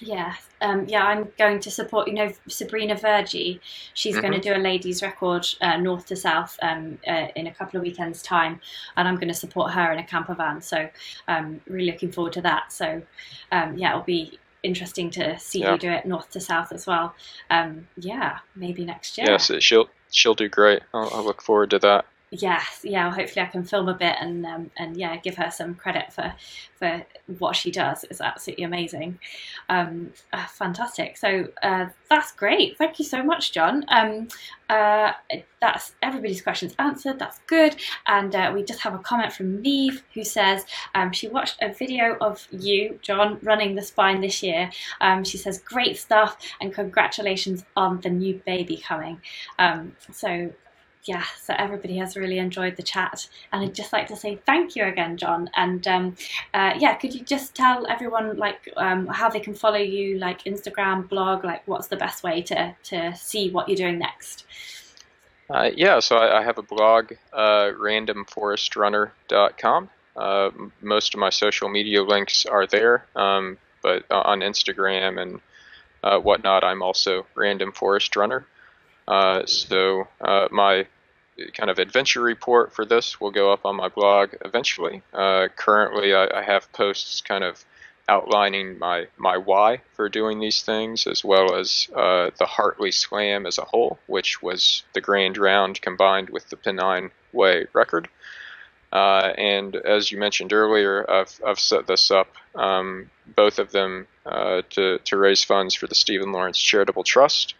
Yeah, 0.00 0.34
um, 0.60 0.86
yeah, 0.88 1.04
I'm 1.04 1.28
going 1.38 1.60
to 1.60 1.70
support. 1.70 2.08
You 2.08 2.14
know, 2.14 2.32
Sabrina 2.48 2.94
Verjee. 2.94 3.60
She's 3.94 4.14
mm-hmm. 4.14 4.20
going 4.20 4.32
to 4.34 4.40
do 4.40 4.54
a 4.54 4.60
ladies' 4.60 5.02
record 5.02 5.46
uh, 5.60 5.76
north 5.76 6.06
to 6.06 6.16
south 6.16 6.56
um, 6.62 6.98
uh, 7.06 7.28
in 7.34 7.46
a 7.48 7.54
couple 7.54 7.78
of 7.78 7.82
weekends' 7.82 8.22
time, 8.22 8.60
and 8.96 9.08
I'm 9.08 9.16
going 9.16 9.28
to 9.28 9.34
support 9.34 9.72
her 9.72 9.92
in 9.92 9.98
a 9.98 10.04
camper 10.04 10.34
van. 10.34 10.60
So, 10.60 10.88
um, 11.26 11.60
really 11.68 11.90
looking 11.90 12.12
forward 12.12 12.32
to 12.34 12.42
that. 12.42 12.72
So, 12.72 13.02
um, 13.50 13.76
yeah, 13.76 13.90
it'll 13.90 14.02
be 14.02 14.38
interesting 14.62 15.10
to 15.10 15.38
see 15.38 15.60
yeah. 15.60 15.72
you 15.72 15.78
do 15.78 15.90
it 15.90 16.06
north 16.06 16.30
to 16.30 16.40
south 16.40 16.72
as 16.72 16.86
well. 16.86 17.14
Um, 17.50 17.88
yeah, 17.96 18.38
maybe 18.54 18.84
next 18.84 19.18
year. 19.18 19.26
Yes, 19.28 19.50
she'll 19.60 19.88
she'll 20.10 20.34
do 20.34 20.48
great. 20.48 20.82
I'll, 20.94 21.10
I'll 21.12 21.24
look 21.24 21.42
forward 21.42 21.70
to 21.70 21.78
that 21.80 22.06
yes, 22.30 22.80
yeah. 22.84 23.10
Hopefully, 23.10 23.44
I 23.44 23.48
can 23.48 23.64
film 23.64 23.88
a 23.88 23.94
bit 23.94 24.16
and 24.20 24.44
um, 24.46 24.70
and 24.76 24.96
yeah, 24.96 25.16
give 25.16 25.36
her 25.36 25.50
some 25.50 25.74
credit 25.74 26.12
for 26.12 26.34
for 26.78 27.04
what 27.38 27.56
she 27.56 27.70
does. 27.70 28.04
It's 28.10 28.20
absolutely 28.20 28.64
amazing, 28.64 29.18
um, 29.68 30.12
uh, 30.32 30.46
fantastic. 30.46 31.16
So 31.16 31.48
uh, 31.62 31.86
that's 32.08 32.32
great. 32.32 32.78
Thank 32.78 32.98
you 32.98 33.04
so 33.04 33.22
much, 33.22 33.52
John. 33.52 33.84
Um, 33.88 34.28
uh, 34.68 35.12
that's 35.60 35.94
everybody's 36.02 36.42
questions 36.42 36.74
answered. 36.78 37.18
That's 37.18 37.40
good. 37.46 37.76
And 38.06 38.34
uh, 38.34 38.52
we 38.54 38.62
just 38.62 38.80
have 38.80 38.94
a 38.94 38.98
comment 38.98 39.32
from 39.32 39.60
Neve 39.62 40.02
who 40.14 40.24
says 40.24 40.66
um, 40.94 41.12
she 41.12 41.28
watched 41.28 41.56
a 41.62 41.72
video 41.72 42.16
of 42.20 42.46
you, 42.50 42.98
John, 43.02 43.38
running 43.42 43.74
the 43.74 43.82
spine 43.82 44.20
this 44.20 44.42
year. 44.42 44.70
Um, 45.00 45.24
she 45.24 45.38
says 45.38 45.58
great 45.58 45.98
stuff 45.98 46.36
and 46.60 46.72
congratulations 46.72 47.64
on 47.76 48.00
the 48.00 48.10
new 48.10 48.40
baby 48.44 48.76
coming. 48.76 49.20
Um, 49.58 49.96
so 50.12 50.52
yeah, 51.08 51.24
so 51.40 51.54
everybody 51.56 51.96
has 51.96 52.16
really 52.16 52.38
enjoyed 52.38 52.76
the 52.76 52.82
chat, 52.82 53.26
and 53.50 53.62
I'd 53.62 53.74
just 53.74 53.94
like 53.94 54.08
to 54.08 54.16
say 54.16 54.38
thank 54.44 54.76
you 54.76 54.84
again, 54.84 55.16
John. 55.16 55.48
And 55.56 55.88
um, 55.88 56.16
uh, 56.52 56.74
yeah, 56.78 56.96
could 56.96 57.14
you 57.14 57.24
just 57.24 57.54
tell 57.54 57.86
everyone 57.86 58.36
like 58.36 58.68
um, 58.76 59.06
how 59.06 59.30
they 59.30 59.40
can 59.40 59.54
follow 59.54 59.78
you, 59.78 60.18
like 60.18 60.44
Instagram, 60.44 61.08
blog, 61.08 61.44
like 61.44 61.66
what's 61.66 61.86
the 61.86 61.96
best 61.96 62.22
way 62.22 62.42
to 62.42 62.76
to 62.84 63.16
see 63.16 63.50
what 63.50 63.68
you're 63.68 63.76
doing 63.76 63.98
next? 63.98 64.44
Uh, 65.50 65.70
yeah, 65.74 65.98
so 65.98 66.18
I, 66.18 66.40
I, 66.40 66.42
have 66.42 66.58
a 66.58 66.62
blog, 66.62 67.12
uh, 67.32 67.70
randomforestrunner.com. 67.80 69.88
Uh, 70.14 70.50
most 70.82 71.14
of 71.14 71.20
my 71.20 71.30
social 71.30 71.70
media 71.70 72.02
links 72.02 72.44
are 72.44 72.66
there, 72.66 73.06
um, 73.16 73.56
but 73.82 74.04
on 74.10 74.40
Instagram 74.40 75.18
and 75.18 75.40
uh, 76.02 76.18
whatnot, 76.18 76.64
I'm 76.64 76.82
also 76.82 77.24
Random 77.34 77.72
Forest 77.72 78.14
Runner. 78.14 78.46
Uh, 79.06 79.46
so 79.46 80.06
uh, 80.20 80.48
my 80.50 80.86
kind 81.54 81.70
of 81.70 81.78
adventure 81.78 82.20
report 82.20 82.72
for 82.72 82.84
this 82.84 83.20
will 83.20 83.30
go 83.30 83.52
up 83.52 83.64
on 83.64 83.76
my 83.76 83.88
blog 83.88 84.34
eventually. 84.44 85.02
Uh, 85.12 85.48
currently, 85.56 86.14
I, 86.14 86.28
I, 86.38 86.42
have 86.42 86.72
posts 86.72 87.20
kind 87.20 87.44
of 87.44 87.64
outlining 88.08 88.78
my 88.78 89.06
my 89.16 89.36
why 89.36 89.82
for 89.94 90.08
doing 90.08 90.40
these 90.40 90.62
things, 90.62 91.06
as 91.06 91.24
well 91.24 91.54
as 91.54 91.88
uh, 91.94 92.30
the 92.38 92.46
Hartley 92.46 92.90
Slam 92.90 93.46
as 93.46 93.58
a 93.58 93.64
whole, 93.64 93.98
which 94.06 94.42
was 94.42 94.82
the 94.94 95.00
Grand 95.00 95.38
Round 95.38 95.80
combined 95.80 96.30
with 96.30 96.48
the 96.48 96.56
Pennine 96.56 97.10
Way 97.32 97.66
record. 97.72 98.08
Uh, 98.90 99.32
and 99.36 99.76
as 99.76 100.10
you 100.10 100.18
mentioned 100.18 100.52
earlier, 100.52 101.08
I've, 101.10 101.40
I've 101.46 101.60
set 101.60 101.86
this 101.86 102.10
up, 102.10 102.28
um, 102.54 103.10
both 103.26 103.58
of 103.58 103.70
them, 103.70 104.06
uh, 104.24 104.62
to, 104.70 104.98
to 104.98 105.16
raise 105.16 105.44
funds 105.44 105.74
for 105.74 105.86
the 105.86 105.94
Stephen 105.94 106.32
Lawrence 106.32 106.58
Charitable 106.58 107.04
Trust. 107.04 107.54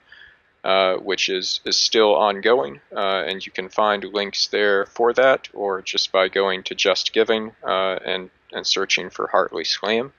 Uh, 0.69 0.99
which 0.99 1.31
is, 1.31 1.61
is 1.65 1.79
still 1.79 2.15
ongoing, 2.15 2.79
uh, 2.95 3.25
and 3.27 3.47
you 3.47 3.51
can 3.51 3.71
find 3.71 4.05
links 4.05 4.49
there 4.49 4.85
for 4.85 5.15
that, 5.15 5.49
or 5.55 5.81
just 5.81 6.13
by 6.13 6.29
going 6.29 6.63
to 6.63 6.75
Just 6.75 7.15
Giving 7.15 7.53
uh, 7.67 7.99
and, 8.05 8.29
and 8.53 8.67
searching 8.67 9.09
for 9.09 9.29
Hartley 9.29 9.65
Slam. 9.65 10.13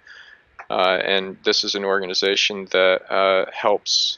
Uh, 0.68 0.97
and 1.04 1.38
this 1.45 1.64
is 1.64 1.76
an 1.76 1.86
organization 1.86 2.68
that 2.72 3.14
uh, 3.14 3.45
helps 3.54 4.18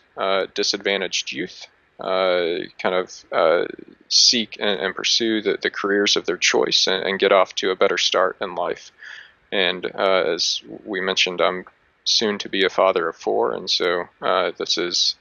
disadvantaged 0.53 1.33
youth 1.33 1.67
kind 1.99 2.95
of 2.95 3.25
seek 4.07 4.55
and, 4.57 4.79
and 4.79 4.95
pursue 4.95 5.41
the, 5.41 5.57
the, 5.61 5.69
careers 5.69 6.15
of 6.15 6.25
their 6.25 6.37
choice 6.37 6.87
and, 6.87 7.03
and, 7.03 7.19
get 7.19 7.33
off 7.33 7.53
to 7.55 7.71
a 7.71 7.75
better 7.75 7.97
start 7.97 8.37
in 8.39 8.55
life. 8.55 8.93
And 9.51 9.85
as 9.85 10.61
we 10.85 11.01
mentioned, 11.01 11.41
I'm 11.41 11.65
soon 12.05 12.37
to 12.37 12.47
be 12.47 12.63
a 12.63 12.69
father 12.69 13.09
of 13.09 13.17
four, 13.17 13.53
and 13.53 13.69
so 13.69 14.07
this 14.57 14.77
is 14.77 15.15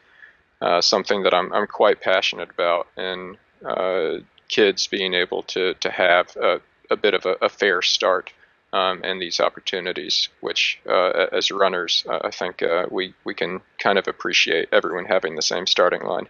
uh, 0.60 0.80
something 0.80 1.22
that 1.22 1.34
I'm, 1.34 1.52
I'm 1.52 1.66
quite 1.66 2.00
passionate 2.00 2.50
about, 2.50 2.86
and 2.96 3.36
uh, 3.64 4.18
kids 4.48 4.86
being 4.86 5.14
able 5.14 5.42
to, 5.44 5.74
to 5.74 5.90
have 5.90 6.36
a, 6.36 6.60
a 6.90 6.96
bit 6.96 7.14
of 7.14 7.26
a, 7.26 7.36
a 7.42 7.48
fair 7.48 7.82
start 7.82 8.32
um, 8.72 9.02
these 9.18 9.40
opportunities, 9.40 10.28
which 10.40 10.80
uh, 10.88 11.26
as 11.32 11.50
runners, 11.50 12.04
uh, 12.08 12.20
I 12.22 12.30
think 12.30 12.62
uh, 12.62 12.86
we, 12.90 13.14
we 13.24 13.34
can 13.34 13.60
kind 13.78 13.98
of 13.98 14.06
appreciate 14.06 14.68
everyone 14.72 15.06
having 15.06 15.34
the 15.34 15.42
same 15.42 15.66
starting 15.66 16.02
line. 16.02 16.28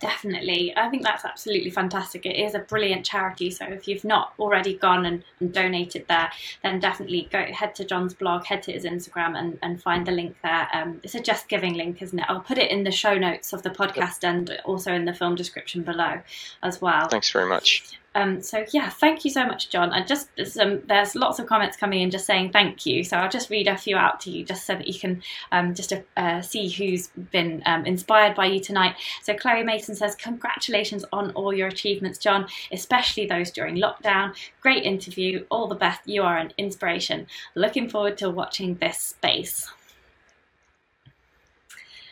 Definitely. 0.00 0.74
I 0.76 0.88
think 0.88 1.02
that's 1.02 1.26
absolutely 1.26 1.70
fantastic. 1.70 2.24
It 2.24 2.36
is 2.36 2.54
a 2.54 2.60
brilliant 2.60 3.04
charity. 3.04 3.50
So 3.50 3.66
if 3.66 3.86
you've 3.86 4.04
not 4.04 4.32
already 4.38 4.74
gone 4.74 5.04
and, 5.04 5.22
and 5.40 5.52
donated 5.52 6.06
there, 6.08 6.30
then 6.62 6.80
definitely 6.80 7.28
go 7.30 7.44
head 7.44 7.74
to 7.76 7.84
John's 7.84 8.14
blog, 8.14 8.44
head 8.44 8.62
to 8.64 8.72
his 8.72 8.84
Instagram 8.84 9.38
and, 9.38 9.58
and 9.62 9.80
find 9.80 10.06
the 10.06 10.12
link 10.12 10.36
there. 10.42 10.68
Um, 10.72 11.00
it's 11.02 11.14
a 11.14 11.20
Just 11.20 11.48
Giving 11.48 11.74
link, 11.74 12.00
isn't 12.00 12.18
it? 12.18 12.24
I'll 12.28 12.40
put 12.40 12.56
it 12.56 12.70
in 12.70 12.84
the 12.84 12.90
show 12.90 13.18
notes 13.18 13.52
of 13.52 13.62
the 13.62 13.70
podcast 13.70 14.24
and 14.24 14.58
also 14.64 14.92
in 14.92 15.04
the 15.04 15.12
film 15.12 15.34
description 15.34 15.82
below 15.82 16.20
as 16.62 16.80
well. 16.80 17.08
Thanks 17.08 17.30
very 17.30 17.48
much. 17.48 17.99
Um, 18.14 18.42
so 18.42 18.64
yeah, 18.72 18.90
thank 18.90 19.24
you 19.24 19.30
so 19.30 19.46
much, 19.46 19.70
John. 19.70 19.92
And 19.92 20.06
just 20.06 20.28
um, 20.60 20.82
there's 20.86 21.14
lots 21.14 21.38
of 21.38 21.46
comments 21.46 21.76
coming 21.76 22.02
in 22.02 22.10
just 22.10 22.26
saying 22.26 22.50
thank 22.50 22.84
you. 22.84 23.04
So 23.04 23.16
I'll 23.16 23.30
just 23.30 23.50
read 23.50 23.68
a 23.68 23.76
few 23.76 23.96
out 23.96 24.20
to 24.20 24.30
you 24.30 24.44
just 24.44 24.66
so 24.66 24.74
that 24.74 24.88
you 24.88 24.98
can 24.98 25.22
um, 25.52 25.74
just 25.74 25.92
uh, 26.16 26.42
see 26.42 26.68
who's 26.68 27.08
been 27.30 27.62
um, 27.66 27.86
inspired 27.86 28.34
by 28.34 28.46
you 28.46 28.60
tonight. 28.60 28.96
So 29.22 29.34
Chloe 29.34 29.62
Mason 29.62 29.94
says 29.94 30.14
congratulations 30.16 31.04
on 31.12 31.30
all 31.32 31.52
your 31.52 31.68
achievements, 31.68 32.18
John, 32.18 32.46
especially 32.72 33.26
those 33.26 33.50
during 33.50 33.76
lockdown. 33.76 34.34
Great 34.60 34.82
interview. 34.82 35.44
All 35.50 35.68
the 35.68 35.74
best. 35.74 36.00
You 36.04 36.22
are 36.22 36.36
an 36.36 36.52
inspiration. 36.58 37.26
Looking 37.54 37.88
forward 37.88 38.18
to 38.18 38.30
watching 38.30 38.74
this 38.76 38.98
space. 38.98 39.70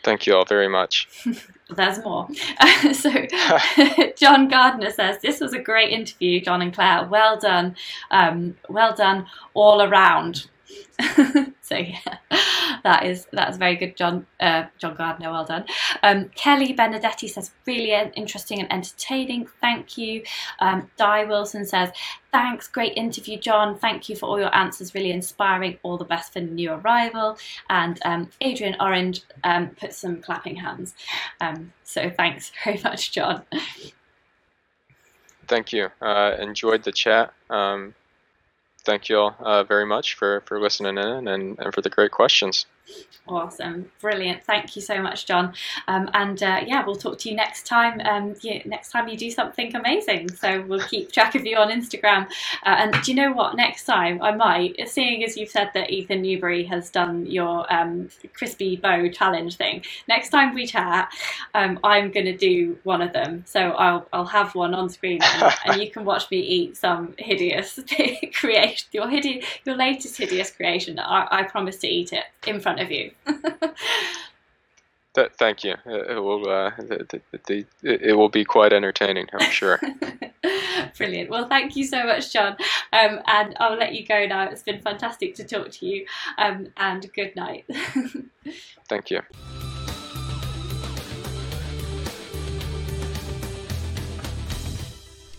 Thank 0.09 0.27
you 0.27 0.35
all 0.35 0.47
very 0.47 0.69
much. 0.69 1.07
There's 1.77 2.03
more. 2.03 2.29
so, 2.95 3.11
John 4.17 4.49
Gardner 4.49 4.91
says, 4.91 5.21
This 5.21 5.39
was 5.39 5.53
a 5.53 5.59
great 5.59 5.93
interview, 5.93 6.41
John 6.41 6.63
and 6.63 6.73
Claire. 6.73 7.07
Well 7.07 7.39
done. 7.39 7.77
Um, 8.11 8.57
well 8.71 8.95
done 8.95 9.27
all 9.53 9.83
around. 9.83 10.47
so 11.61 11.77
yeah, 11.77 11.99
that 12.85 13.05
is 13.05 13.27
that's 13.33 13.57
very 13.57 13.77
good, 13.77 13.97
John. 13.97 14.27
Uh, 14.41 14.65
John 14.79 14.95
Gardner, 14.95 15.31
well 15.31 15.45
done. 15.45 15.65
Um, 16.03 16.31
Kelly 16.35 16.73
Benedetti 16.73 17.29
says 17.29 17.53
really 17.67 17.93
interesting 18.15 18.61
and 18.61 18.73
entertaining. 18.73 19.49
Thank 19.61 19.97
you. 19.97 20.23
Um, 20.61 20.91
Di 20.97 21.25
Wilson 21.25 21.65
says 21.65 21.91
thanks, 22.33 22.69
great 22.69 22.97
interview, 22.97 23.39
John. 23.39 23.79
Thank 23.79 24.09
you 24.09 24.17
for 24.17 24.27
all 24.27 24.39
your 24.39 24.55
answers, 24.55 24.95
really 24.95 25.11
inspiring. 25.11 25.79
All 25.83 25.99
the 25.99 26.05
best 26.05 26.33
for 26.33 26.41
new 26.41 26.73
arrival. 26.73 27.39
And 27.71 27.99
um, 28.05 28.31
Adrian 28.41 28.77
Orange 28.81 29.23
um, 29.45 29.71
put 29.71 29.93
some 29.93 30.21
clapping 30.21 30.57
hands. 30.57 30.95
Um, 31.41 31.73
so 31.85 32.11
thanks 32.11 32.53
very 32.65 32.81
much, 32.83 33.13
John. 33.13 33.43
Thank 35.47 35.73
you. 35.73 35.89
Uh, 36.03 36.37
enjoyed 36.39 36.83
the 36.85 36.93
chat. 36.93 37.33
Um, 37.49 37.95
thank 38.89 39.11
you 39.11 39.19
all 39.19 39.37
uh, 39.41 39.63
very 39.65 39.85
much 39.85 40.15
for, 40.15 40.43
for 40.47 40.59
listening 40.59 40.97
in 40.97 41.29
and, 41.29 41.59
and 41.59 41.75
for 41.75 41.83
the 41.83 41.91
great 41.91 42.11
questions. 42.11 42.65
Awesome, 43.27 43.91
brilliant. 44.01 44.43
Thank 44.45 44.75
you 44.75 44.81
so 44.81 45.03
much, 45.03 45.27
John. 45.27 45.53
Um, 45.87 46.09
and 46.15 46.43
uh, 46.43 46.61
yeah, 46.67 46.85
we'll 46.87 46.97
talk 46.97 47.19
to 47.19 47.29
you 47.29 47.37
next 47.37 47.67
time. 47.67 48.01
Um, 48.01 48.35
yeah, 48.41 48.63
next 48.65 48.91
time 48.91 49.07
you 49.07 49.19
do 49.19 49.31
something 49.31 49.75
amazing. 49.77 50.31
So 50.31 50.63
we'll 50.63 50.81
keep 50.81 51.13
track 51.13 51.35
of 51.35 51.45
you 51.45 51.59
on 51.59 51.71
Instagram. 51.71 52.27
Uh, 52.65 52.77
and 52.79 53.03
do 53.03 53.13
you 53.13 53.17
know 53.17 53.33
what? 53.33 53.55
Next 53.55 53.85
time 53.85 54.23
I 54.23 54.33
might, 54.35 54.89
seeing 54.89 55.25
as 55.25 55.37
you've 55.37 55.51
said 55.51 55.71
that 55.75 55.91
Ethan 55.91 56.23
Newbury 56.23 56.65
has 56.65 56.89
done 56.89 57.27
your 57.27 57.71
um, 57.73 58.09
Krispy 58.35 58.81
Bo 58.81 59.11
challenge 59.11 59.57
thing. 59.57 59.85
Next 60.09 60.31
time 60.31 60.55
we 60.55 60.67
chat, 60.67 61.13
um, 61.55 61.79
I'm 61.85 62.11
going 62.11 62.27
to 62.27 62.37
do 62.37 62.79
one 62.85 63.03
of 63.03 63.13
them. 63.13 63.45
So 63.47 63.61
I'll 63.61 64.09
I'll 64.13 64.25
have 64.25 64.55
one 64.55 64.73
on 64.73 64.89
screen, 64.89 65.21
and, 65.23 65.55
and 65.67 65.83
you 65.83 65.91
can 65.91 66.07
watch 66.07 66.31
me 66.31 66.39
eat 66.41 66.79
some 66.79 67.15
hideous 67.19 67.79
creation. 68.35 68.89
Your 68.93 69.09
hideous, 69.09 69.45
your 69.67 69.77
latest 69.77 70.17
hideous 70.17 70.51
creation. 70.51 70.99
I, 70.99 71.29
I 71.31 71.43
promise 71.43 71.77
to 71.79 71.89
eat 71.89 72.15
it 72.15 72.25
in 72.47 72.59
front 72.59 72.78
of 72.81 72.91
you. 72.91 73.13
Th- 75.15 75.31
thank 75.37 75.65
you. 75.65 75.75
It 75.87 76.23
will 76.23 76.49
uh, 76.49 76.71
the, 76.79 77.21
the, 77.33 77.41
the, 77.47 77.67
it 77.83 78.17
will 78.17 78.29
be 78.29 78.45
quite 78.45 78.73
entertaining, 78.73 79.27
I'm 79.33 79.51
sure. 79.51 79.81
Brilliant. 80.97 81.31
Well, 81.31 81.49
thank 81.49 81.77
you 81.77 81.85
so 81.85 82.05
much, 82.05 82.33
John. 82.33 82.57
Um, 82.93 83.21
and 83.27 83.57
I'll 83.59 83.77
let 83.77 83.95
you 83.95 84.07
go 84.07 84.27
now. 84.27 84.49
It's 84.49 84.63
been 84.63 84.81
fantastic 84.81 85.35
to 85.37 85.45
talk 85.45 85.71
to 85.73 85.87
you. 85.87 86.07
Um, 86.37 86.69
and 86.77 87.11
good 87.15 87.35
night. 87.35 87.67
thank 88.89 89.11
you. 89.11 89.23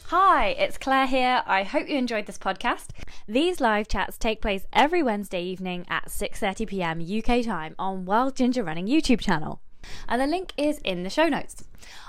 Hi, 0.10 0.56
it's 0.58 0.80
Claire 0.80 1.06
here. 1.06 1.44
I 1.46 1.62
hope 1.62 1.88
you 1.88 1.96
enjoyed 1.96 2.26
this 2.26 2.40
podcast. 2.40 2.88
These 3.28 3.62
live 3.62 3.88
chats 3.88 4.18
take 4.18 4.42
place 4.42 4.66
every 4.74 5.04
Wednesday 5.04 5.44
evening 5.44 5.86
at 5.88 6.08
6:30 6.08 6.66
p.m. 6.66 7.00
UK 7.00 7.46
time 7.46 7.76
on 7.78 8.06
Wild 8.06 8.36
Ginger 8.36 8.64
Running 8.64 8.88
YouTube 8.88 9.20
channel. 9.20 9.62
And 10.08 10.20
the 10.20 10.26
link 10.26 10.52
is 10.58 10.80
in 10.80 11.04
the 11.04 11.12
show 11.12 11.28
notes. 11.30 11.64